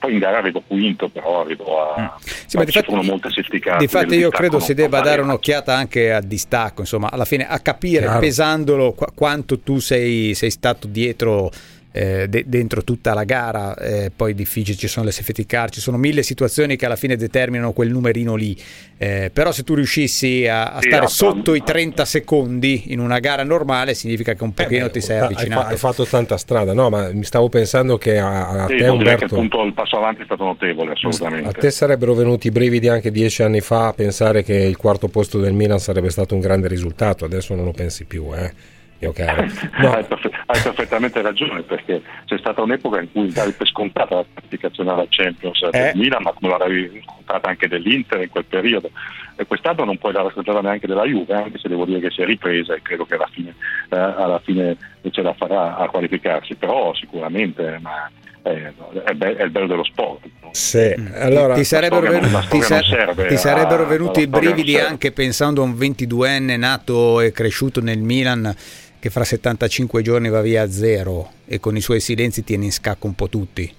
poi 0.00 0.14
in 0.14 0.18
gara 0.18 0.38
arrivo 0.38 0.62
quinto, 0.66 1.08
però 1.10 1.42
arrivo 1.42 1.80
a... 1.94 2.00
Mm. 2.00 2.06
Sì, 2.46 2.56
ma 2.56 2.62
ci 2.62 2.66
difatti- 2.70 2.86
furono 2.86 3.06
molte 3.06 3.30
safety 3.30 3.60
Difatti 3.78 4.14
io 4.16 4.30
credo 4.30 4.58
si 4.58 4.74
debba 4.74 5.00
dare 5.00 5.20
un'occhiata 5.20 5.74
anche 5.76 6.10
al 6.12 6.24
distacco, 6.24 6.80
insomma, 6.80 7.10
alla 7.12 7.26
fine 7.26 7.46
a 7.46 7.60
capire, 7.60 8.06
Chiaro. 8.06 8.18
pesandolo, 8.18 8.92
qu- 8.94 9.12
quanto 9.14 9.60
tu 9.60 9.78
sei, 9.78 10.34
sei 10.34 10.50
stato 10.50 10.86
dietro 10.88 11.50
eh, 11.92 12.26
de- 12.28 12.44
dentro 12.46 12.84
tutta 12.84 13.14
la 13.14 13.24
gara, 13.24 13.74
eh, 13.76 14.10
poi 14.14 14.34
difficili, 14.34 14.76
ci 14.76 14.88
sono 14.88 15.06
le 15.06 15.12
safety 15.12 15.44
car, 15.46 15.70
ci 15.70 15.80
sono 15.80 15.96
mille 15.96 16.22
situazioni 16.22 16.76
che 16.76 16.86
alla 16.86 16.96
fine 16.96 17.16
determinano 17.16 17.72
quel 17.72 17.90
numerino 17.90 18.34
lì, 18.34 18.56
Eh, 19.02 19.30
però 19.32 19.50
se 19.50 19.62
tu 19.64 19.74
riuscissi 19.74 20.46
a, 20.46 20.72
a 20.72 20.80
Sì, 20.80 20.88
stare 20.88 21.06
ah, 21.06 21.08
sotto 21.08 21.54
i 21.54 21.62
30 21.62 22.04
secondi 22.04 22.92
in 22.92 23.00
una 23.00 23.18
gara 23.18 23.42
normale 23.44 23.94
significa 23.94 24.34
che 24.34 24.42
un 24.44 24.52
pochino 24.52 24.90
ti 24.90 25.00
sei 25.00 25.16
Hai, 25.16 25.22
fa- 25.22 25.24
avvicinato. 25.26 25.66
hai 25.68 25.76
fatto 25.78 26.06
tanta 26.06 26.36
strada, 26.36 26.74
no? 26.74 26.90
Ma 26.90 27.10
mi 27.12 27.24
stavo 27.24 27.48
pensando 27.48 27.96
che 27.96 28.18
a, 28.18 28.48
a 28.64 28.66
Sì, 28.66 28.76
te, 28.76 28.76
dire 28.76 28.88
che 28.88 28.90
Umberto. 28.90 29.24
appunto 29.24 29.62
il 29.62 29.72
passo 29.72 29.96
avanti 29.96 30.20
è 30.22 30.24
stato 30.26 30.44
notevole, 30.44 30.90
A 30.90 30.92
assolutamente. 30.96 31.60
te 31.60 31.70
sarebbero 31.70 32.14
venuti 32.14 32.48
i 32.48 32.50
brividi 32.50 32.88
anche 32.88 33.10
dieci 33.10 33.42
anni 33.42 33.60
fa 33.60 33.88
a 33.88 33.92
pensare 33.94 34.42
che 34.42 34.54
il 34.54 34.76
quarto 34.76 35.08
posto 35.08 35.38
del 35.40 35.54
Milan 35.54 35.78
sarebbe 35.80 36.10
stato 36.10 36.34
un 36.34 36.40
grande 36.40 36.68
risultato, 36.68 37.24
adesso 37.24 37.54
non 37.54 37.64
lo 37.64 37.72
pensi 37.72 38.04
più, 38.04 38.32
eh? 38.34 38.52
Mio 39.00 39.12
caro. 39.12 39.46
No, 39.80 39.92
Hai, 39.92 40.04
perfe- 40.04 40.30
hai 40.46 40.60
perfettamente 40.60 41.22
ragione 41.22 41.62
perché 41.62 42.02
c'è 42.26 42.38
stata 42.38 42.60
un'epoca 42.62 43.00
in 43.00 43.10
cui 43.10 43.32
davi 43.32 43.52
per 43.52 43.66
scontata 43.66 44.14
la 44.16 44.24
classificazione 44.32 44.90
alla 44.90 45.06
Champions 45.08 45.62
Eh. 45.62 45.70
del 45.70 45.92
Milan, 45.96 46.22
ma 46.22 46.32
come 46.32 46.56
l'avevi 46.56 47.02
scontata 47.04 47.48
anche 47.48 47.66
dell'Inter 47.66 48.20
in 48.20 48.28
quel 48.28 48.44
periodo. 48.44 48.90
E 49.36 49.46
quest'anno 49.46 49.84
non 49.84 49.96
puoi 49.96 50.12
dare 50.12 50.30
la 50.34 50.60
neanche 50.60 50.86
della 50.86 51.04
Juve, 51.04 51.32
anche 51.34 51.58
se 51.58 51.68
devo 51.68 51.86
dire 51.86 52.00
che 52.00 52.10
si 52.10 52.20
è 52.20 52.26
ripresa 52.26 52.74
e 52.74 52.82
credo 52.82 53.06
che 53.06 53.14
alla 53.14 53.28
fine, 53.32 53.54
eh, 53.88 53.96
alla 53.96 54.40
fine 54.44 54.76
ce 55.10 55.22
la 55.22 55.32
farà 55.32 55.76
a 55.78 55.88
qualificarsi, 55.88 56.56
però 56.56 56.92
sicuramente 56.94 57.78
ma, 57.80 58.10
eh, 58.42 58.72
è, 59.04 59.12
be- 59.14 59.36
è, 59.36 59.44
il 59.44 59.50
bello 59.50 59.66
dello 59.66 59.84
sport. 59.84 60.26
Sì. 60.50 60.94
Allora, 61.14 61.54
ti 61.54 61.64
sarebbero, 61.64 62.10
ven- 62.10 62.46
ti 62.50 62.60
sa- 62.60 62.80
ti 62.80 63.36
sarebbero 63.38 63.86
venuti 63.86 64.20
i 64.20 64.26
brividi 64.26 64.78
anche 64.78 65.12
pensando 65.12 65.62
a 65.62 65.64
un 65.64 65.72
22enne 65.72 66.58
nato 66.58 67.20
e 67.20 67.32
cresciuto 67.32 67.80
nel 67.80 68.00
Milan 68.00 68.54
che 69.00 69.10
fra 69.10 69.24
75 69.24 70.02
giorni 70.02 70.28
va 70.28 70.42
via 70.42 70.62
a 70.62 70.70
zero 70.70 71.30
e 71.46 71.58
con 71.58 71.74
i 71.74 71.80
suoi 71.80 72.00
silenzi 72.00 72.44
tiene 72.44 72.66
in 72.66 72.72
scacco 72.72 73.06
un 73.06 73.14
po' 73.14 73.28
tutti. 73.28 73.72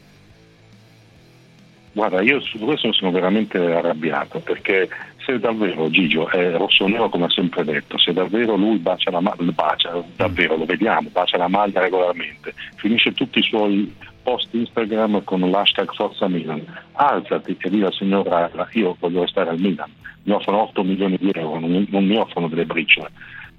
Guarda, 1.94 2.22
io 2.22 2.40
su 2.42 2.58
questo 2.58 2.92
sono 2.92 3.12
veramente 3.12 3.58
arrabbiato 3.58 4.40
perché 4.40 4.90
se 5.26 5.38
davvero 5.40 5.90
Gigio 5.90 6.28
è 6.30 6.52
rossonero 6.52 7.10
come 7.10 7.26
ha 7.26 7.30
sempre 7.30 7.64
detto, 7.64 8.00
se 8.00 8.14
davvero 8.14 8.56
lui 8.56 8.78
bacia 8.78 9.12
la 9.12 9.20
maglia, 9.20 9.52
bacia, 9.52 10.04
davvero 10.16 10.56
lo 10.56 10.66
vediamo, 10.66 11.10
bacia 11.12 11.38
la 11.38 11.50
maglia 11.50 11.82
regolarmente, 11.82 12.54
finisce 12.76 13.14
tutti 13.14 13.40
i 13.40 13.44
suoi 13.44 13.94
post 14.24 14.48
Instagram 14.54 15.24
con 15.24 15.42
l'hashtag 15.42 15.94
Forza 15.94 16.28
Milan, 16.28 16.64
alzati 16.94 17.58
e 17.60 17.70
dica 17.70 17.88
al 17.88 17.94
signor 17.94 18.70
io 18.74 18.96
voglio 19.00 19.22
restare 19.22 19.50
al 19.50 19.60
Milan, 19.60 19.92
mi 20.24 20.34
offrono 20.34 20.64
8 20.64 20.84
milioni 20.84 21.18
di 21.20 21.32
euro, 21.34 21.60
non 21.60 22.06
mi 22.06 22.16
offrono 22.16 22.48
delle 22.48 22.66
briciole. 22.66 23.10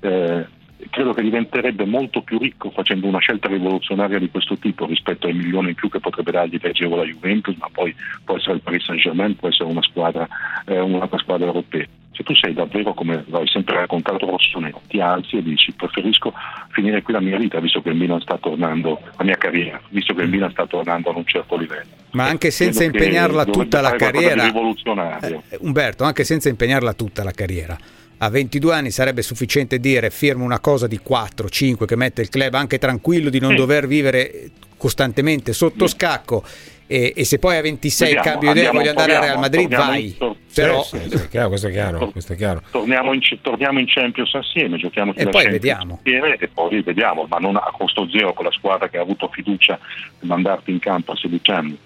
Eh, 0.01 0.47
credo 0.91 1.13
che 1.13 1.23
diventerebbe 1.23 1.85
molto 1.85 2.23
più 2.23 2.39
ricco 2.39 2.71
facendo 2.71 3.07
una 3.07 3.19
scelta 3.19 3.49
rivoluzionaria 3.49 4.19
di 4.19 4.31
questo 4.31 4.57
tipo 4.57 4.87
rispetto 4.87 5.27
ai 5.27 5.35
milioni 5.35 5.71
in 5.71 5.75
più 5.75 5.89
che 5.89 6.01
potrebbe 6.01 6.31
dargli 6.31 6.59
leggevo 6.61 6.97
la 6.97 7.05
Juventus, 7.05 7.57
ma 7.57 7.69
poi 7.73 7.95
può 8.25 8.37
essere 8.37 8.55
il 8.55 8.61
Paris 8.61 8.85
Saint 8.85 9.01
Germain, 9.01 9.37
può 9.37 9.49
essere 9.49 9.69
una 9.69 9.83
squadra, 9.83 10.27
eh, 10.67 10.81
un'altra 10.81 11.19
squadra 11.19 11.47
europea. 11.47 11.87
Se 12.13 12.23
tu 12.25 12.35
sei 12.35 12.53
davvero, 12.53 12.93
come 12.93 13.25
hai 13.31 13.49
sempre 13.49 13.77
raccontato 13.77 14.27
Rossonero, 14.27 14.83
ti 14.87 15.01
alzi 15.01 15.39
e 15.39 15.43
dici 15.43 15.73
preferisco 15.73 16.35
finire 16.71 17.01
qui 17.01 17.15
la 17.15 17.21
mia 17.21 17.39
vita 17.39 17.59
visto 17.59 17.81
che 17.81 17.89
il 17.89 17.97
Milan 17.97 18.21
sta 18.21 18.37
tornando, 18.37 19.01
la 19.17 19.25
mia 19.25 19.37
carriera, 19.37 19.81
visto 19.89 20.13
che 20.13 20.23
il 20.23 20.29
Milan 20.29 20.51
sta 20.51 20.67
tornando 20.67 21.11
ad 21.11 21.17
un 21.17 21.25
certo 21.25 21.57
livello. 21.57 21.89
Ma 22.11 22.27
anche 22.27 22.51
senza 22.51 22.85
impegnarla 22.85 23.47
tutta 23.47 23.81
la 23.81 23.93
carriera, 23.97 24.47
eh, 24.47 25.59
Umberto, 25.61 26.05
anche 26.05 26.25
senza 26.25 26.51
impegnarla 26.51 26.93
tutta 26.93 27.25
la 27.25 27.31
carriera 27.31 27.79
a 28.25 28.29
22 28.31 28.73
anni 28.73 28.91
sarebbe 28.93 29.21
sufficiente 29.23 29.81
dire 29.81 30.09
firmo 30.11 30.45
una 30.45 30.61
cosa 30.61 30.87
di 30.87 30.99
4, 30.99 31.49
5 31.49 31.87
che 31.87 31.97
mette 31.97 32.23
il 32.23 32.29
club 32.29 32.55
anche 32.55 32.79
tranquillo 32.79 33.31
di 33.31 33.41
non 33.41 33.51
Sì. 33.51 33.57
dover 33.57 33.89
vivere 33.89 34.51
costantemente 34.77 35.53
sotto 35.53 35.89
scacco 35.89 36.45
e, 36.87 37.13
e 37.17 37.25
se 37.25 37.41
poi 37.41 37.57
a 37.57 37.63
26 37.63 38.15
Vediamo, 38.15 38.31
cambio 38.31 38.51
idea 38.53 38.71
voglio 38.71 38.91
andare 38.91 39.15
al 39.17 39.23
Real 39.23 39.33
torniamo, 39.35 39.41
Madrid 39.41 39.69
torniamo 39.71 39.91
vai 39.91 40.17
tor- 40.17 40.37
però 40.55 40.83
Sì, 40.85 40.99
sì, 41.09 41.19
sì, 41.19 41.29
chiaro, 41.29 41.49
questo 41.49 41.67
è 41.67 41.71
chiaro, 41.73 42.11
questo 42.11 42.33
è 42.35 42.37
chiaro. 42.37 42.63
Torniamo 42.71 43.13
in, 43.13 43.21
torniamo 43.41 43.79
in 43.81 43.87
Champions 43.89 44.35
assieme, 44.35 44.77
giochiamo 44.77 45.11
E 45.13 45.15
poi 45.25 45.33
Champions 45.33 45.53
vediamo. 45.53 45.99
assieme 45.99 46.37
e 46.37 46.49
poi 46.49 46.81
vediamo, 46.83 47.27
ma 47.29 47.39
non 47.39 47.57
a 47.57 47.71
costo 47.77 48.09
zero 48.09 48.33
con 48.35 48.45
la 48.45 48.53
squadra 48.53 48.89
che 48.89 48.99
ha 48.99 49.03
avuto 49.03 49.29
fiducia 49.33 49.79
di 50.21 50.29
mandarti 50.29 50.71
in 50.71 50.79
campo 50.79 51.11
a 51.13 51.17
16 51.17 51.51
anni, 51.51 51.77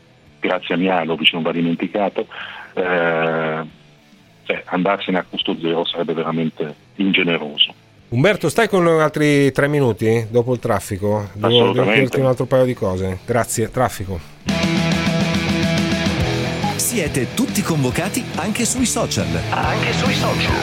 grazie 0.41 0.75
a 0.75 0.77
Mialovic, 0.77 1.33
non 1.33 1.43
va 1.43 1.53
dimenticato. 1.53 2.27
Eh, 2.75 3.85
cioè, 4.47 4.63
andarsene 4.67 5.19
a 5.19 5.25
costo 5.29 5.57
zero 5.61 5.85
sarebbe 5.85 6.15
veramente 6.15 6.75
ingeneroso. 6.97 7.75
Umberto, 8.09 8.49
stai 8.49 8.69
con 8.69 8.85
noi 8.85 9.03
altri 9.03 9.51
tre 9.51 9.67
minuti 9.67 10.27
dopo 10.31 10.53
il 10.55 10.61
traffico? 10.61 11.29
Devo, 11.33 11.33
devo 11.33 11.47
Assolutamente. 11.47 11.93
chiederti 11.93 12.21
un 12.21 12.27
altro 12.27 12.47
paio 12.47 12.65
di 12.65 12.75
cose. 12.75 13.19
Grazie, 13.27 13.71
traffico. 13.71 14.21
Siete 16.77 17.35
tutti 17.35 17.63
convocati 17.63 18.25
anche 18.37 18.65
sui 18.65 18.87
social. 18.87 19.27
Anche 19.51 19.93
sui 19.93 20.15
social. 20.15 20.55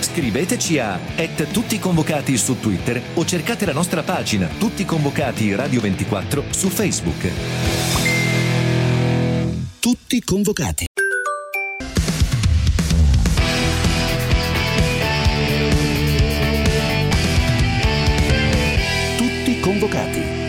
Scriveteci 0.00 0.78
a 0.78 0.98
et 1.16 1.50
tutti 1.50 1.78
convocati 1.80 2.36
su 2.36 2.60
Twitter 2.60 3.02
o 3.14 3.24
cercate 3.24 3.66
la 3.66 3.72
nostra 3.72 4.02
pagina 4.02 4.46
Tutti 4.58 4.84
convocati 4.84 5.54
Radio 5.54 5.80
24 5.80 6.44
su 6.50 6.68
Facebook. 6.68 7.28
Tutti 9.80 10.20
convocati. 10.22 10.86
Convocati. 19.74 20.42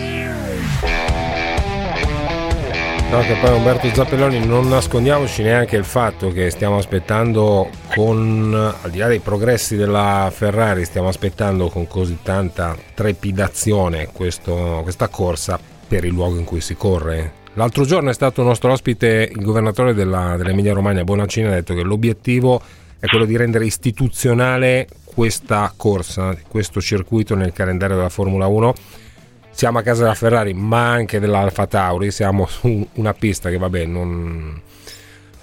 No, 3.09 3.19
che 3.21 3.37
poi 3.39 3.55
Umberto 3.55 3.87
Zappelloni 3.93 4.45
non 4.45 4.67
nascondiamoci 4.67 5.41
neanche 5.43 5.77
il 5.77 5.85
fatto 5.85 6.31
che 6.31 6.49
stiamo 6.49 6.77
aspettando 6.77 7.69
con, 7.95 8.73
al 8.81 8.89
di 8.89 8.97
là 8.97 9.07
dei 9.07 9.19
progressi 9.19 9.75
della 9.75 10.31
Ferrari, 10.33 10.85
stiamo 10.85 11.07
aspettando 11.07 11.69
con 11.69 11.87
così 11.87 12.17
tanta 12.23 12.75
trepidazione 12.93 14.09
questo- 14.11 14.81
questa 14.83 15.07
corsa 15.07 15.59
per 15.87 16.03
il 16.03 16.13
luogo 16.13 16.37
in 16.37 16.43
cui 16.43 16.61
si 16.61 16.75
corre. 16.75 17.43
L'altro 17.53 17.85
giorno 17.85 18.09
è 18.09 18.13
stato 18.13 18.43
nostro 18.43 18.71
ospite 18.71 19.29
il 19.31 19.41
governatore 19.41 19.93
della, 19.93 20.35
dell'Emilia 20.35 20.73
Romagna, 20.73 21.03
Bonaccini, 21.03 21.47
ha 21.47 21.51
detto 21.51 21.73
che 21.73 21.83
l'obiettivo 21.83 22.61
è 22.99 23.05
quello 23.05 23.25
di 23.25 23.37
rendere 23.37 23.65
istituzionale 23.65 24.87
questa 25.05 25.71
corsa, 25.77 26.35
questo 26.49 26.81
circuito 26.81 27.35
nel 27.35 27.53
calendario 27.53 27.95
della 27.95 28.09
Formula 28.09 28.47
1 28.47 28.73
siamo 29.55 29.77
a 29.79 29.81
casa 29.81 30.03
della 30.03 30.15
Ferrari 30.15 30.53
ma 30.53 30.89
anche 30.89 31.19
dell'Alfa 31.19 31.65
Tauri 31.65 32.11
siamo 32.11 32.45
su 32.45 32.85
una 32.95 33.13
pista 33.13 33.49
che 33.49 33.57
vabbè 33.57 33.85
non, 33.85 34.61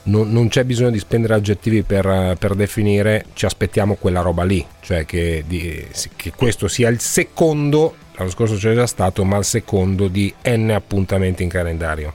non- 0.05 0.31
non 0.31 0.49
c'è 0.49 0.65
bisogno 0.65 0.91
di 0.91 0.99
spendere 0.99 1.33
aggettivi 1.35 1.83
per, 1.83 2.37
per 2.39 2.55
definire 2.55 3.25
ci 3.33 3.47
aspettiamo 3.47 3.95
quella 3.95 4.21
roba 4.21 4.45
lì 4.45 4.65
cioè 4.81 5.07
che, 5.07 5.43
di- 5.47 5.87
che 6.17 6.33
questo 6.37 6.69
sia 6.69 6.89
il 6.91 7.01
secondo 7.01 7.95
l'anno 8.17 8.29
scorso 8.31 8.57
c'è 8.57 8.75
già 8.75 8.87
stato 8.87 9.25
ma 9.25 9.39
il 9.39 9.45
secondo 9.45 10.09
di 10.09 10.33
n 10.45 10.71
appuntamenti 10.71 11.43
in 11.43 11.49
calendario 11.49 12.13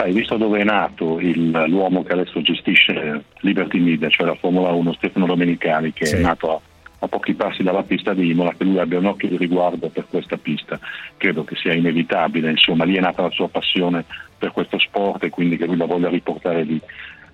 Hai 0.00 0.12
visto 0.12 0.36
dove 0.36 0.60
è 0.60 0.64
nato 0.64 1.18
il- 1.20 1.64
l'uomo 1.68 2.02
che 2.04 2.12
adesso 2.12 2.40
gestisce 2.40 3.22
Liberty 3.40 3.78
Media, 3.80 4.08
cioè 4.08 4.26
la 4.26 4.36
Formula 4.36 4.70
1, 4.70 4.92
Stefano 4.92 5.26
Domenicali, 5.26 5.92
che 5.92 6.06
Sì. 6.06 6.14
è 6.14 6.18
nato 6.20 6.54
a, 6.54 6.60
a 7.00 7.08
pochi 7.08 7.34
passi 7.34 7.62
dalla 7.62 7.82
pista 7.82 8.12
di 8.14 8.30
Imola, 8.30 8.54
che 8.56 8.64
lui 8.64 8.78
abbia 8.78 8.98
un 8.98 9.06
occhio 9.06 9.28
di 9.28 9.36
riguardo 9.36 9.88
per 9.88 10.06
questa 10.08 10.36
pista. 10.36 10.78
Credo 11.16 11.44
che 11.44 11.54
sia 11.56 11.74
inevitabile, 11.74 12.50
insomma, 12.50 12.84
lì 12.84 12.96
è 12.96 13.00
nata 13.00 13.22
la 13.22 13.30
sua 13.30 13.48
passione 13.48 14.04
per 14.36 14.52
questo 14.52 14.78
sport 14.78 15.24
e 15.24 15.30
quindi 15.30 15.56
che 15.56 15.66
lui 15.66 15.76
la 15.76 15.86
voglia 15.86 16.08
riportare 16.08 16.62
lì. 16.62 16.80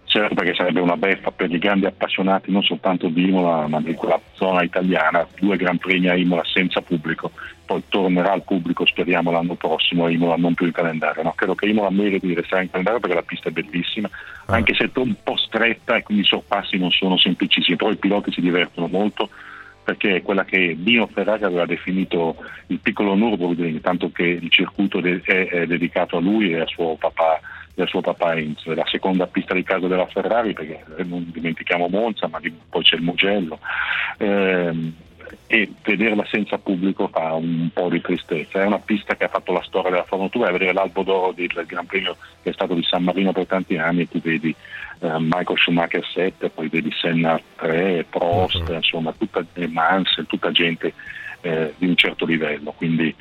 Certo 0.07 0.35
perché 0.35 0.55
sarebbe 0.55 0.81
una 0.81 0.97
beffa 0.97 1.33
per 1.33 1.51
i 1.53 1.59
grandi 1.59 1.87
appassionati 1.87 2.53
non 2.53 2.62
soltanto 2.62 3.09
di 3.09 3.27
Imola 3.27 3.67
ma 3.67 3.81
di 3.81 3.95
quella 3.95 4.21
zona 4.35 4.62
italiana, 4.62 5.27
due 5.41 5.57
Gran 5.57 5.79
Premi 5.79 6.09
a 6.09 6.15
Imola 6.15 6.45
senza 6.45 6.83
pubblico, 6.83 7.33
poi 7.67 7.83
tornerà 7.89 8.31
al 8.31 8.45
pubblico 8.45 8.87
speriamo 8.87 9.33
l'anno 9.33 9.55
prossimo 9.55 10.05
a 10.05 10.11
Imola 10.11 10.37
non 10.37 10.55
più 10.55 10.67
in 10.67 10.73
calendario. 10.73 11.23
No, 11.23 11.33
credo 11.33 11.57
che 11.57 11.67
Imola 11.67 11.91
meriti 11.91 12.29
di 12.29 12.35
restare 12.35 12.62
in 12.62 12.71
calendario 12.71 13.01
perché 13.01 13.17
la 13.17 13.23
pista 13.23 13.49
è 13.49 13.53
bellissima, 13.53 14.09
anche 14.47 14.75
se 14.75 14.85
è 14.85 14.99
un 14.99 15.15
po' 15.21 15.37
stretta 15.37 15.97
e 15.97 16.03
quindi 16.03 16.23
i 16.23 16.27
sorpassi 16.27 16.77
non 16.77 16.93
sono 16.93 17.17
semplicissimi, 17.17 17.77
però 17.77 17.91
i 17.91 17.97
piloti 17.97 18.31
si 18.31 18.41
divertono 18.41 18.87
molto 18.87 19.31
perché 19.85 20.16
è 20.16 20.22
quella 20.22 20.45
che 20.45 20.76
Dino 20.78 21.07
Ferrari 21.07 21.45
aveva 21.45 21.66
definito 21.66 22.37
il 22.68 22.80
piccolo 22.80 23.14
Nürburgring, 23.14 23.80
tanto 23.80 24.11
che 24.11 24.22
il 24.24 24.51
circuito 24.51 25.01
de- 25.01 25.20
è, 25.22 25.47
è 25.49 25.66
dedicato 25.66 26.16
a 26.16 26.20
lui 26.20 26.53
e 26.53 26.61
a 26.61 26.66
suo 26.66 26.97
papà, 26.97 27.39
a 27.76 27.87
suo 27.87 28.01
papà 28.01 28.35
Enzo. 28.35 28.74
La 28.74 28.87
seconda 28.87 29.26
pista 29.26 29.53
di 29.53 29.62
casa 29.62 29.87
della 29.87 30.07
Ferrari, 30.07 30.55
perché 30.55 30.82
eh, 30.97 31.05
non 31.05 31.30
dimentichiamo 31.30 31.89
Monza, 31.89 32.26
ma 32.28 32.41
poi 32.70 32.82
c'è 32.82 32.97
il 32.97 33.03
Mugello. 33.03 33.59
Ehm, 34.18 34.95
e 35.47 35.70
vederla 35.83 36.25
senza 36.27 36.59
pubblico 36.59 37.09
fa 37.09 37.35
un 37.35 37.68
po' 37.72 37.89
di 37.89 38.01
tristezza. 38.01 38.62
È 38.62 38.66
una 38.66 38.79
pista 38.79 39.16
che 39.16 39.25
ha 39.25 39.29
fatto 39.29 39.53
la 39.53 39.62
storia 39.62 39.91
della 39.91 40.05
Formula 40.05 40.31
2, 40.33 40.53
vedere 40.53 40.72
l'albo 40.72 41.03
d'oro 41.03 41.33
del 41.33 41.64
Gran 41.66 41.87
Premio 41.87 42.16
che 42.43 42.51
è 42.51 42.53
stato 42.53 42.75
di 42.75 42.83
San 42.83 43.03
Marino 43.05 43.33
per 43.33 43.47
tanti 43.47 43.77
anni 43.77 44.03
e 44.03 44.09
tu 44.09 44.20
vedi 44.20 44.55
eh, 45.01 45.16
Michael 45.18 45.59
Schumacher 45.59 46.05
7, 46.05 46.51
poi 46.51 46.68
vedi 46.68 46.91
Senna 46.93 47.41
3, 47.57 48.07
Prost, 48.09 48.68
insomma, 48.68 49.12
tutta, 49.12 49.45
e 49.55 49.66
Mansell, 49.66 50.27
tutta 50.27 50.51
gente 50.51 50.93
eh, 51.41 51.75
di 51.77 51.87
un 51.87 51.97
certo 51.97 52.25
livello, 52.25 52.72
quindi 52.72 53.14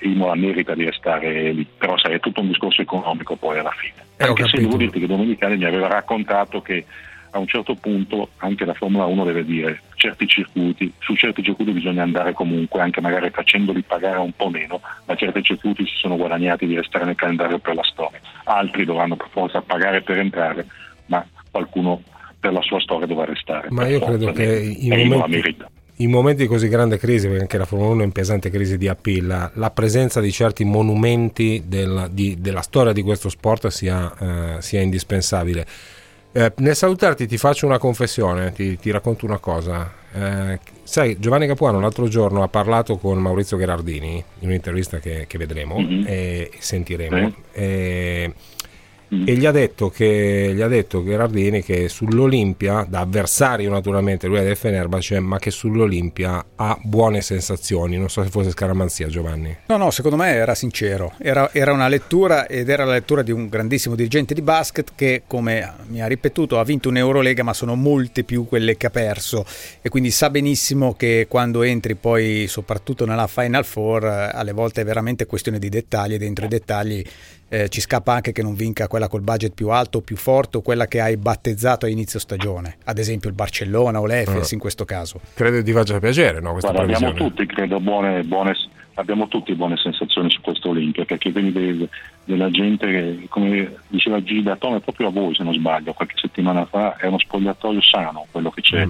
Imola 0.00 0.34
merita 0.34 0.74
di 0.74 0.84
restare 0.84 1.52
lì, 1.52 1.66
però 1.76 1.98
sai, 1.98 2.14
è 2.14 2.20
tutto 2.20 2.40
un 2.40 2.48
discorso 2.48 2.82
economico 2.82 3.36
poi 3.36 3.58
alla 3.58 3.72
fine. 3.76 4.06
Eh, 4.16 4.24
Anche 4.24 4.46
se 4.46 4.60
devo 4.60 4.76
dirti 4.76 5.00
che 5.00 5.06
Domenicali 5.06 5.56
mi 5.56 5.64
aveva 5.64 5.88
raccontato 5.88 6.62
che 6.62 6.84
a 7.30 7.38
un 7.38 7.46
certo 7.46 7.74
punto 7.74 8.30
anche 8.38 8.64
la 8.64 8.74
Formula 8.74 9.04
1 9.04 9.24
deve 9.24 9.44
dire 9.44 9.80
certi 9.94 10.26
circuiti, 10.26 10.92
su 10.98 11.14
certi 11.14 11.42
circuiti 11.42 11.72
bisogna 11.72 12.02
andare 12.02 12.32
comunque, 12.32 12.80
anche 12.80 13.00
magari 13.00 13.30
facendoli 13.30 13.82
pagare 13.82 14.18
un 14.18 14.32
po' 14.32 14.48
meno, 14.48 14.80
ma 15.06 15.14
certi 15.14 15.42
circuiti 15.42 15.84
si 15.84 15.96
sono 15.96 16.16
guadagnati 16.16 16.66
di 16.66 16.74
restare 16.76 17.04
nel 17.04 17.14
calendario 17.16 17.58
per 17.58 17.74
la 17.74 17.84
storia, 17.84 18.20
altri 18.44 18.84
dovranno 18.84 19.16
per 19.16 19.28
forza 19.30 19.60
pagare 19.60 20.02
per 20.02 20.18
entrare, 20.18 20.66
ma 21.06 21.24
qualcuno 21.50 22.02
per 22.40 22.52
la 22.52 22.62
sua 22.62 22.80
storia 22.80 23.06
dovrà 23.06 23.24
restare. 23.24 23.68
ma 23.70 23.86
io 23.88 23.98
credo 24.00 24.30
che 24.32 24.76
in 24.78 25.08
momenti, 25.08 25.56
in 25.96 26.10
momenti 26.10 26.42
di 26.42 26.48
così 26.48 26.68
grande 26.68 26.96
crisi, 26.96 27.26
perché 27.26 27.42
anche 27.42 27.58
la 27.58 27.64
Formula 27.64 27.90
1 27.94 28.02
è 28.02 28.04
in 28.04 28.12
pesante 28.12 28.50
crisi 28.50 28.78
di 28.78 28.86
appeal, 28.86 29.26
la, 29.26 29.50
la 29.54 29.70
presenza 29.70 30.20
di 30.20 30.30
certi 30.30 30.64
monumenti 30.64 31.64
del- 31.66 32.08
di- 32.12 32.36
della 32.40 32.62
storia 32.62 32.92
di 32.92 33.02
questo 33.02 33.28
sport 33.28 33.66
sia, 33.66 34.56
eh, 34.56 34.62
sia 34.62 34.80
indispensabile. 34.80 35.66
Eh, 36.32 36.52
nel 36.58 36.76
salutarti 36.76 37.26
ti 37.26 37.38
faccio 37.38 37.66
una 37.66 37.78
confessione, 37.78 38.52
ti, 38.52 38.78
ti 38.78 38.90
racconto 38.90 39.24
una 39.24 39.38
cosa. 39.38 39.90
Eh, 40.12 40.58
sai, 40.82 41.18
Giovanni 41.18 41.46
Capuano 41.46 41.80
l'altro 41.80 42.06
giorno 42.08 42.42
ha 42.42 42.48
parlato 42.48 42.96
con 42.98 43.18
Maurizio 43.18 43.56
Gherardini 43.56 44.22
in 44.40 44.48
un'intervista 44.48 44.98
che, 44.98 45.24
che 45.26 45.38
vedremo 45.38 45.78
Mhm. 45.78 46.04
e 46.06 46.50
sentiremo. 46.58 47.32
E, 47.52 48.32
e 49.10 49.36
gli 49.36 49.46
ha 49.46 49.50
detto 49.50 49.88
che 49.88 50.52
gli 50.54 50.60
ha 50.60 50.68
detto 50.68 51.02
Gherardini 51.02 51.62
che 51.62 51.88
sull'Olimpia, 51.88 52.86
da 52.88 53.00
avversario 53.00 53.70
naturalmente, 53.70 54.26
lui 54.26 54.38
è 54.38 54.44
del 54.44 54.56
Fenerbahce, 54.56 55.18
ma 55.20 55.38
che 55.38 55.50
sull'Olimpia 55.50 56.44
ha 56.56 56.78
buone 56.82 57.22
sensazioni. 57.22 57.96
Non 57.96 58.10
so 58.10 58.22
se 58.22 58.28
fosse 58.28 58.50
scaramanzia, 58.50 59.06
Giovanni. 59.06 59.56
No, 59.66 59.76
no, 59.78 59.90
secondo 59.90 60.16
me 60.16 60.32
era 60.32 60.54
sincero. 60.54 61.12
Era, 61.18 61.50
era 61.52 61.72
una 61.72 61.88
lettura 61.88 62.46
ed 62.46 62.68
era 62.68 62.84
la 62.84 62.92
lettura 62.92 63.22
di 63.22 63.30
un 63.30 63.48
grandissimo 63.48 63.94
dirigente 63.94 64.34
di 64.34 64.42
basket 64.42 64.92
che, 64.94 65.22
come 65.26 65.72
mi 65.86 66.02
ha 66.02 66.06
ripetuto, 66.06 66.58
ha 66.58 66.64
vinto 66.64 66.90
un'Eurolega, 66.90 67.42
ma 67.42 67.54
sono 67.54 67.74
molte 67.74 68.24
più 68.24 68.46
quelle 68.46 68.76
che 68.76 68.86
ha 68.86 68.90
perso. 68.90 69.44
E 69.80 69.88
quindi 69.88 70.10
sa 70.10 70.28
benissimo 70.28 70.94
che 70.94 71.26
quando 71.28 71.62
entri 71.62 71.94
poi, 71.94 72.46
soprattutto 72.46 73.06
nella 73.06 73.26
Final 73.26 73.64
Four, 73.64 74.04
eh, 74.04 74.30
alle 74.32 74.52
volte 74.52 74.82
è 74.82 74.84
veramente 74.84 75.24
questione 75.24 75.58
di 75.58 75.70
dettagli 75.70 76.14
e 76.14 76.18
dentro 76.18 76.44
i 76.44 76.48
dettagli 76.48 77.02
eh, 77.48 77.68
ci 77.68 77.80
scappa 77.80 78.12
anche 78.12 78.32
che 78.32 78.42
non 78.42 78.54
vinca 78.54 78.88
quella 78.88 79.08
col 79.08 79.22
budget 79.22 79.54
più 79.54 79.70
alto 79.70 79.98
o 79.98 80.00
più 80.00 80.16
forte 80.16 80.58
o 80.58 80.60
quella 80.62 80.86
che 80.86 81.00
hai 81.00 81.16
battezzato 81.16 81.86
a 81.86 81.88
inizio 81.88 82.18
stagione. 82.18 82.76
Ad 82.84 82.98
esempio 82.98 83.28
il 83.28 83.34
Barcellona 83.34 84.00
o 84.00 84.06
l'Efes 84.06 84.50
Ah. 84.50 84.54
in 84.54 84.60
questo 84.60 84.84
caso. 84.84 85.20
Credo 85.34 85.62
ti 85.62 85.72
faccia 85.72 85.98
piacere, 85.98 86.40
no? 86.40 86.52
Questa 86.52 86.72
Guarda, 86.72 86.94
abbiamo 86.94 87.14
tutti, 87.14 87.46
credo, 87.46 87.80
buone, 87.80 88.22
buone- 88.24 88.54
abbiamo 88.94 89.28
tutti 89.28 89.54
buone 89.54 89.76
sensazioni 89.76 90.28
su 90.30 90.40
questo 90.40 90.70
Olimpia, 90.70 91.04
perché 91.04 91.30
vedi 91.30 91.52
de- 91.52 91.88
della 92.24 92.50
gente 92.50 92.86
che, 92.86 93.26
come 93.28 93.76
diceva 93.86 94.20
Gigi 94.22 94.42
D'Antone, 94.42 94.80
proprio 94.80 95.06
a 95.08 95.10
voi 95.10 95.34
se 95.34 95.42
non 95.44 95.54
sbaglio, 95.54 95.92
qualche 95.94 96.16
settimana 96.18 96.66
fa, 96.66 96.96
è 96.96 97.06
uno 97.06 97.18
spogliatoio 97.18 97.80
sano 97.80 98.26
quello 98.30 98.50
che 98.50 98.60
c'è 98.60 98.82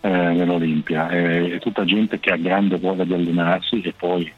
eh, 0.00 0.08
nell'Olimpia, 0.08 1.08
è, 1.08 1.50
è 1.52 1.58
tutta 1.58 1.84
gente 1.84 2.18
che 2.20 2.30
ha 2.30 2.36
grande 2.36 2.78
voglia 2.78 3.04
di 3.04 3.12
allenarsi 3.12 3.80
e 3.82 3.92
poi 3.94 4.32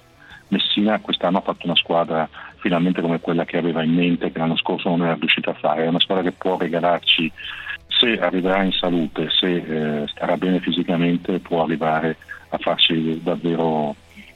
Messina 0.51 0.99
quest'anno 1.01 1.39
ha 1.39 1.43
fatto 1.43 1.66
una 1.66 1.76
squadra 1.76 2.26
finalmente 2.61 3.01
come 3.01 3.21
quella 3.21 3.45
che 3.45 3.57
aveva 3.59 3.83
in 3.83 3.95
mente, 3.95 4.31
che 4.33 4.39
l'anno 4.39 4.57
scorso 4.57 4.89
non 4.89 5.03
era 5.03 5.17
riuscita 5.19 5.51
a 5.51 5.55
fare, 5.55 5.85
è 5.85 5.89
una 5.89 6.01
squadra 6.01 6.25
che 6.25 6.33
può 6.33 6.57
regalarci, 6.57 7.31
se 7.87 8.19
arriverà 8.19 8.63
in 8.63 8.73
salute, 8.73 9.29
se 9.31 9.55
eh, 9.57 10.07
starà 10.09 10.37
bene 10.37 10.61
fisicamente, 10.61 11.39
può 11.41 11.63
arrivare 11.65 12.17
a 12.51 12.59
farci 12.59 13.21
davvero 13.23 13.95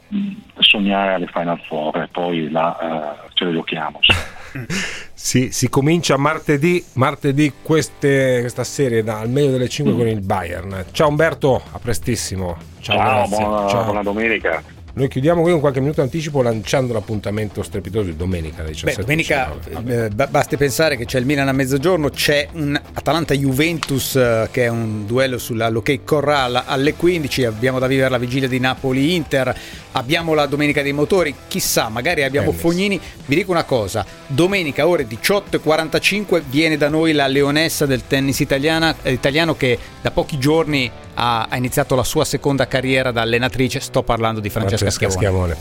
mh, 0.08 0.30
sognare 0.58 1.14
alle 1.14 1.28
Final 1.28 1.60
Four 1.68 1.96
e 1.98 2.08
poi 2.10 2.50
là 2.50 2.78
eh, 3.24 3.28
ce 3.34 3.44
le 3.44 3.52
giochiamo. 3.52 4.00
Si, 5.22 5.52
si 5.52 5.68
comincia 5.70 6.16
martedì, 6.16 6.84
martedì 6.94 7.52
queste- 7.62 8.40
questa 8.40 8.64
serie 8.64 9.04
da 9.04 9.20
al 9.20 9.30
meglio 9.30 9.52
delle 9.52 9.68
5 9.68 9.94
con 9.94 10.06
il 10.08 10.20
Bayern. 10.20 10.86
Ciao 10.90 11.08
Umberto, 11.08 11.62
a 11.72 11.78
prestissimo. 11.78 12.56
Ciao, 12.80 12.96
Ciao, 12.96 13.28
buona, 13.28 13.68
Ciao. 13.68 13.84
buona 13.84 14.02
domenica. 14.02 14.62
Noi 14.94 15.08
chiudiamo 15.08 15.40
qui 15.40 15.52
con 15.52 15.60
qualche 15.60 15.80
minuto 15.80 16.02
anticipo 16.02 16.42
lanciando 16.42 16.92
l'appuntamento 16.92 17.62
strepitoso 17.62 18.10
di 18.10 18.16
domenica 18.16 18.62
Beh, 18.62 18.72
17. 18.72 19.00
domenica 19.00 19.50
eh, 19.86 20.10
ba- 20.10 20.26
basti 20.26 20.58
pensare 20.58 20.98
che 20.98 21.06
c'è 21.06 21.18
il 21.18 21.24
Milan 21.24 21.48
a 21.48 21.52
mezzogiorno, 21.52 22.10
c'è 22.10 22.46
un 22.52 22.78
Atalanta-Juventus 22.92 24.16
eh, 24.16 24.48
che 24.50 24.64
è 24.64 24.68
un 24.68 25.06
duello 25.06 25.38
sull'Hockey 25.38 26.02
Corral 26.04 26.64
alle 26.66 26.92
15, 26.92 27.44
abbiamo 27.46 27.78
da 27.78 27.86
vivere 27.86 28.10
la 28.10 28.18
vigilia 28.18 28.48
di 28.48 28.58
Napoli-Inter, 28.60 29.56
abbiamo 29.92 30.34
la 30.34 30.44
domenica 30.44 30.82
dei 30.82 30.92
motori, 30.92 31.34
chissà, 31.48 31.88
magari 31.88 32.22
abbiamo 32.22 32.48
Tennis. 32.48 32.60
Fognini. 32.62 33.00
Vi 33.24 33.34
dico 33.34 33.50
una 33.50 33.64
cosa, 33.64 34.04
domenica 34.26 34.86
ore 34.86 35.06
18.45 35.08 36.42
viene 36.50 36.76
da 36.76 36.90
noi 36.90 37.12
la 37.12 37.26
leonessa 37.28 37.86
del 37.86 38.06
tennis 38.06 38.40
italiana- 38.40 38.94
eh, 39.00 39.12
italiano 39.12 39.56
che 39.56 39.78
da 40.02 40.10
pochi 40.10 40.36
giorni 40.38 40.90
ha, 41.14 41.46
ha 41.48 41.56
iniziato 41.56 41.94
la 41.94 42.04
sua 42.04 42.24
seconda 42.24 42.66
carriera 42.66 43.10
da 43.10 43.22
allenatrice, 43.22 43.80
sto 43.80 44.02
parlando 44.02 44.40
di 44.40 44.50
Francesca, 44.50 44.90
Schiavone. 44.90 45.18
Schiavone. 45.18 45.56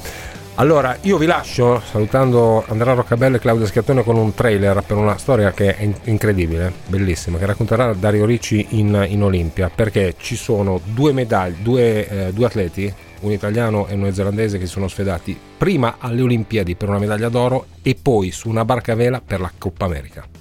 Allora, 0.55 0.97
io 1.01 1.17
vi 1.17 1.25
lascio 1.25 1.81
salutando 1.89 2.63
Andrea 2.67 2.93
Roccabello 2.93 3.37
e 3.37 3.39
Claudio 3.39 3.65
Schiattone 3.65 4.03
con 4.03 4.17
un 4.17 4.33
trailer 4.33 4.83
per 4.85 4.97
una 4.97 5.17
storia 5.17 5.51
che 5.53 5.75
è 5.75 5.83
in- 5.83 5.95
incredibile, 6.03 6.71
bellissima, 6.87 7.37
che 7.37 7.45
racconterà 7.45 7.93
Dario 7.93 8.25
Ricci 8.25 8.67
in, 8.71 9.05
in 9.09 9.23
Olimpia, 9.23 9.71
perché 9.73 10.15
ci 10.19 10.35
sono 10.35 10.81
due 10.83 11.13
medaglie, 11.13 11.55
due, 11.61 12.07
eh, 12.07 12.33
due 12.33 12.45
atleti, 12.45 12.93
un 13.21 13.31
italiano 13.31 13.87
e 13.87 13.93
un 13.93 14.01
neozelandese 14.01 14.57
che 14.57 14.65
si 14.65 14.71
sono 14.73 14.87
sfidati 14.87 15.39
prima 15.57 15.95
alle 15.99 16.21
Olimpiadi 16.21 16.75
per 16.75 16.89
una 16.89 16.99
medaglia 16.99 17.29
d'oro 17.29 17.67
e 17.81 17.95
poi 17.99 18.31
su 18.31 18.49
una 18.49 18.65
barca 18.65 18.91
a 18.91 18.95
vela 18.95 19.21
per 19.25 19.39
la 19.39 19.51
Coppa 19.57 19.85
America. 19.85 20.40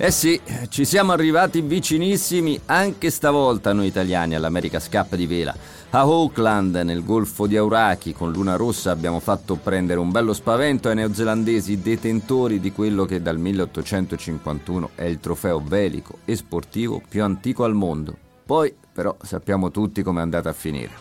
Eh 0.00 0.12
sì, 0.12 0.40
ci 0.68 0.84
siamo 0.84 1.10
arrivati 1.10 1.60
vicinissimi 1.60 2.60
anche 2.66 3.10
stavolta 3.10 3.72
noi 3.72 3.88
italiani 3.88 4.36
all'America's 4.36 4.88
Cup 4.88 5.16
di 5.16 5.26
vela. 5.26 5.52
A 5.90 5.98
Auckland, 5.98 6.76
nel 6.76 7.02
golfo 7.02 7.48
di 7.48 7.56
Auraki, 7.56 8.12
con 8.12 8.30
Luna 8.30 8.54
Rossa 8.54 8.92
abbiamo 8.92 9.18
fatto 9.18 9.56
prendere 9.56 9.98
un 9.98 10.12
bello 10.12 10.32
spavento 10.34 10.88
ai 10.88 10.94
neozelandesi 10.94 11.80
detentori 11.80 12.60
di 12.60 12.70
quello 12.70 13.06
che 13.06 13.20
dal 13.20 13.38
1851 13.38 14.90
è 14.94 15.02
il 15.02 15.18
trofeo 15.18 15.60
velico 15.60 16.18
e 16.24 16.36
sportivo 16.36 17.02
più 17.08 17.24
antico 17.24 17.64
al 17.64 17.74
mondo. 17.74 18.16
Poi, 18.46 18.72
però, 18.92 19.16
sappiamo 19.20 19.72
tutti 19.72 20.04
com'è 20.04 20.20
andata 20.20 20.48
a 20.48 20.52
finire. 20.52 20.92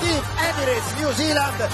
Team 0.00 0.22
Emirates 0.52 0.94
New 0.98 1.12
Zealand 1.12 1.68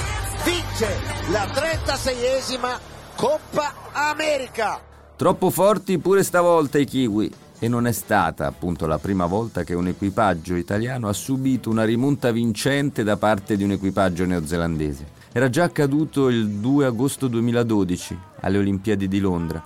vince 0.45 1.01
la 1.31 1.47
36esima 1.47 2.79
Coppa 3.15 3.73
America. 3.93 4.96
Troppo 5.17 5.49
forti 5.49 5.97
pure 5.97 6.23
stavolta 6.23 6.79
i 6.79 6.85
kiwi. 6.85 7.33
E 7.59 7.69
non 7.69 7.87
è 7.87 7.93
stata 7.93 8.47
appunto 8.47 8.87
la 8.87 8.99
prima 8.99 9.25
volta 9.25 9.65
che 9.65 9.73
un 9.73 9.89
equipaggio 9.89 10.57
italiano 10.57 11.09
ha 11.09 11.15
subito 11.15 11.71
una 11.71 11.85
rimonta 11.85 12.31
vincente 12.31 13.03
da 13.03 13.17
parte 13.17 13.57
di 13.57 13.65
un 13.65 13.71
equipaggio 13.71 14.27
neozelandese. 14.27 15.07
Era 15.33 15.49
già 15.49 15.65
accaduto 15.65 16.29
il 16.29 16.49
2 16.49 16.85
agosto 16.85 17.29
2012 17.29 18.19
alle 18.41 18.59
Olimpiadi 18.59 19.09
di 19.09 19.19
Londra. 19.19 19.65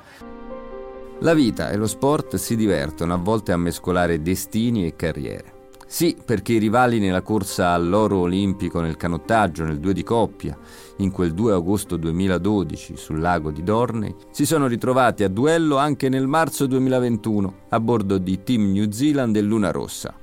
La 1.19 1.35
vita 1.35 1.71
e 1.71 1.77
lo 1.77 1.89
sport 1.89 2.37
si 2.37 2.55
divertono 2.55 3.13
a 3.13 3.17
volte 3.19 3.51
a 3.51 3.57
mescolare 3.57 4.23
destini 4.23 4.87
e 4.87 4.95
carriere. 4.95 5.60
Sì, 5.93 6.17
perché 6.25 6.53
i 6.53 6.59
rivali 6.59 7.01
nella 7.01 7.21
corsa 7.21 7.71
all'oro 7.71 8.19
olimpico 8.19 8.81
nel 8.81 8.97
canottaggio 8.97 9.65
nel 9.65 9.81
2 9.81 9.93
di 9.93 10.05
coppia, 10.05 10.57
in 10.99 11.11
quel 11.11 11.35
2 11.35 11.53
agosto 11.53 11.97
2012 11.97 12.97
sul 12.97 13.19
lago 13.19 13.51
di 13.51 13.65
Dorney, 13.65 14.15
si 14.31 14.47
sono 14.47 14.69
ritrovati 14.69 15.25
a 15.25 15.29
duello 15.29 15.79
anche 15.79 16.09
nel 16.09 16.29
marzo 16.29 16.67
2021 16.67 17.55
a 17.71 17.81
bordo 17.81 18.19
di 18.19 18.41
Team 18.45 18.71
New 18.71 18.89
Zealand 18.89 19.35
e 19.35 19.41
Luna 19.43 19.73
Rossa. 19.73 20.15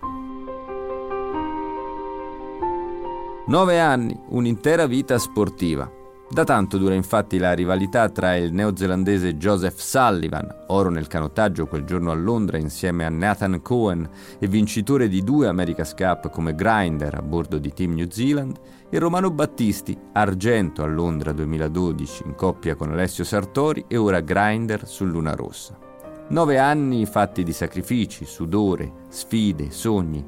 Nove 3.47 3.79
anni, 3.81 4.17
un'intera 4.29 4.87
vita 4.87 5.19
sportiva. 5.19 5.96
Da 6.29 6.43
tanto 6.43 6.77
dura 6.77 6.93
infatti 6.93 7.37
la 7.37 7.53
rivalità 7.53 8.09
tra 8.09 8.35
il 8.35 8.51
neozelandese 8.51 9.37
Joseph 9.37 9.79
Sullivan, 9.79 10.65
oro 10.67 10.89
nel 10.89 11.07
canottaggio 11.07 11.67
quel 11.67 11.85
giorno 11.85 12.11
a 12.11 12.15
Londra 12.15 12.57
insieme 12.57 13.05
a 13.05 13.09
Nathan 13.09 13.61
Cohen 13.61 14.07
e 14.37 14.45
vincitore 14.47 15.07
di 15.07 15.23
due 15.23 15.47
America's 15.47 15.93
Cup 15.93 16.29
come 16.29 16.53
grinder 16.53 17.15
a 17.15 17.21
bordo 17.21 17.57
di 17.57 17.71
Team 17.71 17.93
New 17.93 18.09
Zealand, 18.09 18.59
e 18.89 18.99
Romano 18.99 19.31
Battisti, 19.31 19.97
argento 20.13 20.83
a 20.83 20.87
Londra 20.87 21.31
2012 21.31 22.23
in 22.25 22.35
coppia 22.35 22.75
con 22.75 22.91
Alessio 22.91 23.23
Sartori 23.23 23.85
e 23.87 23.95
ora 23.95 24.19
grinder 24.19 24.85
su 24.85 25.05
Luna 25.05 25.33
Rossa. 25.33 25.77
Nove 26.29 26.57
anni 26.57 27.05
fatti 27.05 27.43
di 27.43 27.53
sacrifici, 27.53 28.25
sudore, 28.25 28.91
sfide, 29.07 29.71
sogni. 29.71 30.25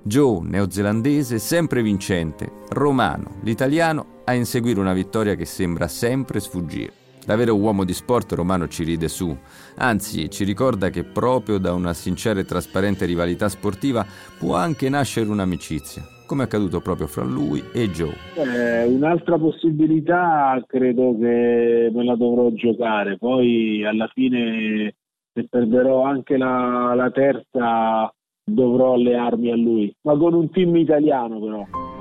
Joe, 0.00 0.40
neozelandese, 0.42 1.38
sempre 1.38 1.82
vincente, 1.82 2.50
romano, 2.68 3.38
l'italiano, 3.42 4.13
a 4.24 4.34
inseguire 4.34 4.80
una 4.80 4.92
vittoria 4.92 5.34
che 5.34 5.44
sembra 5.44 5.88
sempre 5.88 6.40
sfuggire. 6.40 7.02
Da 7.26 7.36
vero 7.36 7.56
uomo 7.56 7.84
di 7.84 7.94
sport 7.94 8.32
romano 8.32 8.68
ci 8.68 8.84
ride 8.84 9.08
su, 9.08 9.34
anzi 9.76 10.28
ci 10.28 10.44
ricorda 10.44 10.90
che 10.90 11.04
proprio 11.04 11.56
da 11.56 11.72
una 11.72 11.94
sincera 11.94 12.38
e 12.40 12.44
trasparente 12.44 13.06
rivalità 13.06 13.48
sportiva 13.48 14.04
può 14.38 14.56
anche 14.56 14.90
nascere 14.90 15.30
un'amicizia, 15.30 16.02
come 16.26 16.42
è 16.42 16.44
accaduto 16.44 16.80
proprio 16.80 17.06
fra 17.06 17.24
lui 17.24 17.64
e 17.72 17.88
Joe. 17.88 18.14
Eh, 18.36 18.84
un'altra 18.84 19.38
possibilità 19.38 20.62
credo 20.66 21.16
che 21.18 21.90
me 21.94 22.04
la 22.04 22.14
dovrò 22.14 22.50
giocare, 22.50 23.16
poi 23.16 23.86
alla 23.86 24.10
fine 24.12 24.94
se 25.32 25.46
perderò 25.48 26.04
anche 26.04 26.36
la, 26.36 26.92
la 26.94 27.10
terza 27.10 28.12
dovrò 28.44 28.92
allearmi 28.92 29.50
a 29.50 29.56
lui, 29.56 29.94
ma 30.02 30.14
con 30.16 30.34
un 30.34 30.50
team 30.50 30.76
italiano 30.76 31.40
però. 31.40 31.93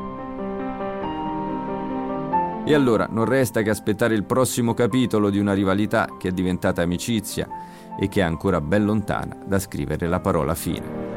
E 2.66 2.74
allora 2.74 3.08
non 3.10 3.26
resta 3.26 3.62
che 3.62 3.70
aspettare 3.70 4.14
il 4.14 4.24
prossimo 4.24 4.74
capitolo 4.74 5.30
di 5.30 5.40
una 5.40 5.54
rivalità 5.54 6.08
che 6.18 6.30
è 6.30 6.32
diventata 6.32 6.82
amicizia 6.82 7.48
e 8.00 8.08
che 8.08 8.22
è 8.22 8.24
ancora 8.24 8.62
ben 8.62 8.86
lontana 8.86 9.38
da 9.46 9.60
scrivere 9.60 10.08
la 10.08 10.20
parola 10.20 10.56
fine. 10.56 11.14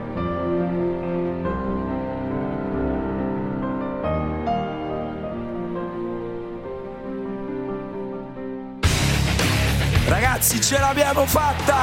ragazzi, 10.36 10.60
ce 10.60 10.78
l'abbiamo 10.78 11.26
fatta! 11.26 11.74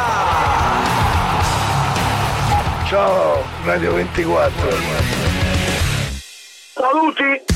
Ciao, 2.86 3.44
Radio 3.64 3.94
24. 3.94 4.70
Saluti! 6.74 7.53